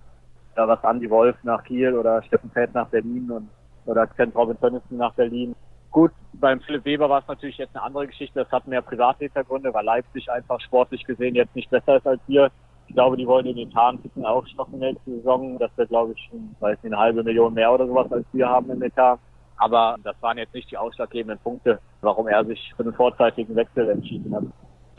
da 0.56 0.68
was 0.68 0.84
Andy 0.84 1.10
Wolf 1.10 1.36
nach 1.44 1.64
Kiel 1.64 1.96
oder 1.96 2.22
Steffen 2.24 2.52
Fett 2.52 2.74
nach 2.74 2.88
Berlin 2.88 3.30
und 3.32 3.50
oder 3.86 4.08
Kent 4.08 4.36
Robin 4.36 4.60
Tönnissen 4.60 4.98
nach 4.98 5.14
Berlin. 5.14 5.56
Gut, 5.92 6.12
beim 6.34 6.60
Philipp 6.62 6.86
Weber 6.86 7.10
war 7.10 7.22
es 7.22 7.28
natürlich 7.28 7.58
jetzt 7.58 7.76
eine 7.76 7.84
andere 7.84 8.08
Geschichte. 8.08 8.40
Das 8.40 8.52
hat 8.52 8.68
mehr 8.68 8.82
Privathintergründe, 8.82 9.74
weil 9.74 9.86
Leipzig 9.86 10.30
einfach 10.32 10.60
sportlich 10.62 11.04
gesehen 11.04 11.36
jetzt 11.36 11.56
nicht 11.56 11.70
besser 11.70 11.98
ist 11.98 12.08
als 12.08 12.22
wir. 12.28 12.50
Ich 12.88 12.96
glaube, 12.96 13.18
die 13.18 13.28
wollen 13.28 13.46
den 13.46 13.58
Etat 13.58 13.90
ein 13.90 14.00
bisschen 14.00 14.26
aufstocken 14.26 14.80
nächste 14.80 15.12
Saison. 15.12 15.58
Das 15.60 15.72
wäre, 15.76 15.88
glaube 15.88 16.14
ich, 16.14 16.32
weiß 16.60 16.82
nicht, 16.82 16.94
eine 16.94 17.02
halbe 17.02 17.24
Million 17.24 17.54
mehr 17.54 17.72
oder 17.72 17.88
sowas, 17.88 18.12
als 18.12 18.26
wir 18.34 18.48
haben 18.48 18.70
im 18.72 18.82
Etat. 18.82 19.20
Aber 19.58 19.98
das 20.04 20.16
waren 20.22 20.38
jetzt 20.38 20.54
nicht 20.54 20.70
die 20.72 20.78
ausschlaggebenden 20.78 21.40
Punkte, 21.40 21.80
warum 22.02 22.28
er 22.28 22.44
sich 22.44 22.74
für 22.76 22.84
den 22.84 22.94
vorzeitigen 22.94 23.56
Wechsel 23.56 23.90
entschieden 23.90 24.36
hat. 24.36 24.44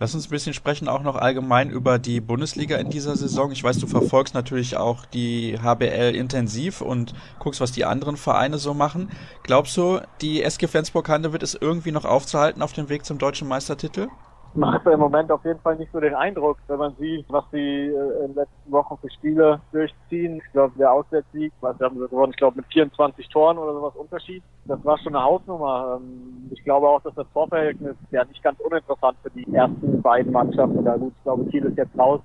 Lass 0.01 0.15
uns 0.15 0.27
ein 0.27 0.31
bisschen 0.31 0.55
sprechen 0.55 0.89
auch 0.89 1.03
noch 1.03 1.15
allgemein 1.15 1.71
über 1.71 2.01
die 2.01 2.21
Bundesliga 2.21 2.77
in 2.79 2.91
dieser 2.91 3.17
Saison. 3.17 3.53
Ich 3.53 3.63
weiß, 3.63 3.79
du 3.79 3.87
verfolgst 3.87 4.35
natürlich 4.35 4.77
auch 4.77 5.07
die 5.07 5.57
HBL 5.63 6.17
intensiv 6.17 6.81
und 6.81 7.15
guckst, 7.39 7.61
was 7.61 7.71
die 7.71 7.85
anderen 7.85 8.17
Vereine 8.17 8.59
so 8.59 8.75
machen. 8.75 9.11
Glaubst 9.45 9.77
du, 9.77 10.01
die 10.21 10.43
SG 10.43 10.67
Flensburg-Hande 10.67 11.33
wird 11.33 11.45
es 11.45 11.55
irgendwie 11.55 11.93
noch 11.93 12.05
aufzuhalten 12.05 12.61
auf 12.61 12.73
dem 12.73 12.89
Weg 12.89 13.05
zum 13.05 13.19
deutschen 13.19 13.47
Meistertitel? 13.47 14.09
Macht 14.57 14.87
im 14.87 15.01
Moment 15.01 15.31
auf 15.31 15.45
jeden 15.45 15.61
Fall 15.61 15.77
nicht 15.77 15.93
so 15.93 16.01
den 16.01 16.15
Eindruck, 16.15 16.59
wenn 16.69 16.79
man 16.79 16.95
sieht, 16.97 17.25
was 17.29 17.45
sie 17.53 17.59
äh, 17.59 18.25
in 18.25 18.29
den 18.29 18.35
letzten 18.35 18.73
Wochen 18.73 18.97
für 18.99 19.11
Spiele 19.11 19.61
durchziehen. 19.73 20.37
Ich 20.37 20.53
glaube, 20.53 20.75
der 20.79 20.93
Auswärtssieg, 20.93 21.53
was 21.61 21.79
haben 21.81 21.99
sie 21.99 22.09
gewonnen, 22.09 22.33
ich 22.33 22.39
glaube 22.39 22.57
mit 22.57 22.67
24 22.67 23.29
Toren 23.29 23.59
oder 23.59 23.73
sowas 23.73 23.95
Unterschied. 23.97 24.43
Das 24.67 24.85
war 24.85 24.99
schon 24.99 25.15
eine 25.15 25.25
Hausnummer. 25.25 25.99
Ähm, 26.01 26.51
ich 26.51 26.63
glaube 26.65 26.89
auch, 26.89 27.03
dass 27.03 27.15
das 27.15 27.27
Vorverhältnis 27.33 27.97
ja 28.11 28.25
nicht 28.25 28.43
ganz 28.43 28.59
uninteressant 28.61 29.17
für 29.23 29.31
die 29.31 29.47
ersten 29.53 30.03
beiden 30.03 30.33
Mannschaften. 30.33 30.79
Oder 30.79 30.99
gut, 30.99 31.13
ich 31.17 31.23
glaube, 31.25 31.45
Kiel 31.51 31.65
ist 31.65 31.77
jetzt 31.77 31.99
raus 31.99 32.21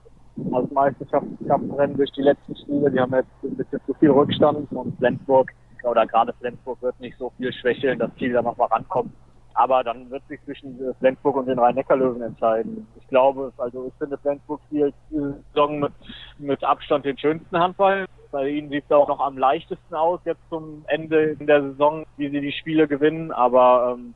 aus 0.52 0.70
Meisterschaftskampfrennen 0.72 1.98
durch 1.98 2.12
die 2.12 2.22
letzten 2.22 2.56
Spiele. 2.56 2.92
Die 2.92 3.00
haben 3.00 3.14
jetzt 3.14 3.30
ein 3.44 3.56
bisschen 3.56 3.80
zu 3.86 3.94
viel 3.96 4.12
Rückstand 4.12 4.72
und 4.72 4.98
Flensburg 4.98 5.52
oder 5.84 6.06
gerade 6.06 6.34
Flensburg 6.34 6.82
wird 6.82 7.00
nicht 7.00 7.18
so 7.18 7.32
viel 7.38 7.54
schwächeln, 7.54 8.00
dass 8.00 8.14
Kiel 8.16 8.34
da 8.34 8.42
noch 8.42 8.58
mal 8.58 8.66
rankommt. 8.66 9.12
Aber 9.60 9.84
dann 9.84 10.10
wird 10.10 10.26
sich 10.30 10.42
zwischen 10.46 10.80
Flensburg 11.00 11.36
und 11.36 11.48
den 11.48 11.60
Rhein-Neckar-Löwen 11.60 12.22
entscheiden. 12.22 12.88
Ich 12.98 13.06
glaube, 13.10 13.52
also 13.58 13.88
ich 13.88 13.94
finde, 14.00 14.18
Flensburg 14.18 14.62
spielt 14.68 14.96
diese 15.12 15.36
Saison 15.52 15.80
mit, 15.82 15.92
mit 16.38 16.64
Abstand 16.64 17.04
den 17.04 17.18
schönsten 17.18 17.60
Handball. 17.60 18.06
Bei 18.32 18.48
ihnen 18.48 18.70
sieht 18.70 18.86
es 18.86 18.92
auch 18.96 19.10
noch 19.10 19.20
am 19.20 19.38
leichtesten 19.38 19.94
aus, 19.94 20.22
jetzt 20.24 20.40
zum 20.50 20.86
Ende 20.88 21.36
der 21.36 21.62
Saison, 21.62 22.06
wie 22.16 22.30
sie 22.30 22.40
die 22.40 22.54
Spiele 22.54 22.88
gewinnen. 22.88 23.34
Aber 23.34 23.98
ähm, 23.98 24.14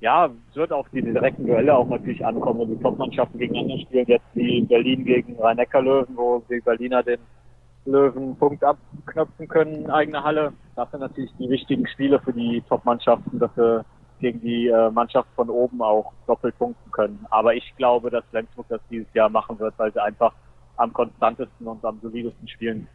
ja, 0.00 0.30
es 0.48 0.56
wird 0.56 0.72
auf 0.72 0.86
die 0.94 1.02
direkten 1.02 1.46
Duelle 1.46 1.76
auch 1.76 1.88
natürlich 1.90 2.24
ankommen, 2.24 2.60
wenn 2.60 2.78
die 2.78 2.82
Topmannschaften 2.82 3.38
gegeneinander 3.38 3.82
spielen. 3.82 4.06
Jetzt 4.06 4.24
wie 4.32 4.62
Berlin 4.62 5.04
gegen 5.04 5.38
Rhein-Neckar-Löwen, 5.38 6.16
wo 6.16 6.42
die 6.48 6.60
Berliner 6.60 7.02
den 7.02 7.20
Löwen 7.84 8.34
Punkt 8.36 8.64
abknöpfen 8.64 9.46
können, 9.46 9.90
eigene 9.90 10.24
Halle. 10.24 10.54
Das 10.74 10.90
sind 10.90 11.00
natürlich 11.00 11.32
die 11.38 11.50
wichtigen 11.50 11.86
Spiele 11.86 12.18
für 12.20 12.32
die 12.32 12.62
Top-Mannschaften, 12.66 13.38
dass 13.38 13.54
sie 13.56 13.84
gegen 14.20 14.40
die 14.40 14.68
äh, 14.68 14.90
Mannschaft 14.90 15.28
von 15.34 15.50
oben 15.50 15.82
auch 15.82 16.12
doppelt 16.26 16.56
punkten 16.58 16.90
können. 16.90 17.26
Aber 17.30 17.54
ich 17.54 17.74
glaube, 17.76 18.10
dass 18.10 18.24
Flensburg 18.30 18.66
das 18.68 18.80
dieses 18.90 19.12
Jahr 19.14 19.28
machen 19.28 19.58
wird, 19.58 19.74
weil 19.78 19.92
sie 19.92 20.02
einfach 20.02 20.32
am 20.76 20.92
konstantesten 20.92 21.66
und 21.66 21.84
am 21.84 21.98
solidesten 22.00 22.48
spielen. 22.48 22.88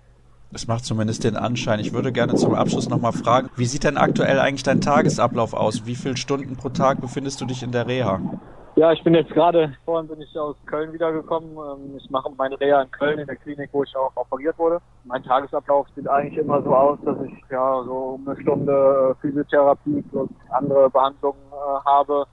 Das 0.52 0.68
macht 0.68 0.86
zumindest 0.86 1.24
den 1.24 1.36
Anschein. 1.36 1.80
Ich 1.80 1.92
würde 1.92 2.12
gerne 2.12 2.36
zum 2.36 2.54
Abschluss 2.54 2.88
nochmal 2.88 3.14
fragen, 3.14 3.50
wie 3.58 3.66
sieht 3.66 3.84
denn 3.84 3.98
aktuell 3.98 4.40
eigentlich 4.40 4.64
dein 4.64 4.80
Tagesablauf 4.80 5.54
aus? 5.54 5.86
Wie 5.86 5.96
viele 5.96 6.18
Stunden 6.18 6.56
pro 6.56 6.70
Tag 6.70 7.02
befindest 7.02 7.42
du 7.42 7.46
dich 7.46 7.64
in 7.64 7.72
der 7.72 7.88
Reha? 7.88 8.22
Ja, 8.78 8.92
ich 8.92 9.02
bin 9.06 9.16
jetzt 9.16 9.32
gerade, 9.32 9.74
vorhin 9.86 10.10
bin 10.10 10.20
ich 10.20 10.38
aus 10.38 10.58
Köln 10.66 10.92
wiedergekommen. 10.92 11.52
Ähm, 11.52 11.96
ich 11.98 12.10
mache 12.10 12.30
meine 12.38 12.60
Reha 12.60 12.82
in 12.82 12.92
Köln 12.92 13.20
in 13.20 13.26
der 13.26 13.38
Klinik, 13.38 13.70
wo 13.72 13.84
ich 13.84 13.96
auch 13.96 14.12
operiert 14.16 14.60
wurde. 14.60 14.82
Mein 15.06 15.24
Tagesablauf 15.24 15.88
sieht 15.96 16.10
eigentlich 16.10 16.38
immer 16.38 16.62
so 16.62 16.76
aus, 16.76 17.00
dass 17.06 17.16
ich 17.22 17.34
ja 17.50 17.84
so 17.86 18.20
eine 18.26 18.36
Stunde 18.42 19.16
äh, 19.16 19.22
Physiotherapie 19.22 20.04
und 20.12 20.30
andere 20.50 20.90
Behandlungen 20.90 21.40
äh, 21.54 21.86
habe 21.86 22.26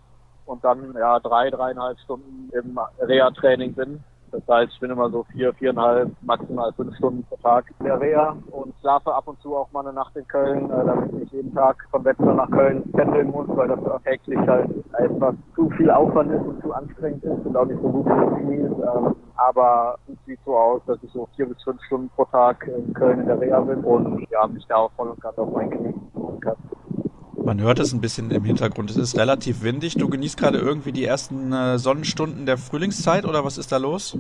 und 0.47 0.65
dann 0.65 0.93
ja 0.99 1.21
drei, 1.21 1.49
dreieinhalb 1.49 1.97
Stunden 2.01 2.51
im 2.53 2.77
Reha-Training 2.99 3.75
bin. 3.75 4.03
Das 4.33 4.43
heißt, 4.49 4.73
ich 4.73 4.81
bin 4.81 4.91
immer 4.91 5.11
so 5.11 5.25
vier, 5.25 5.53
viereinhalb, 5.53 6.11
maximal 6.23 6.73
fünf 6.73 6.97
Stunden 6.97 7.23
pro 7.25 7.37
Tag 7.37 7.71
in 7.79 7.85
der 7.85 8.01
Reha 8.01 8.35
und 8.51 8.75
schlafe 8.81 9.15
ab 9.15 9.29
und 9.29 9.39
zu 9.43 9.55
auch 9.55 9.71
mal 9.73 9.81
eine 9.81 9.93
Nacht 9.93 10.17
in 10.17 10.27
Köln, 10.27 10.71
äh, 10.71 10.87
damit 10.87 11.13
ich 11.13 11.19
nicht 11.21 11.33
jeden 11.33 11.55
Tag 11.55 11.87
von 11.91 12.03
Wetzlar 12.03 12.35
nach 12.35 12.51
Köln 12.51 12.83
pendeln 12.93 13.31
muss, 13.31 13.47
weil 13.49 13.69
das 13.69 13.79
täglich 14.05 14.39
halt 14.49 14.71
etwas 14.99 15.35
zu 15.55 15.69
viel 15.77 15.91
Aufwand 15.91 16.33
ist 16.33 16.47
und 16.47 16.63
zu 16.63 16.73
anstrengend 16.73 17.23
ist 17.25 17.45
und 17.45 17.57
auch 17.57 17.67
nicht 17.67 17.83
so 17.83 17.89
gut 17.91 18.07
für 18.07 18.17
das 18.17 18.39
Knie 18.41 18.57
ist. 18.57 18.73
Ähm, 18.73 19.15
aber 19.37 19.99
es 20.09 20.17
sieht 20.25 20.41
so 20.47 20.57
aus, 20.57 20.81
dass 20.87 20.99
ich 21.03 21.13
so 21.13 21.29
vier 21.37 21.47
bis 21.47 21.63
fünf 21.63 21.83
Stunden 21.83 22.09
pro 22.17 22.25
Tag 22.25 22.67
in 22.67 22.95
Köln 22.95 23.21
in 23.21 23.27
der 23.27 23.39
Reha 23.39 23.61
bin 23.61 23.85
und 23.85 24.27
ja, 24.31 24.47
mich 24.47 24.65
da 24.67 24.77
auch 24.77 24.93
voll 24.93 25.09
und 25.09 25.21
ganz 25.21 25.37
auf 25.37 25.53
mein 25.53 25.71
Knie 25.71 25.95
kann. 26.41 26.57
Man 27.45 27.61
hört 27.61 27.81
es 27.81 27.93
ein 27.93 28.01
bisschen 28.01 28.31
im 28.31 28.45
Hintergrund. 28.45 28.91
Es 28.91 28.97
ist 28.97 29.19
relativ 29.19 29.63
windig. 29.63 29.95
Du 29.97 30.09
genießt 30.09 30.39
gerade 30.39 30.59
irgendwie 30.59 30.93
die 30.93 31.05
ersten 31.05 31.53
äh, 31.53 31.77
Sonnenstunden 31.79 32.47
der 32.47 32.57
Frühlingszeit 32.57 33.25
oder 33.25 33.45
was 33.45 33.59
ist 33.59 33.73
da 33.73 33.79
los? 33.79 34.17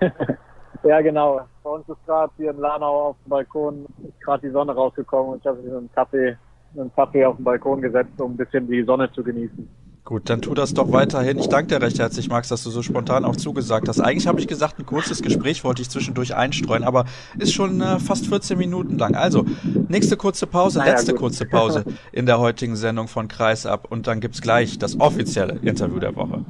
ja, 0.82 1.00
genau. 1.00 1.40
Bei 1.62 1.70
uns 1.70 1.88
ist 1.88 2.04
gerade 2.04 2.30
hier 2.36 2.50
in 2.50 2.58
Lanau 2.58 3.08
auf 3.08 3.16
dem 3.24 3.30
Balkon 3.30 3.86
gerade 4.22 4.46
die 4.46 4.52
Sonne 4.52 4.72
rausgekommen 4.72 5.32
und 5.32 5.40
ich 5.40 5.46
habe 5.46 5.56
mich 5.58 5.66
mit 5.66 5.76
einem 5.76 5.92
Kaffee, 5.92 6.36
mit 6.72 6.80
einem 6.80 6.94
Kaffee 6.94 7.24
auf 7.24 7.36
den 7.36 7.44
Balkon 7.44 7.80
gesetzt, 7.80 8.20
um 8.20 8.32
ein 8.32 8.36
bisschen 8.36 8.68
die 8.68 8.82
Sonne 8.82 9.10
zu 9.12 9.22
genießen. 9.22 9.68
Gut, 10.06 10.30
dann 10.30 10.40
tu 10.40 10.54
das 10.54 10.72
doch 10.72 10.92
weiterhin. 10.92 11.36
Ich 11.36 11.48
danke 11.48 11.74
dir 11.74 11.84
recht 11.84 11.98
herzlich, 11.98 12.28
Max, 12.28 12.46
dass 12.46 12.62
du 12.62 12.70
so 12.70 12.80
spontan 12.80 13.24
auch 13.24 13.34
zugesagt 13.34 13.88
hast. 13.88 13.98
Eigentlich 13.98 14.28
habe 14.28 14.38
ich 14.38 14.46
gesagt, 14.46 14.78
ein 14.78 14.86
kurzes 14.86 15.20
Gespräch 15.20 15.64
wollte 15.64 15.82
ich 15.82 15.90
zwischendurch 15.90 16.36
einstreuen, 16.36 16.84
aber 16.84 17.06
ist 17.40 17.52
schon 17.52 17.80
äh, 17.80 17.98
fast 17.98 18.28
14 18.28 18.56
Minuten 18.56 18.98
lang. 18.98 19.16
Also, 19.16 19.44
nächste 19.88 20.16
kurze 20.16 20.46
Pause, 20.46 20.78
naja, 20.78 20.92
letzte 20.92 21.10
gut. 21.10 21.22
kurze 21.22 21.44
Pause 21.44 21.84
in 22.12 22.24
der 22.24 22.38
heutigen 22.38 22.76
Sendung 22.76 23.08
von 23.08 23.26
Kreisab 23.26 23.90
und 23.90 24.06
dann 24.06 24.20
gibt's 24.20 24.40
gleich 24.40 24.78
das 24.78 25.00
offizielle 25.00 25.58
Interview 25.62 25.98
der 25.98 26.14
Woche. 26.14 26.44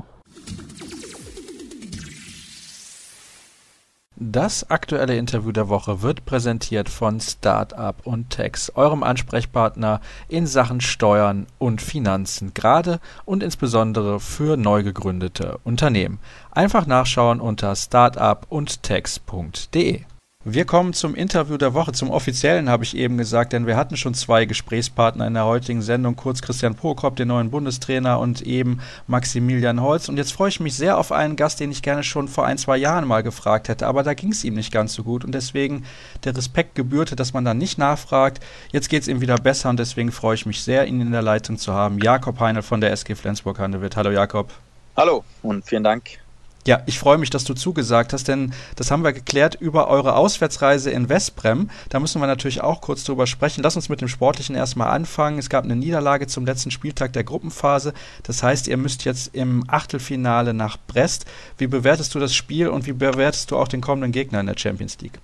Das 4.18 4.70
aktuelle 4.70 5.18
Interview 5.18 5.52
der 5.52 5.68
Woche 5.68 6.00
wird 6.00 6.24
präsentiert 6.24 6.88
von 6.88 7.20
Startup 7.20 7.94
und 8.06 8.30
Tax, 8.30 8.72
eurem 8.74 9.02
Ansprechpartner 9.02 10.00
in 10.28 10.46
Sachen 10.46 10.80
Steuern 10.80 11.46
und 11.58 11.82
Finanzen, 11.82 12.54
gerade 12.54 12.98
und 13.26 13.42
insbesondere 13.42 14.18
für 14.18 14.56
neu 14.56 14.82
gegründete 14.82 15.58
Unternehmen. 15.64 16.18
Einfach 16.50 16.86
nachschauen 16.86 17.42
unter 17.42 17.76
startupundtax.de. 17.76 20.06
Wir 20.48 20.64
kommen 20.64 20.92
zum 20.92 21.16
Interview 21.16 21.56
der 21.56 21.74
Woche, 21.74 21.90
zum 21.90 22.08
offiziellen 22.08 22.70
habe 22.70 22.84
ich 22.84 22.96
eben 22.96 23.18
gesagt, 23.18 23.52
denn 23.52 23.66
wir 23.66 23.76
hatten 23.76 23.96
schon 23.96 24.14
zwei 24.14 24.44
Gesprächspartner 24.44 25.26
in 25.26 25.34
der 25.34 25.44
heutigen 25.44 25.82
Sendung, 25.82 26.14
kurz 26.14 26.40
Christian 26.40 26.76
Prokop, 26.76 27.16
den 27.16 27.26
neuen 27.26 27.50
Bundestrainer 27.50 28.20
und 28.20 28.42
eben 28.42 28.78
Maximilian 29.08 29.82
Holz. 29.82 30.08
Und 30.08 30.18
jetzt 30.18 30.32
freue 30.32 30.50
ich 30.50 30.60
mich 30.60 30.76
sehr 30.76 30.98
auf 30.98 31.10
einen 31.10 31.34
Gast, 31.34 31.58
den 31.58 31.72
ich 31.72 31.82
gerne 31.82 32.04
schon 32.04 32.28
vor 32.28 32.46
ein, 32.46 32.58
zwei 32.58 32.76
Jahren 32.76 33.08
mal 33.08 33.24
gefragt 33.24 33.68
hätte, 33.68 33.88
aber 33.88 34.04
da 34.04 34.14
ging 34.14 34.30
es 34.30 34.44
ihm 34.44 34.54
nicht 34.54 34.70
ganz 34.70 34.94
so 34.94 35.02
gut 35.02 35.24
und 35.24 35.34
deswegen 35.34 35.84
der 36.22 36.36
Respekt 36.36 36.76
gebührte, 36.76 37.16
dass 37.16 37.32
man 37.32 37.44
da 37.44 37.52
nicht 37.52 37.76
nachfragt. 37.76 38.38
Jetzt 38.70 38.88
geht 38.88 39.02
es 39.02 39.08
ihm 39.08 39.20
wieder 39.20 39.38
besser 39.38 39.70
und 39.70 39.80
deswegen 39.80 40.12
freue 40.12 40.36
ich 40.36 40.46
mich 40.46 40.62
sehr, 40.62 40.86
ihn 40.86 41.00
in 41.00 41.10
der 41.10 41.22
Leitung 41.22 41.58
zu 41.58 41.72
haben. 41.72 41.98
Jakob 41.98 42.38
Heinel 42.38 42.62
von 42.62 42.80
der 42.80 42.92
SG 42.92 43.16
Flensburg-Handewitt. 43.16 43.96
Hallo 43.96 44.12
Jakob. 44.12 44.52
Hallo 44.96 45.24
und 45.42 45.66
vielen 45.66 45.82
Dank 45.82 46.20
ja, 46.66 46.82
ich 46.86 46.98
freue 46.98 47.18
mich, 47.18 47.30
dass 47.30 47.44
du 47.44 47.54
zugesagt 47.54 48.12
hast, 48.12 48.28
denn 48.28 48.52
das 48.74 48.90
haben 48.90 49.04
wir 49.04 49.12
geklärt 49.12 49.54
über 49.54 49.88
eure 49.88 50.16
Auswärtsreise 50.16 50.90
in 50.90 51.08
Westbrem. 51.08 51.70
Da 51.88 52.00
müssen 52.00 52.20
wir 52.20 52.26
natürlich 52.26 52.60
auch 52.60 52.80
kurz 52.80 53.04
drüber 53.04 53.26
sprechen. 53.26 53.62
Lass 53.62 53.76
uns 53.76 53.88
mit 53.88 54.00
dem 54.00 54.08
Sportlichen 54.08 54.56
erstmal 54.56 54.88
anfangen. 54.88 55.38
Es 55.38 55.48
gab 55.48 55.64
eine 55.64 55.76
Niederlage 55.76 56.26
zum 56.26 56.44
letzten 56.44 56.70
Spieltag 56.70 57.12
der 57.12 57.24
Gruppenphase. 57.24 57.94
Das 58.24 58.42
heißt, 58.42 58.68
ihr 58.68 58.76
müsst 58.76 59.04
jetzt 59.04 59.34
im 59.34 59.64
Achtelfinale 59.68 60.54
nach 60.54 60.76
Brest. 60.86 61.26
Wie 61.58 61.66
bewertest 61.66 62.14
du 62.14 62.18
das 62.18 62.34
Spiel 62.34 62.68
und 62.68 62.86
wie 62.86 62.92
bewertest 62.92 63.50
du 63.50 63.56
auch 63.56 63.68
den 63.68 63.80
kommenden 63.80 64.12
Gegner 64.12 64.40
in 64.40 64.46
der 64.46 64.58
Champions 64.58 64.98
League? 65.00 65.20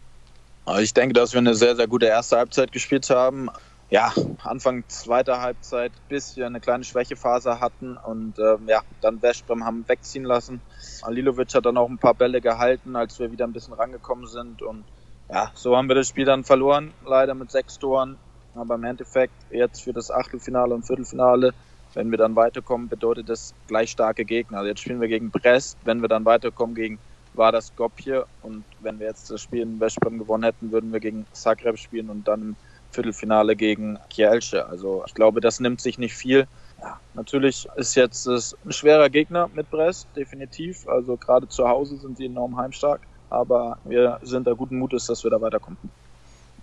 Ich 0.81 0.95
denke, 0.95 1.13
dass 1.13 1.33
wir 1.33 1.39
eine 1.39 1.55
sehr, 1.55 1.75
sehr 1.75 1.89
gute 1.89 2.07
erste 2.07 2.37
Halbzeit 2.37 2.71
gespielt 2.71 3.11
haben 3.11 3.51
ja, 3.93 4.11
Anfang 4.43 4.85
zweiter 4.89 5.43
Halbzeit 5.43 5.93
bis 6.09 6.35
wir 6.39 6.47
eine 6.47 6.61
kleine 6.61 6.83
Schwächephase 6.83 7.61
hatten 7.61 7.99
und 7.99 8.39
ähm, 8.39 8.67
ja, 8.67 8.81
dann 9.03 9.21
Westbrem 9.21 9.67
haben 9.67 9.87
wegziehen 9.87 10.25
lassen. 10.25 10.63
Alilovic 11.03 11.55
hat 11.55 11.67
dann 11.67 11.77
auch 11.77 11.91
ein 11.91 11.99
paar 11.99 12.15
Bälle 12.15 12.41
gehalten, 12.41 12.97
als 12.97 13.21
wir 13.21 13.31
wieder 13.31 13.47
ein 13.47 13.53
bisschen 13.53 13.75
rangekommen 13.75 14.27
sind 14.27 14.63
und 14.63 14.87
ja, 15.29 15.53
so 15.55 15.77
haben 15.77 15.89
wir 15.89 15.95
das 15.95 16.09
Spiel 16.09 16.25
dann 16.25 16.43
verloren, 16.43 16.95
leider 17.05 17.35
mit 17.35 17.51
sechs 17.51 17.79
Toren. 17.79 18.17
Aber 18.55 18.77
im 18.77 18.85
Endeffekt 18.85 19.35
jetzt 19.51 19.83
für 19.83 19.93
das 19.93 20.11
Achtelfinale 20.11 20.75
und 20.75 20.87
Viertelfinale, 20.87 21.53
wenn 21.93 22.11
wir 22.11 22.19
dann 22.19 22.35
weiterkommen, 22.35 22.89
bedeutet 22.89 23.29
das 23.29 23.55
gleich 23.67 23.91
starke 23.91 24.25
Gegner. 24.25 24.59
Also 24.59 24.69
jetzt 24.69 24.81
spielen 24.81 25.03
wir 25.03 25.09
gegen 25.09 25.31
Brest, 25.31 25.77
wenn 25.85 26.01
wir 26.01 26.09
dann 26.09 26.25
weiterkommen 26.25 26.75
gegen 26.75 26.99
war 27.35 27.53
das 27.53 27.69
Skopje 27.69 28.27
und 28.43 28.65
wenn 28.81 28.99
wir 28.99 29.07
jetzt 29.07 29.31
das 29.31 29.43
Spiel 29.43 29.63
in 29.63 29.81
Westbrem 29.81 30.19
gewonnen 30.19 30.45
hätten, 30.45 30.73
würden 30.73 30.93
wir 30.93 31.01
gegen 31.01 31.27
Zagreb 31.33 31.79
spielen 31.79 32.11
und 32.11 32.29
dann 32.29 32.57
Viertelfinale 32.93 33.57
gegen 33.57 33.99
Kielce. 34.11 34.67
Also 34.67 35.03
ich 35.07 35.15
glaube, 35.15 35.41
das 35.41 35.61
nimmt 35.61 35.81
sich 35.81 35.99
nicht 35.99 36.15
viel. 36.15 36.47
Ja, 36.81 37.01
natürlich 37.15 37.69
ist 37.77 37.95
jetzt 37.95 38.27
es 38.27 38.57
ein 38.65 38.73
schwerer 38.73 39.09
Gegner 39.09 39.49
mit 39.55 39.71
Brest, 39.71 40.09
definitiv. 40.17 40.87
Also 40.89 41.17
gerade 41.17 41.49
zu 41.49 41.69
Hause 41.69 41.97
sind 41.97 42.17
sie 42.17 42.27
enorm 42.27 42.57
heimstark. 42.57 43.01
Aber 43.31 43.79
wir 43.85 44.19
sind 44.23 44.47
da 44.47 44.53
guten 44.53 44.79
Mutes, 44.79 45.07
dass 45.07 45.25
wir 45.25 45.31
da 45.31 45.41
weiterkommen. 45.41 45.79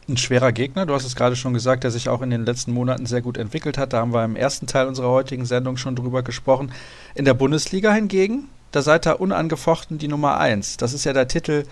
Ein 0.07 0.17
schwerer 0.17 0.51
Gegner, 0.51 0.85
du 0.87 0.93
hast 0.93 1.05
es 1.05 1.15
gerade 1.15 1.35
schon 1.35 1.53
gesagt, 1.53 1.83
der 1.83 1.91
sich 1.91 2.09
auch 2.09 2.21
in 2.21 2.31
den 2.31 2.45
letzten 2.45 2.71
Monaten 2.71 3.05
sehr 3.05 3.21
gut 3.21 3.37
entwickelt 3.37 3.77
hat. 3.77 3.93
Da 3.93 3.99
haben 3.99 4.13
wir 4.13 4.25
im 4.25 4.35
ersten 4.35 4.65
Teil 4.65 4.87
unserer 4.87 5.09
heutigen 5.09 5.45
Sendung 5.45 5.77
schon 5.77 5.95
drüber 5.95 6.23
gesprochen. 6.23 6.71
In 7.13 7.25
der 7.25 7.35
Bundesliga 7.35 7.91
hingegen, 7.91 8.49
da 8.71 8.81
seid 8.81 9.07
ihr 9.07 9.19
unangefochten 9.19 9.99
die 9.99 10.07
Nummer 10.07 10.37
eins. 10.37 10.77
Das 10.77 10.93
ist 10.93 11.05
ja 11.05 11.13
der 11.13 11.27
Titel, 11.27 11.63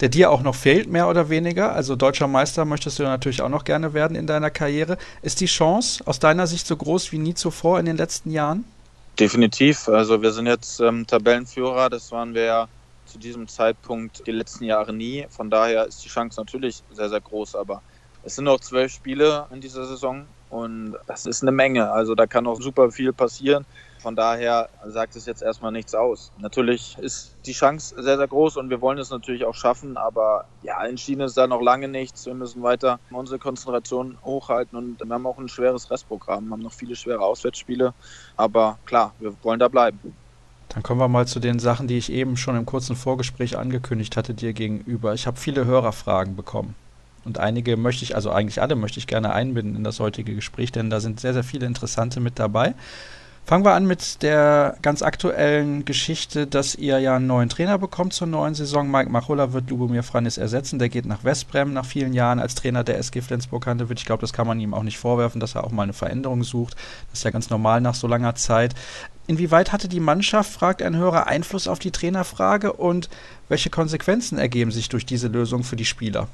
der 0.00 0.08
dir 0.08 0.30
auch 0.30 0.42
noch 0.42 0.54
fehlt, 0.54 0.88
mehr 0.88 1.08
oder 1.08 1.28
weniger. 1.28 1.72
Also 1.74 1.96
deutscher 1.96 2.26
Meister 2.26 2.64
möchtest 2.64 2.98
du 2.98 3.02
natürlich 3.02 3.42
auch 3.42 3.48
noch 3.48 3.64
gerne 3.64 3.92
werden 3.92 4.16
in 4.16 4.26
deiner 4.26 4.50
Karriere. 4.50 4.96
Ist 5.22 5.40
die 5.40 5.46
Chance 5.46 6.02
aus 6.06 6.18
deiner 6.18 6.46
Sicht 6.46 6.66
so 6.66 6.76
groß 6.76 7.12
wie 7.12 7.18
nie 7.18 7.34
zuvor 7.34 7.78
in 7.78 7.86
den 7.86 7.96
letzten 7.96 8.30
Jahren? 8.30 8.64
Definitiv. 9.18 9.88
Also 9.88 10.22
wir 10.22 10.32
sind 10.32 10.46
jetzt 10.46 10.80
ähm, 10.80 11.06
Tabellenführer. 11.06 11.90
Das 11.90 12.10
waren 12.12 12.34
wir 12.34 12.44
ja 12.44 12.68
zu 13.04 13.18
diesem 13.18 13.48
Zeitpunkt 13.48 14.26
die 14.26 14.32
letzten 14.32 14.64
Jahre 14.64 14.92
nie. 14.92 15.26
Von 15.28 15.50
daher 15.50 15.86
ist 15.86 16.04
die 16.04 16.08
Chance 16.08 16.40
natürlich 16.40 16.82
sehr, 16.92 17.10
sehr 17.10 17.20
groß. 17.20 17.56
Aber 17.56 17.82
es 18.22 18.36
sind 18.36 18.44
noch 18.44 18.60
zwölf 18.60 18.92
Spiele 18.92 19.46
in 19.52 19.60
dieser 19.60 19.86
Saison 19.86 20.26
und 20.50 20.96
das 21.06 21.26
ist 21.26 21.42
eine 21.42 21.52
Menge. 21.52 21.90
Also 21.90 22.14
da 22.14 22.26
kann 22.26 22.46
auch 22.46 22.60
super 22.60 22.90
viel 22.90 23.12
passieren. 23.12 23.64
Von 24.00 24.16
daher 24.16 24.68
sagt 24.86 25.14
es 25.14 25.26
jetzt 25.26 25.42
erstmal 25.42 25.72
nichts 25.72 25.94
aus. 25.94 26.32
Natürlich 26.38 26.96
ist 26.98 27.36
die 27.44 27.52
Chance 27.52 28.02
sehr, 28.02 28.16
sehr 28.16 28.28
groß 28.28 28.56
und 28.56 28.70
wir 28.70 28.80
wollen 28.80 28.98
es 28.98 29.10
natürlich 29.10 29.44
auch 29.44 29.54
schaffen, 29.54 29.96
aber 29.96 30.46
ja, 30.62 30.82
entschieden 30.84 31.20
ist 31.20 31.36
da 31.36 31.46
noch 31.46 31.60
lange 31.60 31.86
nichts. 31.86 32.24
Wir 32.24 32.34
müssen 32.34 32.62
weiter 32.62 32.98
unsere 33.10 33.38
Konzentration 33.38 34.16
hochhalten 34.24 34.78
und 34.78 35.00
wir 35.04 35.14
haben 35.14 35.26
auch 35.26 35.38
ein 35.38 35.48
schweres 35.48 35.90
Restprogramm, 35.90 36.46
wir 36.46 36.52
haben 36.52 36.62
noch 36.62 36.72
viele 36.72 36.96
schwere 36.96 37.20
Auswärtsspiele, 37.20 37.92
aber 38.36 38.78
klar, 38.86 39.12
wir 39.18 39.34
wollen 39.42 39.60
da 39.60 39.68
bleiben. 39.68 39.98
Dann 40.70 40.82
kommen 40.82 41.00
wir 41.00 41.08
mal 41.08 41.26
zu 41.26 41.40
den 41.40 41.58
Sachen, 41.58 41.86
die 41.86 41.98
ich 41.98 42.10
eben 42.10 42.36
schon 42.36 42.56
im 42.56 42.64
kurzen 42.64 42.96
Vorgespräch 42.96 43.58
angekündigt 43.58 44.16
hatte 44.16 44.34
dir 44.34 44.52
gegenüber. 44.52 45.12
Ich 45.14 45.26
habe 45.26 45.36
viele 45.36 45.66
Hörerfragen 45.66 46.36
bekommen. 46.36 46.74
Und 47.24 47.38
einige 47.38 47.76
möchte 47.76 48.04
ich, 48.04 48.14
also 48.14 48.30
eigentlich 48.30 48.62
alle 48.62 48.76
möchte 48.76 48.98
ich 48.98 49.06
gerne 49.06 49.32
einbinden 49.32 49.76
in 49.76 49.84
das 49.84 50.00
heutige 50.00 50.34
Gespräch, 50.34 50.72
denn 50.72 50.90
da 50.90 51.00
sind 51.00 51.20
sehr, 51.20 51.34
sehr 51.34 51.44
viele 51.44 51.66
interessante 51.66 52.20
mit 52.20 52.38
dabei. 52.38 52.74
Fangen 53.50 53.64
wir 53.64 53.72
an 53.72 53.86
mit 53.86 54.22
der 54.22 54.76
ganz 54.80 55.02
aktuellen 55.02 55.84
Geschichte, 55.84 56.46
dass 56.46 56.76
ihr 56.76 57.00
ja 57.00 57.16
einen 57.16 57.26
neuen 57.26 57.48
Trainer 57.48 57.78
bekommt 57.78 58.12
zur 58.12 58.28
neuen 58.28 58.54
Saison. 58.54 58.88
Mike 58.88 59.10
Machulla 59.10 59.52
wird 59.52 59.70
Lubomir 59.70 60.04
Franis 60.04 60.38
ersetzen. 60.38 60.78
Der 60.78 60.88
geht 60.88 61.04
nach 61.04 61.24
Westbrem 61.24 61.72
nach 61.72 61.84
vielen 61.84 62.12
Jahren 62.12 62.38
als 62.38 62.54
Trainer 62.54 62.84
der 62.84 62.98
SG 62.98 63.22
Flensburg-Handewitt. 63.22 63.98
Ich 63.98 64.06
glaube, 64.06 64.20
das 64.20 64.32
kann 64.32 64.46
man 64.46 64.60
ihm 64.60 64.72
auch 64.72 64.84
nicht 64.84 64.98
vorwerfen, 64.98 65.40
dass 65.40 65.56
er 65.56 65.64
auch 65.64 65.72
mal 65.72 65.82
eine 65.82 65.94
Veränderung 65.94 66.44
sucht. 66.44 66.76
Das 67.10 67.20
ist 67.20 67.24
ja 67.24 67.32
ganz 67.32 67.50
normal 67.50 67.80
nach 67.80 67.96
so 67.96 68.06
langer 68.06 68.36
Zeit. 68.36 68.76
Inwieweit 69.26 69.72
hatte 69.72 69.88
die 69.88 70.00
Mannschaft, 70.00 70.52
fragt 70.52 70.80
ein 70.80 70.94
Hörer, 70.94 71.26
Einfluss 71.26 71.66
auf 71.66 71.80
die 71.80 71.90
Trainerfrage 71.90 72.72
und 72.72 73.08
welche 73.48 73.70
Konsequenzen 73.70 74.38
ergeben 74.38 74.70
sich 74.70 74.88
durch 74.88 75.06
diese 75.06 75.26
Lösung 75.26 75.64
für 75.64 75.76
die 75.76 75.84
Spieler? 75.84 76.28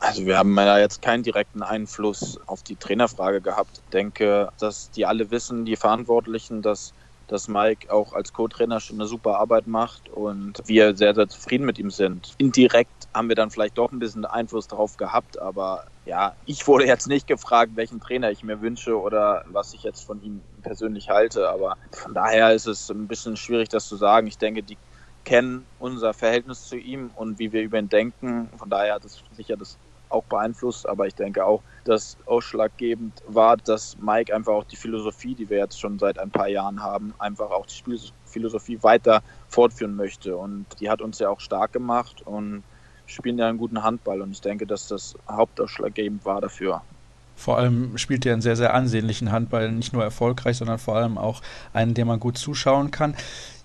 Also 0.00 0.26
wir 0.26 0.38
haben 0.38 0.56
ja 0.56 0.78
jetzt 0.78 1.02
keinen 1.02 1.22
direkten 1.24 1.62
Einfluss 1.62 2.38
auf 2.46 2.62
die 2.62 2.76
Trainerfrage 2.76 3.40
gehabt. 3.40 3.78
Ich 3.78 3.90
denke, 3.90 4.50
dass 4.58 4.90
die 4.90 5.06
alle 5.06 5.30
wissen, 5.30 5.64
die 5.64 5.76
Verantwortlichen, 5.76 6.62
dass, 6.62 6.94
dass 7.26 7.48
Mike 7.48 7.92
auch 7.92 8.12
als 8.12 8.32
Co-Trainer 8.32 8.78
schon 8.78 8.96
eine 8.96 9.08
super 9.08 9.38
Arbeit 9.38 9.66
macht 9.66 10.08
und 10.08 10.62
wir 10.66 10.96
sehr, 10.96 11.14
sehr 11.14 11.28
zufrieden 11.28 11.66
mit 11.66 11.78
ihm 11.80 11.90
sind. 11.90 12.34
Indirekt 12.38 13.08
haben 13.12 13.28
wir 13.28 13.34
dann 13.34 13.50
vielleicht 13.50 13.76
doch 13.76 13.90
ein 13.90 13.98
bisschen 13.98 14.24
Einfluss 14.24 14.68
darauf 14.68 14.96
gehabt, 14.96 15.40
aber 15.40 15.86
ja, 16.04 16.36
ich 16.44 16.66
wurde 16.68 16.86
jetzt 16.86 17.08
nicht 17.08 17.26
gefragt, 17.26 17.72
welchen 17.74 18.00
Trainer 18.00 18.30
ich 18.30 18.44
mir 18.44 18.62
wünsche 18.62 18.98
oder 18.98 19.44
was 19.48 19.74
ich 19.74 19.82
jetzt 19.82 20.04
von 20.04 20.22
ihm 20.22 20.42
persönlich 20.62 21.10
halte, 21.10 21.50
aber 21.50 21.76
von 21.90 22.14
daher 22.14 22.54
ist 22.54 22.66
es 22.66 22.88
ein 22.88 23.08
bisschen 23.08 23.36
schwierig, 23.36 23.68
das 23.68 23.88
zu 23.88 23.96
sagen. 23.96 24.28
Ich 24.28 24.38
denke, 24.38 24.62
die 24.62 24.78
kennen 25.24 25.66
unser 25.78 26.14
Verhältnis 26.14 26.62
zu 26.62 26.76
ihm 26.76 27.10
und 27.14 27.38
wie 27.38 27.52
wir 27.52 27.62
über 27.62 27.78
ihn 27.78 27.88
denken. 27.88 28.48
Von 28.56 28.70
daher 28.70 28.94
hat 28.94 29.04
es 29.04 29.22
sicher 29.32 29.56
das 29.58 29.78
auch 30.10 30.24
beeinflusst, 30.24 30.88
aber 30.88 31.06
ich 31.06 31.14
denke 31.14 31.44
auch, 31.44 31.62
dass 31.84 32.16
ausschlaggebend 32.26 33.22
war, 33.26 33.56
dass 33.56 33.96
Mike 33.98 34.34
einfach 34.34 34.52
auch 34.52 34.64
die 34.64 34.76
Philosophie, 34.76 35.34
die 35.34 35.48
wir 35.48 35.58
jetzt 35.58 35.80
schon 35.80 35.98
seit 35.98 36.18
ein 36.18 36.30
paar 36.30 36.48
Jahren 36.48 36.82
haben, 36.82 37.14
einfach 37.18 37.50
auch 37.50 37.66
die 37.66 37.74
Spielphilosophie 37.74 38.82
weiter 38.82 39.22
fortführen 39.48 39.96
möchte. 39.96 40.36
Und 40.36 40.66
die 40.80 40.90
hat 40.90 41.00
uns 41.00 41.18
ja 41.18 41.28
auch 41.28 41.40
stark 41.40 41.72
gemacht 41.72 42.22
und 42.24 42.62
spielen 43.06 43.38
ja 43.38 43.48
einen 43.48 43.58
guten 43.58 43.82
Handball. 43.82 44.20
Und 44.22 44.32
ich 44.32 44.40
denke, 44.40 44.66
dass 44.66 44.88
das 44.88 45.14
hauptausschlaggebend 45.28 46.24
war 46.24 46.40
dafür. 46.40 46.82
Vor 47.36 47.56
allem 47.56 47.96
spielt 47.98 48.26
er 48.26 48.32
einen 48.32 48.42
sehr, 48.42 48.56
sehr 48.56 48.74
ansehnlichen 48.74 49.30
Handball, 49.30 49.70
nicht 49.70 49.92
nur 49.92 50.02
erfolgreich, 50.02 50.56
sondern 50.56 50.78
vor 50.78 50.96
allem 50.96 51.16
auch 51.16 51.40
einen, 51.72 51.94
dem 51.94 52.08
man 52.08 52.18
gut 52.18 52.36
zuschauen 52.36 52.90
kann. 52.90 53.14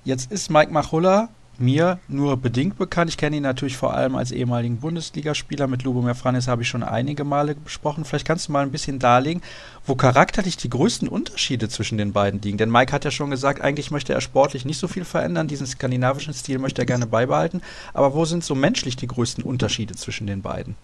Jetzt 0.05 0.31
ist 0.31 0.51
Mike 0.51 0.71
Machulla 0.71 1.29
mir 1.57 1.99
nur 2.07 2.37
bedingt 2.37 2.77
bekannt. 2.77 3.09
Ich 3.09 3.17
kenne 3.17 3.37
ihn 3.37 3.43
natürlich 3.43 3.77
vor 3.77 3.93
allem 3.93 4.15
als 4.15 4.31
ehemaligen 4.31 4.77
Bundesligaspieler. 4.77 5.67
Mit 5.67 5.83
Lubomir 5.83 6.15
Franis 6.15 6.47
habe 6.47 6.61
ich 6.61 6.69
schon 6.69 6.83
einige 6.83 7.23
Male 7.23 7.55
besprochen. 7.55 8.05
Vielleicht 8.05 8.27
kannst 8.27 8.47
du 8.47 8.51
mal 8.51 8.63
ein 8.63 8.71
bisschen 8.71 8.99
darlegen, 8.99 9.41
wo 9.85 9.95
charakterlich 9.95 10.57
die 10.57 10.69
größten 10.69 11.07
Unterschiede 11.07 11.69
zwischen 11.69 11.97
den 11.97 12.13
beiden 12.13 12.41
liegen. 12.41 12.57
Denn 12.57 12.71
Mike 12.71 12.91
hat 12.91 13.05
ja 13.05 13.11
schon 13.11 13.29
gesagt, 13.29 13.61
eigentlich 13.61 13.91
möchte 13.91 14.13
er 14.13 14.21
sportlich 14.21 14.65
nicht 14.65 14.79
so 14.79 14.87
viel 14.87 15.05
verändern. 15.05 15.47
Diesen 15.47 15.67
skandinavischen 15.67 16.33
Stil 16.33 16.59
möchte 16.59 16.81
er 16.81 16.85
gerne 16.85 17.07
beibehalten. 17.07 17.61
Aber 17.93 18.13
wo 18.13 18.25
sind 18.25 18.43
so 18.43 18.55
menschlich 18.55 18.95
die 18.95 19.07
größten 19.07 19.43
Unterschiede 19.43 19.95
zwischen 19.95 20.27
den 20.27 20.41
beiden? 20.41 20.75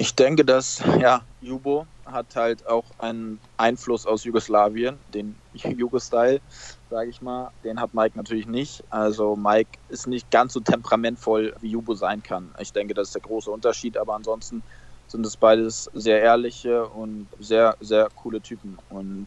Ich 0.00 0.14
denke, 0.14 0.44
dass 0.44 0.80
ja, 1.00 1.22
Jubo 1.40 1.86
hat 2.06 2.36
halt 2.36 2.66
auch 2.68 2.84
einen 2.98 3.40
Einfluss 3.56 4.06
aus 4.06 4.22
Jugoslawien, 4.22 4.96
den 5.12 5.34
Jugo-Style, 5.54 6.40
sage 6.90 7.10
ich 7.10 7.22
mal. 7.22 7.50
Den 7.64 7.80
hat 7.80 7.94
Mike 7.94 8.16
natürlich 8.16 8.46
nicht. 8.46 8.84
Also 8.90 9.36
Mike 9.36 9.78
ist 9.88 10.06
nicht 10.06 10.30
ganz 10.30 10.52
so 10.52 10.60
temperamentvoll, 10.60 11.54
wie 11.60 11.68
Jubo 11.68 11.94
sein 11.94 12.22
kann. 12.22 12.50
Ich 12.58 12.72
denke, 12.72 12.94
das 12.94 13.08
ist 13.08 13.14
der 13.14 13.22
große 13.22 13.50
Unterschied, 13.50 13.96
aber 13.96 14.14
ansonsten 14.14 14.62
sind 15.06 15.24
es 15.24 15.36
beides 15.36 15.90
sehr 15.94 16.20
ehrliche 16.20 16.86
und 16.86 17.28
sehr, 17.38 17.76
sehr 17.80 18.08
coole 18.14 18.40
Typen. 18.40 18.78
Und 18.90 19.26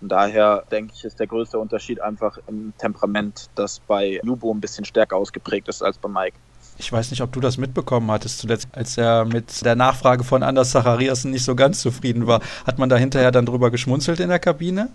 von 0.00 0.08
daher 0.08 0.64
denke 0.70 0.92
ich, 0.94 1.04
ist 1.04 1.18
der 1.20 1.26
größte 1.26 1.58
Unterschied 1.58 2.00
einfach 2.00 2.38
im 2.46 2.72
Temperament, 2.78 3.48
das 3.54 3.80
bei 3.80 4.20
Jubo 4.22 4.52
ein 4.52 4.60
bisschen 4.60 4.84
stärker 4.84 5.16
ausgeprägt 5.16 5.68
ist 5.68 5.82
als 5.82 5.98
bei 5.98 6.08
Mike. 6.08 6.36
Ich 6.76 6.92
weiß 6.92 7.10
nicht, 7.10 7.20
ob 7.20 7.30
du 7.32 7.38
das 7.38 7.56
mitbekommen 7.56 8.10
hattest 8.10 8.38
zuletzt, 8.40 8.68
als 8.72 8.98
er 8.98 9.24
mit 9.24 9.64
der 9.64 9.76
Nachfrage 9.76 10.24
von 10.24 10.42
Anders 10.42 10.72
Zachariasen 10.72 11.30
nicht 11.30 11.44
so 11.44 11.54
ganz 11.54 11.80
zufrieden 11.80 12.26
war. 12.26 12.40
Hat 12.66 12.78
man 12.78 12.88
da 12.88 12.96
hinterher 12.96 13.30
dann 13.30 13.46
drüber 13.46 13.70
geschmunzelt 13.70 14.18
in 14.18 14.28
der 14.28 14.40
Kabine? 14.40 14.90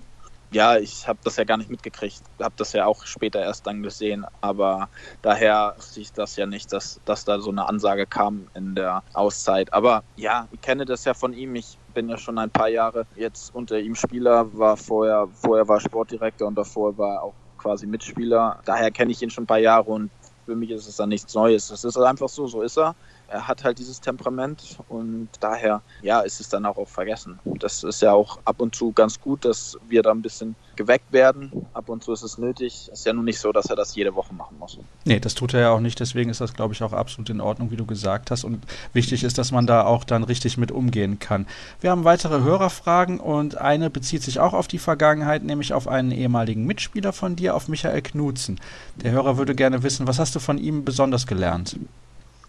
Ja, 0.51 0.77
ich 0.77 1.07
habe 1.07 1.19
das 1.23 1.37
ja 1.37 1.43
gar 1.43 1.57
nicht 1.57 1.69
mitgekriegt. 1.69 2.21
Habe 2.41 2.55
das 2.57 2.73
ja 2.73 2.87
auch 2.87 3.05
später 3.05 3.39
erst 3.39 3.67
dann 3.67 3.83
gesehen. 3.83 4.25
Aber 4.41 4.89
daher 5.21 5.75
ich 5.95 6.11
das 6.11 6.35
ja 6.37 6.47
nicht, 6.47 6.73
dass, 6.73 6.99
dass 7.05 7.23
da 7.23 7.39
so 7.39 7.51
eine 7.51 7.67
Ansage 7.69 8.07
kam 8.07 8.49
in 8.55 8.73
der 8.73 9.03
Auszeit. 9.13 9.71
Aber 9.73 10.03
ja, 10.15 10.47
ich 10.51 10.61
kenne 10.61 10.85
das 10.85 11.05
ja 11.05 11.13
von 11.13 11.33
ihm. 11.33 11.55
Ich 11.55 11.77
bin 11.93 12.09
ja 12.09 12.17
schon 12.17 12.39
ein 12.39 12.49
paar 12.49 12.69
Jahre 12.69 13.05
jetzt 13.15 13.53
unter 13.53 13.79
ihm 13.79 13.93
Spieler, 13.93 14.51
war 14.57 14.75
vorher, 14.75 15.27
vorher 15.33 15.67
war 15.67 15.79
Sportdirektor 15.79 16.47
und 16.47 16.55
davor 16.55 16.97
war 16.97 17.21
auch 17.21 17.35
quasi 17.57 17.85
Mitspieler. 17.85 18.59
Daher 18.65 18.89
kenne 18.89 19.11
ich 19.11 19.21
ihn 19.21 19.29
schon 19.29 19.43
ein 19.43 19.47
paar 19.47 19.59
Jahre 19.59 19.91
und 19.91 20.11
für 20.45 20.55
mich 20.55 20.71
ist 20.71 20.87
es 20.87 20.95
dann 20.95 21.09
nichts 21.09 21.35
Neues. 21.35 21.69
Es 21.69 21.83
ist 21.83 21.95
einfach 21.97 22.29
so, 22.29 22.47
so 22.47 22.63
ist 22.63 22.77
er. 22.77 22.95
Er 23.31 23.47
hat 23.47 23.63
halt 23.63 23.79
dieses 23.79 24.01
Temperament 24.01 24.77
und 24.89 25.29
daher, 25.39 25.81
ja, 26.01 26.21
ist 26.21 26.39
es 26.39 26.49
dann 26.49 26.65
auch, 26.65 26.77
auch 26.77 26.87
vergessen. 26.87 27.39
Das 27.45 27.83
ist 27.83 28.01
ja 28.01 28.13
auch 28.13 28.39
ab 28.45 28.61
und 28.61 28.75
zu 28.75 28.91
ganz 28.91 29.19
gut, 29.19 29.45
dass 29.45 29.77
wir 29.87 30.01
da 30.01 30.11
ein 30.11 30.21
bisschen 30.21 30.55
geweckt 30.75 31.11
werden. 31.11 31.67
Ab 31.73 31.89
und 31.89 32.03
zu 32.03 32.13
ist 32.13 32.23
es 32.23 32.37
nötig. 32.37 32.89
Ist 32.91 33.05
ja 33.05 33.13
nun 33.13 33.25
nicht 33.25 33.39
so, 33.39 33.51
dass 33.51 33.65
er 33.65 33.75
das 33.75 33.95
jede 33.95 34.15
Woche 34.15 34.33
machen 34.33 34.57
muss. 34.57 34.79
Nee, 35.03 35.19
das 35.19 35.35
tut 35.35 35.53
er 35.53 35.59
ja 35.59 35.69
auch 35.71 35.81
nicht. 35.81 35.99
Deswegen 35.99 36.29
ist 36.29 36.41
das, 36.41 36.53
glaube 36.53 36.73
ich, 36.73 36.81
auch 36.81 36.93
absolut 36.93 37.29
in 37.29 37.41
Ordnung, 37.41 37.69
wie 37.69 37.75
du 37.75 37.85
gesagt 37.85 38.31
hast. 38.31 38.45
Und 38.45 38.63
wichtig 38.93 39.23
ist, 39.23 39.37
dass 39.37 39.51
man 39.51 39.67
da 39.67 39.83
auch 39.83 40.05
dann 40.05 40.23
richtig 40.23 40.57
mit 40.57 40.71
umgehen 40.71 41.19
kann. 41.19 41.45
Wir 41.81 41.91
haben 41.91 42.05
weitere 42.05 42.41
Hörerfragen 42.41 43.19
und 43.19 43.57
eine 43.57 43.89
bezieht 43.89 44.23
sich 44.23 44.39
auch 44.39 44.53
auf 44.53 44.67
die 44.67 44.79
Vergangenheit, 44.79 45.43
nämlich 45.43 45.73
auf 45.73 45.87
einen 45.87 46.11
ehemaligen 46.11 46.65
Mitspieler 46.65 47.11
von 47.11 47.35
dir, 47.35 47.55
auf 47.55 47.67
Michael 47.67 48.01
Knutzen. 48.01 48.59
Der 48.95 49.11
Hörer 49.11 49.37
würde 49.37 49.55
gerne 49.55 49.83
wissen, 49.83 50.07
was 50.07 50.17
hast 50.17 50.35
du 50.35 50.39
von 50.39 50.57
ihm 50.57 50.85
besonders 50.85 51.27
gelernt? 51.27 51.77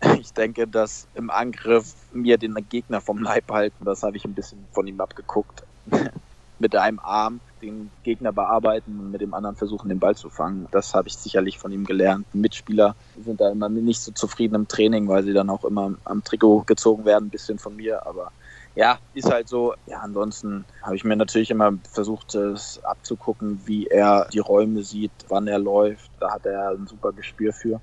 Ich 0.21 0.33
denke, 0.33 0.67
dass 0.67 1.07
im 1.15 1.31
Angriff 1.31 1.95
mir 2.13 2.39
den 2.39 2.55
Gegner 2.69 3.01
vom 3.01 3.19
Leib 3.19 3.51
halten, 3.51 3.85
das 3.85 4.03
habe 4.03 4.17
ich 4.17 4.25
ein 4.25 4.35
bisschen 4.35 4.65
von 4.73 4.87
ihm 4.87 5.01
abgeguckt. 5.01 5.63
mit 6.61 6.77
einem 6.77 6.99
Arm 6.99 7.41
den 7.63 7.91
Gegner 8.05 8.33
bearbeiten 8.33 8.99
und 9.01 9.11
mit 9.11 9.21
dem 9.21 9.35
anderen 9.35 9.57
versuchen, 9.57 9.89
den 9.89 9.99
Ball 9.99 10.15
zu 10.15 10.31
fangen. 10.31 10.69
Das 10.71 10.95
habe 10.95 11.09
ich 11.09 11.17
sicherlich 11.17 11.59
von 11.59 11.73
ihm 11.73 11.85
gelernt. 11.85 12.27
Mitspieler 12.35 12.95
sind 13.23 13.41
da 13.41 13.51
immer 13.51 13.69
nicht 13.69 14.01
so 14.01 14.13
zufrieden 14.13 14.55
im 14.55 14.69
Training, 14.69 15.09
weil 15.09 15.23
sie 15.23 15.33
dann 15.33 15.51
auch 15.51 15.65
immer 15.65 15.95
am 16.05 16.23
Trikot 16.23 16.65
gezogen 16.67 17.05
werden, 17.05 17.27
ein 17.27 17.31
bisschen 17.31 17.59
von 17.59 17.77
mir. 17.77 18.07
Aber 18.07 18.33
ja, 18.81 18.99
ist 19.13 19.31
halt 19.31 19.47
so. 19.47 19.75
Ja, 19.87 19.99
ansonsten 19.99 20.65
habe 20.83 20.97
ich 20.97 21.05
mir 21.05 21.15
natürlich 21.15 21.51
immer 21.51 21.73
versucht, 21.93 22.35
es 22.35 22.83
abzugucken, 22.83 23.61
wie 23.67 23.87
er 23.87 24.27
die 24.33 24.39
Räume 24.39 24.83
sieht, 24.83 25.13
wann 25.29 25.47
er 25.49 25.59
läuft. 25.59 26.11
Da 26.19 26.33
hat 26.33 26.47
er 26.47 26.71
ein 26.71 26.87
super 26.87 27.13
Gespür 27.13 27.53
für. 27.53 27.83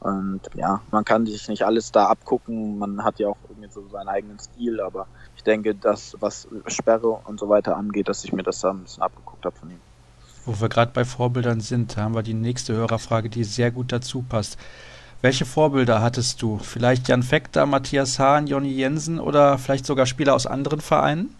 Und 0.00 0.40
ja, 0.54 0.80
man 0.90 1.04
kann 1.04 1.26
sich 1.26 1.48
nicht 1.48 1.64
alles 1.64 1.92
da 1.92 2.06
abgucken. 2.06 2.78
Man 2.78 3.04
hat 3.04 3.18
ja 3.18 3.28
auch 3.28 3.36
irgendwie 3.50 3.68
so 3.70 3.86
seinen 3.92 4.08
eigenen 4.08 4.38
Stil, 4.38 4.80
aber 4.80 5.06
ich 5.36 5.42
denke, 5.42 5.74
dass 5.74 6.16
was 6.18 6.48
Sperre 6.66 7.20
und 7.26 7.38
so 7.38 7.50
weiter 7.50 7.76
angeht, 7.76 8.08
dass 8.08 8.24
ich 8.24 8.32
mir 8.32 8.42
das 8.42 8.60
da 8.60 8.70
ein 8.70 8.84
bisschen 8.84 9.02
abgeguckt 9.02 9.44
habe 9.44 9.54
von 9.54 9.68
ihm. 9.68 9.80
Wo 10.46 10.58
wir 10.58 10.70
gerade 10.70 10.92
bei 10.94 11.04
Vorbildern 11.04 11.60
sind, 11.60 11.98
haben 11.98 12.14
wir 12.14 12.22
die 12.22 12.32
nächste 12.32 12.72
Hörerfrage, 12.72 13.28
die 13.28 13.44
sehr 13.44 13.70
gut 13.70 13.92
dazu 13.92 14.24
passt. 14.26 14.56
Welche 15.20 15.46
Vorbilder 15.46 16.00
hattest 16.00 16.42
du? 16.42 16.58
Vielleicht 16.58 17.08
Jan 17.08 17.24
Fekter, 17.24 17.66
Matthias 17.66 18.20
Hahn, 18.20 18.46
Jonny 18.46 18.70
Jensen 18.70 19.18
oder 19.18 19.58
vielleicht 19.58 19.84
sogar 19.84 20.06
Spieler 20.06 20.32
aus 20.32 20.46
anderen 20.46 20.80
Vereinen? 20.80 21.34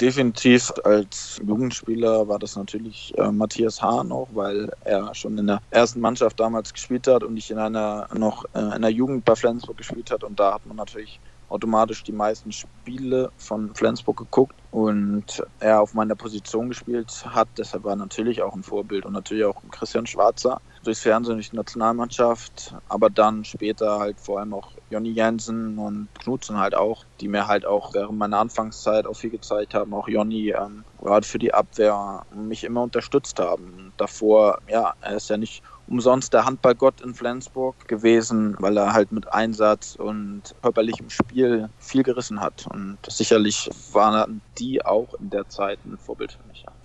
Definitiv 0.00 0.72
als 0.84 1.40
Jugendspieler 1.44 2.28
war 2.28 2.38
das 2.38 2.54
natürlich 2.54 3.12
äh, 3.18 3.32
Matthias 3.32 3.82
Hahn 3.82 4.12
auch, 4.12 4.28
weil 4.32 4.70
er 4.84 5.12
schon 5.16 5.36
in 5.38 5.48
der 5.48 5.60
ersten 5.72 6.00
Mannschaft 6.00 6.38
damals 6.38 6.72
gespielt 6.72 7.08
hat 7.08 7.24
und 7.24 7.36
ich 7.36 7.50
in 7.50 7.58
einer 7.58 8.06
noch 8.14 8.44
äh, 8.54 8.76
in 8.76 8.82
der 8.82 8.92
Jugend 8.92 9.24
bei 9.24 9.34
Flensburg 9.34 9.76
gespielt 9.76 10.12
hat 10.12 10.22
und 10.22 10.38
da 10.38 10.54
hat 10.54 10.64
man 10.66 10.76
natürlich 10.76 11.18
automatisch 11.48 12.04
die 12.04 12.12
meisten 12.12 12.52
Spiele 12.52 13.32
von 13.36 13.74
Flensburg 13.74 14.18
geguckt 14.18 14.54
und 14.70 15.42
er 15.58 15.80
auf 15.80 15.94
meiner 15.94 16.14
Position 16.14 16.68
gespielt 16.68 17.24
hat. 17.28 17.48
Deshalb 17.58 17.82
war 17.82 17.96
natürlich 17.96 18.40
auch 18.40 18.54
ein 18.54 18.62
Vorbild 18.62 19.04
und 19.04 19.14
natürlich 19.14 19.44
auch 19.44 19.60
Christian 19.72 20.06
Schwarzer 20.06 20.60
durchs 20.82 21.00
Fernsehen, 21.00 21.36
durch 21.36 21.50
die 21.50 21.56
Nationalmannschaft, 21.56 22.74
aber 22.88 23.10
dann 23.10 23.44
später 23.44 23.98
halt 23.98 24.20
vor 24.20 24.38
allem 24.38 24.54
auch 24.54 24.72
Jonny 24.90 25.10
Jensen 25.10 25.78
und 25.78 26.08
Knudsen 26.20 26.58
halt 26.58 26.74
auch, 26.74 27.04
die 27.20 27.28
mir 27.28 27.46
halt 27.46 27.66
auch 27.66 27.94
während 27.94 28.18
meiner 28.18 28.38
Anfangszeit 28.38 29.06
auch 29.06 29.14
viel 29.14 29.30
gezeigt 29.30 29.74
haben. 29.74 29.92
Auch 29.92 30.08
Jonny, 30.08 30.50
ähm, 30.50 30.84
gerade 31.00 31.26
für 31.26 31.38
die 31.38 31.52
Abwehr, 31.52 32.24
mich 32.34 32.64
immer 32.64 32.82
unterstützt 32.82 33.38
haben. 33.38 33.92
Davor, 33.96 34.58
ja, 34.68 34.94
er 35.00 35.16
ist 35.16 35.28
ja 35.30 35.36
nicht 35.36 35.62
umsonst 35.86 36.32
der 36.32 36.44
Handballgott 36.44 37.00
in 37.00 37.14
Flensburg 37.14 37.88
gewesen, 37.88 38.56
weil 38.60 38.76
er 38.76 38.92
halt 38.92 39.12
mit 39.12 39.32
Einsatz 39.32 39.96
und 39.96 40.54
körperlichem 40.62 41.10
Spiel 41.10 41.68
viel 41.78 42.02
gerissen 42.04 42.40
hat. 42.40 42.66
Und 42.72 42.98
sicherlich 43.08 43.68
waren 43.92 44.40
die 44.58 44.84
auch 44.84 45.14
in 45.14 45.30
der 45.30 45.48
Zeit 45.48 45.84
ein 45.84 45.98
Vorbild 45.98 46.32
für 46.32 46.46
mich. 46.48 46.62
Ja. 46.62 46.79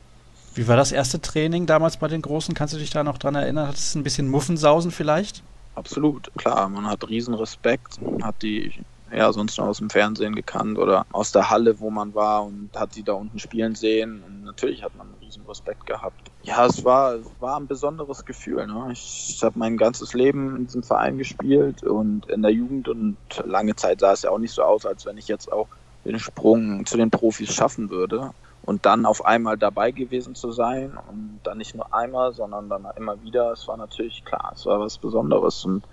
Wie 0.55 0.69
war 0.69 0.77
das 0.77 0.93
erste 0.93 1.19
Training 1.19 1.65
damals 1.65 1.97
bei 1.97 2.07
den 2.07 2.21
Großen? 2.21 2.55
Kannst 2.55 2.73
du 2.73 2.77
dich 2.77 2.89
da 2.89 3.03
noch 3.03 3.17
dran 3.17 3.35
erinnern? 3.35 3.67
Hat 3.67 3.75
es 3.75 3.93
ein 3.93 4.03
bisschen 4.03 4.29
Muffensausen 4.29 4.89
vielleicht? 4.89 5.43
Absolut, 5.75 6.31
klar. 6.37 6.69
Man 6.69 6.87
hat 6.87 7.09
riesen 7.09 7.33
Respekt, 7.33 7.99
hat 8.23 8.41
die 8.41 8.71
ja 9.11 9.33
sonst 9.33 9.57
nur 9.57 9.67
aus 9.67 9.79
dem 9.79 9.89
Fernsehen 9.89 10.33
gekannt 10.33 10.77
oder 10.77 11.05
aus 11.11 11.33
der 11.33 11.49
Halle, 11.49 11.81
wo 11.81 11.89
man 11.89 12.15
war 12.15 12.45
und 12.45 12.69
hat 12.73 12.93
sie 12.93 13.03
da 13.03 13.11
unten 13.13 13.37
spielen 13.37 13.75
sehen. 13.75 14.23
Und 14.25 14.45
natürlich 14.45 14.81
hat 14.81 14.95
man 14.95 15.07
riesen 15.21 15.43
Respekt 15.45 15.85
gehabt. 15.85 16.31
Ja, 16.43 16.65
es 16.65 16.85
war, 16.85 17.15
war 17.41 17.57
ein 17.57 17.67
besonderes 17.67 18.23
Gefühl. 18.23 18.65
Ne? 18.65 18.87
Ich, 18.93 19.35
ich 19.35 19.43
habe 19.43 19.59
mein 19.59 19.75
ganzes 19.75 20.13
Leben 20.13 20.55
in 20.55 20.65
diesem 20.67 20.83
Verein 20.83 21.17
gespielt 21.17 21.83
und 21.83 22.29
in 22.29 22.41
der 22.41 22.51
Jugend 22.51 22.87
und 22.87 23.17
lange 23.43 23.75
Zeit 23.75 23.99
sah 23.99 24.13
es 24.13 24.21
ja 24.21 24.29
auch 24.29 24.39
nicht 24.39 24.53
so 24.53 24.63
aus, 24.63 24.85
als 24.85 25.05
wenn 25.05 25.17
ich 25.17 25.27
jetzt 25.27 25.51
auch 25.51 25.67
den 26.05 26.17
Sprung 26.17 26.85
zu 26.85 26.95
den 26.95 27.11
Profis 27.11 27.53
schaffen 27.53 27.89
würde. 27.89 28.31
Und 28.65 28.85
dann 28.85 29.05
auf 29.05 29.25
einmal 29.25 29.57
dabei 29.57 29.91
gewesen 29.91 30.33
zu 30.33 30.51
sein 30.51 30.97
und 31.09 31.39
dann 31.43 31.59
nicht 31.59 31.75
nur 31.75 31.93
einmal, 31.93 32.33
sondern 32.33 32.67
dann 32.67 32.87
immer 32.97 33.21
wieder, 33.21 33.51
es 33.51 33.67
war 33.67 33.77
natürlich 33.77 34.25
klar, 34.25 34.53
es 34.55 34.65
war 34.65 34.79
was 34.79 34.97
Besonderes 34.97 35.63
und 35.65 35.83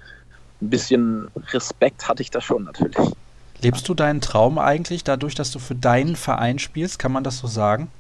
ein 0.62 0.70
bisschen 0.70 1.30
Respekt 1.52 2.08
hatte 2.08 2.22
ich 2.22 2.30
da 2.30 2.40
schon 2.40 2.64
natürlich. 2.64 2.96
Lebst 3.60 3.88
du 3.88 3.94
deinen 3.94 4.20
Traum 4.20 4.58
eigentlich 4.58 5.04
dadurch, 5.04 5.34
dass 5.34 5.52
du 5.52 5.58
für 5.58 5.74
deinen 5.74 6.16
Verein 6.16 6.58
spielst? 6.58 6.98
Kann 6.98 7.12
man 7.12 7.24
das 7.24 7.38
so 7.38 7.46
sagen? 7.46 7.90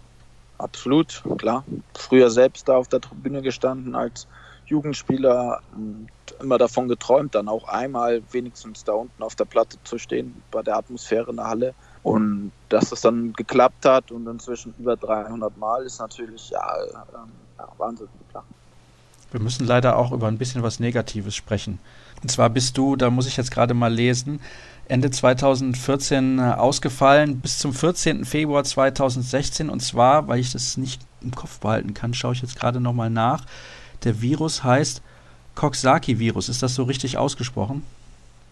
Absolut, 0.58 1.22
klar. 1.38 1.64
Früher 1.94 2.30
selbst 2.30 2.68
da 2.68 2.76
auf 2.76 2.88
der 2.88 3.00
Tribüne 3.00 3.42
gestanden 3.42 3.94
als 3.94 4.26
Jugendspieler 4.66 5.60
und 5.74 6.08
immer 6.40 6.58
davon 6.58 6.88
geträumt, 6.88 7.34
dann 7.34 7.48
auch 7.48 7.68
einmal 7.68 8.22
wenigstens 8.32 8.84
da 8.84 8.92
unten 8.92 9.22
auf 9.22 9.34
der 9.34 9.44
Platte 9.44 9.76
zu 9.84 9.98
stehen, 9.98 10.42
bei 10.50 10.62
der 10.62 10.76
Atmosphäre 10.76 11.30
in 11.30 11.36
der 11.36 11.48
Halle. 11.48 11.74
Und 12.02 12.50
dass 12.68 12.90
das 12.90 13.00
dann 13.02 13.32
geklappt 13.32 13.84
hat 13.84 14.10
und 14.10 14.26
inzwischen 14.26 14.74
über 14.78 14.96
300 14.96 15.56
Mal 15.56 15.84
ist 15.84 16.00
natürlich 16.00 16.50
ja, 16.50 16.76
ja 16.92 17.68
Wahnsinn, 17.78 18.08
klar. 18.30 18.44
Wir 19.30 19.40
müssen 19.40 19.66
leider 19.66 19.96
auch 19.96 20.12
über 20.12 20.26
ein 20.26 20.36
bisschen 20.36 20.62
was 20.62 20.80
Negatives 20.80 21.34
sprechen. 21.34 21.78
Und 22.22 22.30
zwar 22.30 22.50
bist 22.50 22.76
du, 22.76 22.96
da 22.96 23.08
muss 23.10 23.26
ich 23.26 23.36
jetzt 23.36 23.50
gerade 23.50 23.72
mal 23.72 23.92
lesen, 23.92 24.40
Ende 24.88 25.10
2014 25.10 26.38
äh, 26.38 26.42
ausgefallen 26.42 27.40
bis 27.40 27.58
zum 27.58 27.72
14. 27.72 28.24
Februar 28.24 28.64
2016. 28.64 29.70
Und 29.70 29.80
zwar, 29.80 30.28
weil 30.28 30.40
ich 30.40 30.52
das 30.52 30.76
nicht 30.76 31.00
im 31.22 31.34
Kopf 31.34 31.60
behalten 31.60 31.94
kann, 31.94 32.14
schaue 32.14 32.34
ich 32.34 32.42
jetzt 32.42 32.58
gerade 32.58 32.80
nochmal 32.80 33.10
nach. 33.10 33.44
Der 34.04 34.20
Virus 34.20 34.64
heißt 34.64 35.00
Coxsackie-Virus. 35.54 36.48
Ist 36.48 36.62
das 36.62 36.74
so 36.74 36.82
richtig 36.82 37.16
ausgesprochen? 37.16 37.84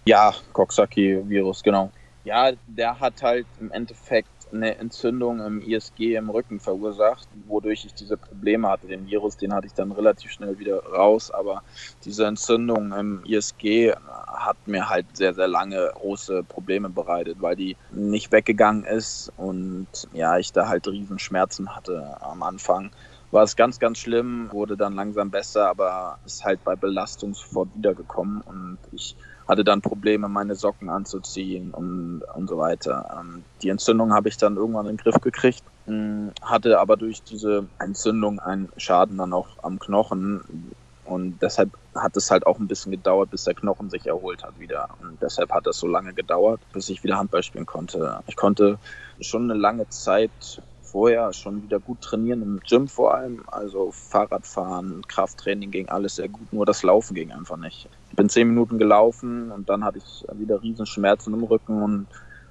Ja, 0.06 0.34
Coxsackie-Virus, 0.52 1.62
genau. 1.62 1.90
Ja, 2.30 2.52
der 2.64 3.00
hat 3.00 3.22
halt 3.22 3.48
im 3.58 3.72
Endeffekt 3.72 4.30
eine 4.52 4.78
Entzündung 4.78 5.40
im 5.40 5.60
ISG 5.60 6.14
im 6.14 6.30
Rücken 6.30 6.60
verursacht, 6.60 7.28
wodurch 7.44 7.84
ich 7.84 7.92
diese 7.92 8.16
Probleme 8.18 8.68
hatte. 8.68 8.86
Den 8.86 9.04
Virus, 9.04 9.36
den 9.36 9.52
hatte 9.52 9.66
ich 9.66 9.74
dann 9.74 9.90
relativ 9.90 10.30
schnell 10.30 10.56
wieder 10.60 10.78
raus, 10.78 11.32
aber 11.32 11.64
diese 12.04 12.26
Entzündung 12.26 12.92
im 12.92 13.24
ISG 13.24 13.92
hat 14.28 14.58
mir 14.68 14.88
halt 14.88 15.16
sehr, 15.16 15.34
sehr 15.34 15.48
lange 15.48 15.90
große 15.92 16.44
Probleme 16.44 16.88
bereitet, 16.88 17.42
weil 17.42 17.56
die 17.56 17.76
nicht 17.90 18.30
weggegangen 18.30 18.84
ist 18.84 19.32
und 19.34 19.88
ja, 20.12 20.38
ich 20.38 20.52
da 20.52 20.68
halt 20.68 20.86
Riesenschmerzen 20.86 21.74
hatte 21.74 22.16
am 22.20 22.44
Anfang. 22.44 22.92
War 23.32 23.42
es 23.42 23.56
ganz, 23.56 23.80
ganz 23.80 23.98
schlimm, 23.98 24.52
wurde 24.52 24.76
dann 24.76 24.94
langsam 24.94 25.32
besser, 25.32 25.68
aber 25.68 26.18
ist 26.24 26.44
halt 26.44 26.62
bei 26.62 26.76
Belastung 26.76 27.34
sofort 27.34 27.74
wiedergekommen 27.74 28.40
und 28.42 28.78
ich 28.92 29.16
hatte 29.50 29.64
dann 29.64 29.82
Probleme, 29.82 30.28
meine 30.28 30.54
Socken 30.54 30.88
anzuziehen 30.88 31.72
und, 31.72 32.22
und 32.34 32.48
so 32.48 32.56
weiter. 32.56 33.18
Ähm, 33.20 33.42
die 33.62 33.68
Entzündung 33.68 34.12
habe 34.12 34.28
ich 34.28 34.36
dann 34.36 34.56
irgendwann 34.56 34.86
in 34.86 34.96
den 34.96 35.02
Griff 35.02 35.20
gekriegt, 35.20 35.62
hm, 35.86 36.30
hatte 36.40 36.78
aber 36.78 36.96
durch 36.96 37.22
diese 37.24 37.66
Entzündung 37.80 38.38
einen 38.38 38.68
Schaden 38.76 39.18
dann 39.18 39.32
auch 39.32 39.48
am 39.62 39.80
Knochen. 39.80 40.72
Und 41.04 41.42
deshalb 41.42 41.70
hat 41.96 42.16
es 42.16 42.30
halt 42.30 42.46
auch 42.46 42.60
ein 42.60 42.68
bisschen 42.68 42.92
gedauert, 42.92 43.32
bis 43.32 43.42
der 43.42 43.54
Knochen 43.54 43.90
sich 43.90 44.06
erholt 44.06 44.44
hat 44.44 44.60
wieder. 44.60 44.88
Und 45.02 45.20
deshalb 45.20 45.50
hat 45.50 45.66
das 45.66 45.78
so 45.78 45.88
lange 45.88 46.14
gedauert, 46.14 46.60
bis 46.72 46.88
ich 46.88 47.02
wieder 47.02 47.18
Handball 47.18 47.42
spielen 47.42 47.66
konnte. 47.66 48.20
Ich 48.28 48.36
konnte 48.36 48.78
schon 49.20 49.50
eine 49.50 49.58
lange 49.58 49.88
Zeit 49.88 50.62
vorher 50.90 51.32
schon 51.32 51.62
wieder 51.62 51.78
gut 51.78 52.00
trainieren, 52.00 52.42
im 52.42 52.60
Gym 52.60 52.88
vor 52.88 53.14
allem. 53.14 53.42
Also 53.46 53.92
Fahrradfahren, 53.92 55.02
Krafttraining 55.06 55.70
ging 55.70 55.88
alles 55.88 56.16
sehr 56.16 56.28
gut, 56.28 56.52
nur 56.52 56.66
das 56.66 56.82
Laufen 56.82 57.14
ging 57.14 57.32
einfach 57.32 57.56
nicht. 57.56 57.88
Ich 58.10 58.16
bin 58.16 58.28
zehn 58.28 58.48
Minuten 58.48 58.78
gelaufen 58.78 59.52
und 59.52 59.68
dann 59.68 59.84
hatte 59.84 59.98
ich 59.98 60.24
wieder 60.38 60.62
Riesenschmerzen 60.62 61.34
im 61.34 61.44
Rücken 61.44 61.82
und 61.82 62.06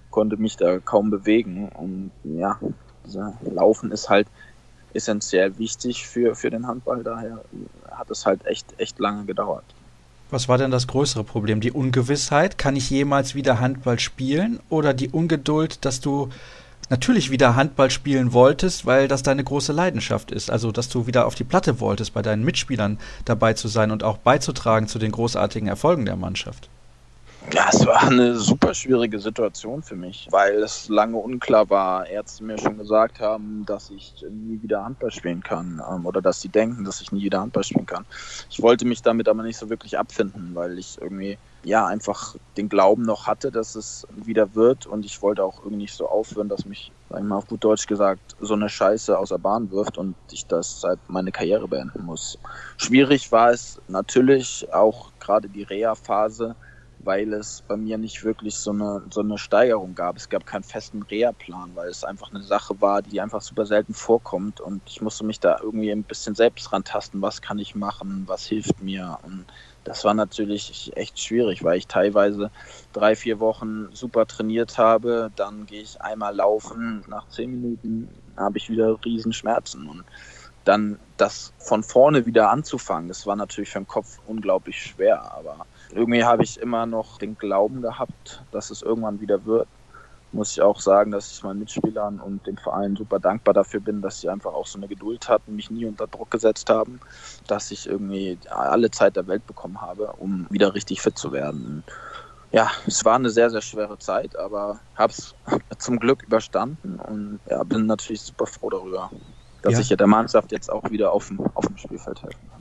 konnte 0.10 0.38
mich 0.38 0.58
da 0.58 0.80
kaum 0.80 1.10
bewegen. 1.10 1.70
Und 1.70 2.12
ja, 2.24 2.60
Laufen 3.44 3.92
ist 3.92 4.10
halt 4.10 4.28
essentiell 4.94 5.58
wichtig 5.58 6.08
für, 6.08 6.36
für 6.36 6.50
den 6.50 6.68
Handball. 6.68 7.04
Daher 7.04 7.44
hat 7.92 8.10
es 8.10 8.26
halt 8.26 8.46
echt, 8.46 8.80
echt 8.80 9.00
lange 9.00 9.26
gedauert. 9.26 9.66
Was 10.32 10.48
war 10.48 10.60
denn 10.60 10.70
das 10.70 10.86
größere 10.86 11.24
Problem? 11.24 11.60
Die 11.60 11.72
Ungewissheit? 11.72 12.60
Kann 12.60 12.76
ich 12.76 12.90
jemals 12.92 13.34
wieder 13.34 13.60
Handball 13.60 14.00
spielen? 14.00 14.60
Oder 14.70 14.94
die 14.94 15.10
Ungeduld, 15.10 15.84
dass 15.86 16.02
du 16.02 16.30
natürlich 16.90 17.32
wieder 17.32 17.56
Handball 17.56 17.90
spielen 17.90 18.34
wolltest, 18.34 18.86
weil 18.86 19.08
das 19.08 19.24
deine 19.24 19.44
große 19.44 19.74
Leidenschaft 19.74 20.32
ist. 20.32 20.52
Also, 20.52 20.72
dass 20.72 20.90
du 20.90 21.08
wieder 21.08 21.26
auf 21.26 21.36
die 21.36 21.44
Platte 21.44 21.80
wolltest, 21.80 22.14
bei 22.14 22.22
deinen 22.22 22.44
Mitspielern 22.44 23.00
dabei 23.26 23.54
zu 23.54 23.68
sein 23.68 23.92
und 23.92 24.04
auch 24.04 24.18
beizutragen 24.18 24.88
zu 24.88 25.00
den 25.00 25.12
großartigen 25.12 25.68
Erfolgen 25.68 26.06
der 26.06 26.16
Mannschaft. 26.16 26.70
Ja, 27.54 27.68
es 27.72 27.84
war 27.86 28.04
eine 28.04 28.36
super 28.36 28.76
schwierige 28.76 29.18
Situation 29.18 29.82
für 29.82 29.96
mich, 29.96 30.28
weil 30.30 30.62
es 30.62 30.88
lange 30.88 31.18
unklar 31.18 31.70
war. 31.70 32.06
Ärzte 32.06 32.44
mir 32.44 32.60
schon 32.60 32.78
gesagt 32.78 33.20
haben, 33.22 33.64
dass 33.66 33.90
ich 33.90 34.14
nie 34.30 34.62
wieder 34.62 34.84
Handball 34.84 35.10
spielen 35.10 35.42
kann 35.42 35.82
ähm, 35.90 36.06
oder 36.06 36.22
dass 36.22 36.42
sie 36.42 36.50
denken, 36.50 36.84
dass 36.84 37.02
ich 37.02 37.12
nie 37.12 37.24
wieder 37.24 37.42
Handball 37.42 37.64
spielen 37.64 37.88
kann. 37.88 38.06
Ich 38.52 38.62
wollte 38.62 38.86
mich 38.86 39.02
damit 39.02 39.28
aber 39.28 39.42
nicht 39.42 39.58
so 39.58 39.70
wirklich 39.70 39.98
abfinden, 39.98 40.52
weil 40.54 40.78
ich 40.78 41.00
irgendwie 41.02 41.40
ja 41.64 41.86
einfach 41.86 42.36
den 42.58 42.70
Glauben 42.70 43.04
noch 43.04 43.28
hatte, 43.28 43.52
dass 43.52 43.76
es 43.76 44.08
wieder 44.16 44.56
wird 44.56 44.86
und 44.86 45.06
ich 45.06 45.22
wollte 45.22 45.44
auch 45.44 45.60
irgendwie 45.60 45.78
nicht 45.78 45.94
so 45.94 46.08
aufhören, 46.08 46.50
dass 46.50 46.66
mich, 46.66 46.92
sag 47.10 47.20
ich 47.20 47.26
mal 47.26 47.38
auf 47.38 47.48
gut 47.48 47.64
Deutsch 47.64 47.86
gesagt, 47.86 48.36
so 48.40 48.54
eine 48.54 48.70
Scheiße 48.70 49.18
aus 49.18 49.30
der 49.30 49.38
Bahn 49.38 49.72
wirft 49.72 49.98
und 49.98 50.16
ich 50.32 50.46
das 50.46 50.82
seit 50.82 51.00
meine 51.08 51.32
Karriere 51.32 51.68
beenden 51.68 52.06
muss. 52.06 52.38
Schwierig 52.78 53.32
war 53.32 53.52
es 53.52 53.82
natürlich 53.88 54.68
auch 54.72 55.12
gerade 55.20 55.50
die 55.50 55.64
Reha-Phase, 55.64 56.56
weil 57.00 57.34
es 57.34 57.64
bei 57.68 57.78
mir 57.78 57.98
nicht 57.98 58.24
wirklich 58.24 58.56
so 58.56 58.72
eine, 58.72 59.04
so 59.10 59.22
eine 59.22 59.38
Steigerung 59.38 59.96
gab. 59.96 60.18
Es 60.18 60.30
gab 60.30 60.46
keinen 60.46 60.64
festen 60.64 61.04
Reha-Plan, 61.04 61.72
weil 61.76 61.90
es 61.90 62.04
einfach 62.04 62.32
eine 62.32 62.44
Sache 62.44 62.80
war, 62.82 63.02
die 63.02 63.22
einfach 63.22 63.42
super 63.42 63.66
selten 63.66 63.94
vorkommt 63.94 64.60
und 64.62 64.82
ich 64.88 65.02
musste 65.02 65.26
mich 65.26 65.40
da 65.40 65.60
irgendwie 65.62 65.92
ein 65.92 66.04
bisschen 66.04 66.36
selbst 66.36 66.72
rantasten, 66.74 67.22
was 67.22 67.42
kann 67.42 67.60
ich 67.60 67.76
machen, 67.76 68.24
was 68.28 68.46
hilft 68.46 68.82
mir 68.82 69.18
und 69.24 69.46
das 69.84 70.04
war 70.04 70.14
natürlich 70.14 70.92
echt 70.96 71.20
schwierig, 71.20 71.64
weil 71.64 71.78
ich 71.78 71.88
teilweise 71.88 72.52
drei, 72.94 73.16
vier 73.16 73.40
Wochen 73.40 73.90
super 73.92 74.28
trainiert 74.28 74.78
habe. 74.78 75.32
Dann 75.36 75.66
gehe 75.66 75.82
ich 75.82 76.00
einmal 76.02 76.36
laufen. 76.36 77.04
Nach 77.08 77.28
zehn 77.30 77.50
Minuten 77.50 78.10
habe 78.38 78.58
ich 78.58 78.70
wieder 78.70 78.98
Riesenschmerzen. 79.04 79.88
Und 79.90 80.04
dann 80.64 81.00
das 81.18 81.54
von 81.58 81.84
vorne 81.84 82.26
wieder 82.26 82.52
anzufangen, 82.52 83.08
das 83.08 83.26
war 83.26 83.36
natürlich 83.36 83.70
für 83.70 83.80
den 83.80 83.88
Kopf 83.88 84.20
unglaublich 84.28 84.80
schwer. 84.80 85.34
Aber 85.34 85.66
irgendwie 85.92 86.24
habe 86.24 86.44
ich 86.44 86.60
immer 86.60 86.86
noch 86.86 87.18
den 87.18 87.38
Glauben 87.38 87.82
gehabt, 87.82 88.44
dass 88.52 88.70
es 88.70 88.82
irgendwann 88.82 89.22
wieder 89.22 89.46
wird 89.46 89.68
muss 90.32 90.52
ich 90.52 90.62
auch 90.62 90.80
sagen, 90.80 91.12
dass 91.12 91.32
ich 91.32 91.44
meinen 91.44 91.60
Mitspielern 91.60 92.20
und 92.20 92.46
dem 92.46 92.58
Verein 92.58 92.96
super 92.96 93.20
dankbar 93.20 93.54
dafür 93.54 93.80
bin, 93.80 94.02
dass 94.02 94.22
sie 94.22 94.30
einfach 94.30 94.54
auch 94.54 94.68
so 94.68 94.78
eine 94.78 94.88
Geduld 94.88 95.28
hatten, 95.28 95.56
mich 95.56 95.72
nie 95.72 95.86
unter 95.86 96.08
Druck 96.08 96.32
gesetzt 96.32 96.70
haben, 96.70 97.00
dass 97.48 97.72
ich 97.72 97.88
irgendwie 97.88 98.38
alle 98.50 98.92
Zeit 98.92 99.16
der 99.16 99.28
Welt 99.28 99.46
bekommen 99.48 99.82
habe, 99.82 100.14
um 100.20 100.46
wieder 100.50 100.74
richtig 100.76 101.02
fit 101.02 101.18
zu 101.18 101.32
werden. 101.32 101.84
Ja, 102.52 102.72
es 102.88 103.06
war 103.06 103.16
eine 103.16 103.30
sehr, 103.30 103.50
sehr 103.50 103.62
schwere 103.62 103.98
Zeit, 104.00 104.36
aber 104.38 104.80
habe 104.96 105.14
es 105.14 105.36
zum 105.78 106.00
Glück 106.00 106.24
überstanden 106.24 107.00
und 107.00 107.40
ja, 107.50 107.64
bin 107.64 107.86
natürlich 107.86 108.22
super 108.22 108.48
froh 108.48 108.70
darüber, 108.70 109.10
dass 109.62 109.74
ja. 109.74 109.80
ich 109.80 109.90
ja 109.90 109.96
der 109.96 110.08
Mannschaft 110.08 110.52
jetzt 110.52 110.72
auch 110.72 110.90
wieder 110.90 111.12
auf 111.12 111.28
dem, 111.28 111.40
auf 111.54 111.66
dem 111.68 111.78
Spielfeld 111.78 112.22
helfen 112.22 112.50
kann. 112.52 112.59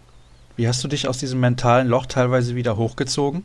Wie 0.59 0.67
hast 0.67 0.83
du 0.83 0.89
dich 0.89 1.07
aus 1.07 1.19
diesem 1.19 1.39
mentalen 1.39 1.87
Loch 1.87 2.07
teilweise 2.07 2.57
wieder 2.57 2.77
hochgezogen? 2.77 3.45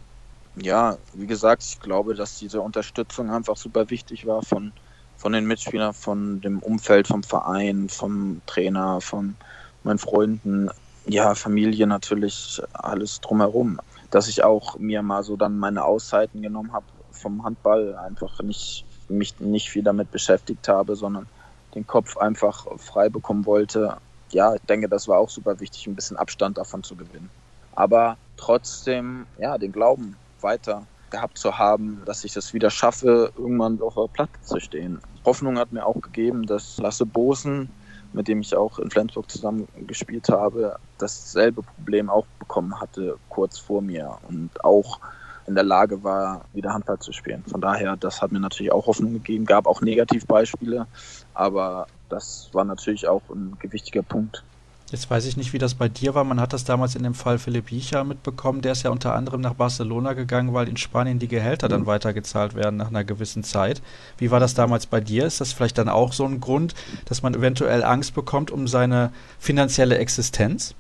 ja, 0.56 0.98
wie 1.14 1.28
gesagt, 1.28 1.64
ich 1.64 1.80
glaube, 1.80 2.16
dass 2.16 2.40
diese 2.40 2.60
Unterstützung 2.60 3.30
einfach 3.30 3.56
super 3.56 3.92
wichtig 3.92 4.26
war 4.26 4.42
von, 4.42 4.72
von 5.18 5.32
den 5.34 5.46
Mitspielern, 5.46 5.94
von 5.94 6.42
dem 6.42 6.58
Umfeld, 6.58 7.08
vom 7.08 7.22
Verein, 7.22 7.88
vom 7.88 8.42
Trainer, 8.48 9.00
von 9.00 9.36
meinen 9.84 10.00
Freunden, 10.00 10.72
ja, 11.06 11.36
Familie 11.36 11.86
natürlich, 11.86 12.62
alles 12.74 13.22
drumherum. 13.22 13.80
Dass 14.10 14.28
ich 14.28 14.44
auch 14.44 14.80
mir 14.80 15.04
mal 15.04 15.24
so 15.24 15.36
dann 15.36 15.60
meine 15.60 15.84
Auszeiten 15.84 16.42
genommen 16.42 16.74
habe 16.74 16.86
vom 17.12 17.44
Handball, 17.44 17.96
einfach 17.96 18.42
nicht, 18.42 18.86
mich 19.08 19.40
nicht 19.40 19.70
viel 19.70 19.84
damit 19.84 20.12
beschäftigt 20.12 20.68
habe, 20.68 20.96
sondern 20.96 21.28
den 21.76 21.86
Kopf 21.86 22.18
einfach 22.18 22.66
frei 22.78 23.10
bekommen 23.10 23.46
wollte. 23.46 23.98
Ja, 24.34 24.56
ich 24.56 24.62
denke, 24.62 24.90
das 24.90 25.08
war 25.08 25.20
auch 25.20 25.30
super 25.30 25.60
wichtig, 25.60 25.88
ein 25.88 25.96
bisschen 25.96 26.18
Abstand 26.18 26.58
davon 26.58 26.84
zu 26.84 26.96
gewinnen. 26.96 27.30
Aber 27.76 28.18
trotzdem, 28.38 29.26
ja, 29.38 29.58
den 29.58 29.72
Glauben 29.72 30.16
weiter 30.42 30.84
gehabt 31.12 31.38
zu 31.38 31.58
haben, 31.58 32.02
dass 32.06 32.24
ich 32.24 32.34
das 32.34 32.54
wieder 32.54 32.72
schaffe, 32.72 33.32
irgendwann 33.38 33.80
auf 33.82 33.94
der 33.94 34.08
Platte 34.12 34.42
zu 34.42 34.60
stehen. 34.60 35.00
Hoffnung 35.24 35.58
hat 35.58 35.72
mir 35.72 35.86
auch 35.86 36.02
gegeben, 36.02 36.46
dass 36.48 36.78
Lasse 36.80 37.06
Bosen, 37.06 37.70
mit 38.14 38.28
dem 38.28 38.42
ich 38.42 38.56
auch 38.56 38.80
in 38.80 38.90
Flensburg 38.90 39.30
zusammen 39.30 39.68
gespielt 39.88 40.30
habe, 40.30 40.78
dasselbe 40.98 41.62
Problem 41.62 42.10
auch 42.10 42.26
bekommen 42.40 42.80
hatte 42.80 43.18
kurz 43.30 43.60
vor 43.60 43.82
mir 43.82 44.18
und 44.28 44.64
auch 44.66 45.00
in 45.46 45.56
der 45.56 45.64
Lage 45.64 46.04
war, 46.04 46.46
wieder 46.54 46.74
Handball 46.74 47.00
zu 47.00 47.12
spielen. 47.12 47.44
Von 47.48 47.62
daher, 47.62 47.98
das 47.98 48.22
hat 48.22 48.32
mir 48.32 48.40
natürlich 48.40 48.72
auch 48.72 48.88
Hoffnung 48.88 49.14
gegeben, 49.14 49.46
gab 49.46 49.68
auch 49.68 49.82
Negativbeispiele, 49.82 50.88
aber 51.34 51.88
das 52.14 52.50
war 52.54 52.64
natürlich 52.64 53.08
auch 53.08 53.24
ein 53.30 53.58
gewichtiger 53.60 54.04
Punkt. 54.04 54.44
Jetzt 54.92 55.10
weiß 55.10 55.26
ich 55.26 55.38
nicht, 55.38 55.54
wie 55.54 55.58
das 55.58 55.74
bei 55.74 55.90
dir 55.90 56.14
war. 56.14 56.24
Man 56.24 56.40
hat 56.40 56.54
das 56.54 56.66
damals 56.66 56.94
in 56.94 57.02
dem 57.02 57.16
Fall 57.16 57.40
Philipp 57.40 57.72
Jicha 57.72 58.04
mitbekommen. 58.04 58.62
Der 58.62 58.74
ist 58.74 58.84
ja 58.84 58.92
unter 58.92 59.16
anderem 59.16 59.42
nach 59.42 59.56
Barcelona 59.56 60.14
gegangen, 60.14 60.54
weil 60.54 60.70
in 60.70 60.78
Spanien 60.78 61.18
die 61.18 61.28
Gehälter 61.28 61.68
dann 61.68 61.88
weitergezahlt 61.88 62.54
werden 62.54 62.78
nach 62.78 62.90
einer 62.90 63.04
gewissen 63.04 63.44
Zeit. 63.44 63.82
Wie 64.20 64.30
war 64.30 64.40
das 64.40 64.54
damals 64.54 64.86
bei 64.86 65.02
dir? 65.02 65.26
Ist 65.26 65.42
das 65.42 65.52
vielleicht 65.52 65.80
dann 65.80 65.90
auch 65.90 66.14
so 66.14 66.26
ein 66.26 66.40
Grund, 66.40 66.76
dass 67.06 67.24
man 67.24 67.34
eventuell 67.34 67.84
Angst 67.84 68.14
bekommt 68.14 68.52
um 68.52 68.68
seine 68.68 69.12
finanzielle 69.40 69.98
Existenz? 69.98 70.76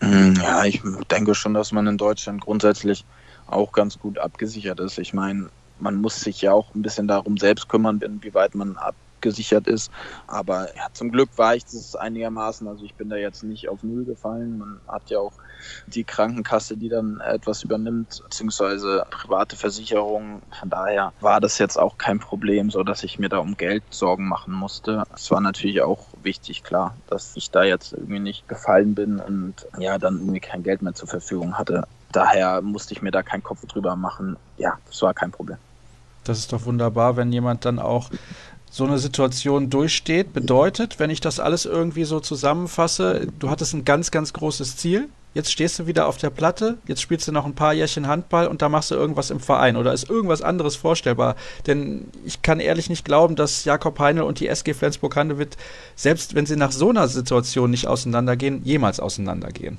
Hm, 0.00 0.34
ja, 0.42 0.64
ich 0.64 0.82
denke 1.08 1.36
schon, 1.36 1.54
dass 1.54 1.70
man 1.70 1.86
in 1.86 1.96
Deutschland 1.96 2.40
grundsätzlich 2.40 3.04
auch 3.46 3.70
ganz 3.70 4.00
gut 4.00 4.18
abgesichert 4.18 4.80
ist. 4.80 4.98
Ich 4.98 5.14
meine, 5.14 5.48
man 5.78 5.94
muss 5.94 6.20
sich 6.20 6.42
ja 6.42 6.52
auch 6.52 6.74
ein 6.74 6.82
bisschen 6.82 7.06
darum 7.06 7.36
selbst 7.36 7.68
kümmern, 7.68 8.00
inwieweit 8.00 8.56
man 8.56 8.76
ab 8.76 8.96
gesichert 9.20 9.66
ist. 9.66 9.90
Aber 10.26 10.74
ja, 10.76 10.88
zum 10.92 11.10
Glück 11.10 11.30
war 11.36 11.54
ich 11.54 11.64
das 11.64 11.96
einigermaßen. 11.96 12.66
Also 12.68 12.84
ich 12.84 12.94
bin 12.94 13.08
da 13.08 13.16
jetzt 13.16 13.42
nicht 13.42 13.68
auf 13.68 13.82
Null 13.82 14.04
gefallen. 14.04 14.58
Man 14.58 14.80
hat 14.88 15.10
ja 15.10 15.18
auch 15.18 15.32
die 15.86 16.04
Krankenkasse, 16.04 16.76
die 16.76 16.88
dann 16.88 17.20
etwas 17.20 17.62
übernimmt, 17.62 18.22
beziehungsweise 18.22 19.04
private 19.10 19.56
Versicherungen. 19.56 20.42
Von 20.58 20.70
daher 20.70 21.12
war 21.20 21.40
das 21.40 21.58
jetzt 21.58 21.78
auch 21.78 21.98
kein 21.98 22.18
Problem, 22.18 22.70
so 22.70 22.82
dass 22.82 23.02
ich 23.02 23.18
mir 23.18 23.28
da 23.28 23.38
um 23.38 23.56
Geld 23.56 23.82
Sorgen 23.90 24.28
machen 24.28 24.54
musste. 24.54 25.04
Es 25.14 25.30
war 25.30 25.40
natürlich 25.40 25.82
auch 25.82 26.06
wichtig, 26.22 26.62
klar, 26.62 26.96
dass 27.08 27.36
ich 27.36 27.50
da 27.50 27.64
jetzt 27.64 27.92
irgendwie 27.92 28.20
nicht 28.20 28.48
gefallen 28.48 28.94
bin 28.94 29.18
und 29.18 29.66
ja, 29.78 29.98
dann 29.98 30.18
irgendwie 30.18 30.40
kein 30.40 30.62
Geld 30.62 30.82
mehr 30.82 30.94
zur 30.94 31.08
Verfügung 31.08 31.58
hatte. 31.58 31.86
Daher 32.12 32.62
musste 32.62 32.94
ich 32.94 33.02
mir 33.02 33.10
da 33.10 33.22
keinen 33.22 33.42
Kopf 33.42 33.66
drüber 33.66 33.96
machen. 33.96 34.36
Ja, 34.56 34.78
das 34.86 35.02
war 35.02 35.12
kein 35.12 35.30
Problem. 35.30 35.58
Das 36.24 36.38
ist 36.38 36.52
doch 36.52 36.64
wunderbar, 36.66 37.16
wenn 37.16 37.32
jemand 37.32 37.64
dann 37.64 37.78
auch 37.78 38.10
so 38.70 38.84
eine 38.84 38.98
Situation 38.98 39.70
durchsteht, 39.70 40.32
bedeutet, 40.32 40.98
wenn 40.98 41.10
ich 41.10 41.20
das 41.20 41.40
alles 41.40 41.64
irgendwie 41.64 42.04
so 42.04 42.20
zusammenfasse, 42.20 43.28
du 43.38 43.50
hattest 43.50 43.74
ein 43.74 43.84
ganz, 43.84 44.10
ganz 44.10 44.32
großes 44.32 44.76
Ziel. 44.76 45.08
Jetzt 45.34 45.52
stehst 45.52 45.78
du 45.78 45.86
wieder 45.86 46.08
auf 46.08 46.16
der 46.16 46.30
Platte, 46.30 46.78
jetzt 46.86 47.02
spielst 47.02 47.28
du 47.28 47.32
noch 47.32 47.44
ein 47.44 47.54
paar 47.54 47.74
Jährchen 47.74 48.08
Handball 48.08 48.46
und 48.46 48.62
da 48.62 48.68
machst 48.68 48.90
du 48.90 48.94
irgendwas 48.94 49.30
im 49.30 49.40
Verein 49.40 49.76
oder 49.76 49.92
ist 49.92 50.08
irgendwas 50.08 50.42
anderes 50.42 50.74
vorstellbar? 50.74 51.36
Denn 51.66 52.08
ich 52.24 52.42
kann 52.42 52.60
ehrlich 52.60 52.88
nicht 52.88 53.04
glauben, 53.04 53.36
dass 53.36 53.64
Jakob 53.64 53.98
Heinl 53.98 54.22
und 54.22 54.40
die 54.40 54.48
SG 54.48 54.72
Flensburg-Handewitt, 54.72 55.56
selbst 55.96 56.34
wenn 56.34 56.46
sie 56.46 56.56
nach 56.56 56.72
so 56.72 56.88
einer 56.88 57.08
Situation 57.08 57.70
nicht 57.70 57.86
auseinandergehen, 57.86 58.64
jemals 58.64 59.00
auseinandergehen. 59.00 59.78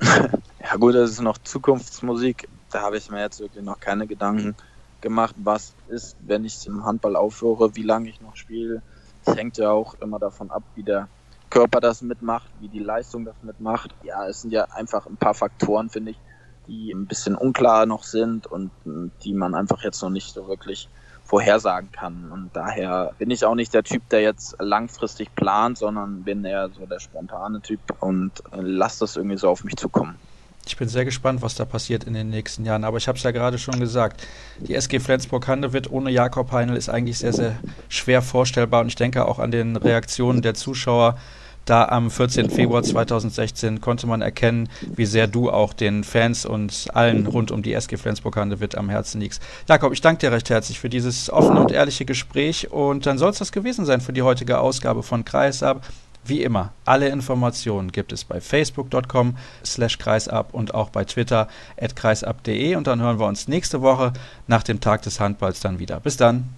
Ja 0.62 0.76
gut, 0.76 0.94
das 0.94 1.10
ist 1.10 1.20
noch 1.20 1.38
Zukunftsmusik. 1.38 2.46
Da 2.70 2.82
habe 2.82 2.96
ich 2.96 3.10
mir 3.10 3.20
jetzt 3.22 3.40
wirklich 3.40 3.64
noch 3.64 3.80
keine 3.80 4.06
Gedanken 4.06 4.54
gemacht, 5.00 5.34
was 5.38 5.74
ist, 5.88 6.16
wenn 6.26 6.44
ich 6.44 6.66
im 6.66 6.84
Handball 6.84 7.16
aufhöre, 7.16 7.74
wie 7.76 7.82
lange 7.82 8.08
ich 8.08 8.20
noch 8.20 8.36
spiele. 8.36 8.82
Es 9.24 9.34
hängt 9.34 9.58
ja 9.58 9.70
auch 9.70 9.94
immer 9.94 10.18
davon 10.18 10.50
ab, 10.50 10.62
wie 10.74 10.82
der 10.82 11.08
Körper 11.50 11.80
das 11.80 12.02
mitmacht, 12.02 12.50
wie 12.60 12.68
die 12.68 12.78
Leistung 12.78 13.24
das 13.24 13.34
mitmacht. 13.42 13.90
Ja, 14.02 14.26
es 14.26 14.42
sind 14.42 14.52
ja 14.52 14.64
einfach 14.70 15.06
ein 15.06 15.16
paar 15.16 15.34
Faktoren, 15.34 15.90
finde 15.90 16.12
ich, 16.12 16.18
die 16.66 16.92
ein 16.92 17.06
bisschen 17.06 17.34
unklar 17.34 17.86
noch 17.86 18.04
sind 18.04 18.46
und 18.46 18.70
die 19.24 19.34
man 19.34 19.54
einfach 19.54 19.82
jetzt 19.82 20.00
noch 20.02 20.10
nicht 20.10 20.32
so 20.32 20.46
wirklich 20.46 20.88
vorhersagen 21.24 21.90
kann. 21.92 22.30
Und 22.30 22.50
daher 22.54 23.12
bin 23.18 23.30
ich 23.30 23.44
auch 23.44 23.54
nicht 23.54 23.74
der 23.74 23.82
Typ, 23.82 24.08
der 24.10 24.20
jetzt 24.20 24.56
langfristig 24.58 25.34
plant, 25.34 25.78
sondern 25.78 26.22
bin 26.24 26.44
eher 26.44 26.70
so 26.70 26.86
der 26.86 27.00
spontane 27.00 27.60
Typ 27.60 27.80
und 28.00 28.32
lass 28.52 28.98
das 28.98 29.16
irgendwie 29.16 29.36
so 29.36 29.48
auf 29.48 29.64
mich 29.64 29.76
zukommen. 29.76 30.16
Ich 30.66 30.76
bin 30.76 30.88
sehr 30.88 31.04
gespannt, 31.04 31.42
was 31.42 31.54
da 31.54 31.64
passiert 31.64 32.04
in 32.04 32.14
den 32.14 32.30
nächsten 32.30 32.64
Jahren. 32.64 32.84
Aber 32.84 32.96
ich 32.98 33.08
habe 33.08 33.18
es 33.18 33.24
ja 33.24 33.30
gerade 33.30 33.58
schon 33.58 33.80
gesagt, 33.80 34.22
die 34.60 34.74
SG 34.74 35.00
Flensburg-Handewitt 35.00 35.90
ohne 35.90 36.10
Jakob 36.10 36.52
Heinl 36.52 36.76
ist 36.76 36.88
eigentlich 36.88 37.18
sehr, 37.18 37.32
sehr 37.32 37.58
schwer 37.88 38.22
vorstellbar. 38.22 38.82
Und 38.82 38.88
ich 38.88 38.96
denke 38.96 39.26
auch 39.26 39.38
an 39.38 39.50
den 39.50 39.76
Reaktionen 39.76 40.42
der 40.42 40.54
Zuschauer. 40.54 41.18
Da 41.66 41.84
am 41.84 42.10
14. 42.10 42.50
Februar 42.50 42.82
2016 42.82 43.80
konnte 43.80 44.06
man 44.06 44.22
erkennen, 44.22 44.68
wie 44.80 45.06
sehr 45.06 45.26
du 45.26 45.50
auch 45.50 45.72
den 45.72 46.04
Fans 46.04 46.46
und 46.46 46.88
allen 46.94 47.26
rund 47.26 47.50
um 47.50 47.62
die 47.62 47.74
SG 47.74 47.96
Flensburg-Handewitt 47.96 48.76
am 48.76 48.88
Herzen 48.88 49.20
liegst. 49.20 49.42
Jakob, 49.68 49.92
ich 49.92 50.00
danke 50.00 50.20
dir 50.20 50.32
recht 50.32 50.50
herzlich 50.50 50.80
für 50.80 50.88
dieses 50.88 51.30
offene 51.30 51.60
und 51.60 51.70
ehrliche 51.70 52.04
Gespräch. 52.04 52.70
Und 52.70 53.06
dann 53.06 53.18
soll 53.18 53.30
es 53.30 53.38
das 53.38 53.52
gewesen 53.52 53.84
sein 53.84 54.00
für 54.00 54.12
die 54.12 54.22
heutige 54.22 54.58
Ausgabe 54.58 55.02
von 55.02 55.24
Kreisab. 55.24 55.86
Wie 56.24 56.42
immer, 56.42 56.72
alle 56.84 57.08
Informationen 57.08 57.92
gibt 57.92 58.12
es 58.12 58.24
bei 58.24 58.40
facebook.com 58.40 59.36
slash 59.64 59.98
kreisab 59.98 60.52
und 60.52 60.74
auch 60.74 60.90
bei 60.90 61.04
Twitter 61.04 61.48
at 61.80 61.96
kreisab.de 61.96 62.76
und 62.76 62.86
dann 62.86 63.00
hören 63.00 63.18
wir 63.18 63.26
uns 63.26 63.48
nächste 63.48 63.80
Woche 63.80 64.12
nach 64.46 64.62
dem 64.62 64.80
Tag 64.80 65.02
des 65.02 65.18
Handballs 65.18 65.60
dann 65.60 65.78
wieder. 65.78 65.98
Bis 66.00 66.16
dann. 66.16 66.48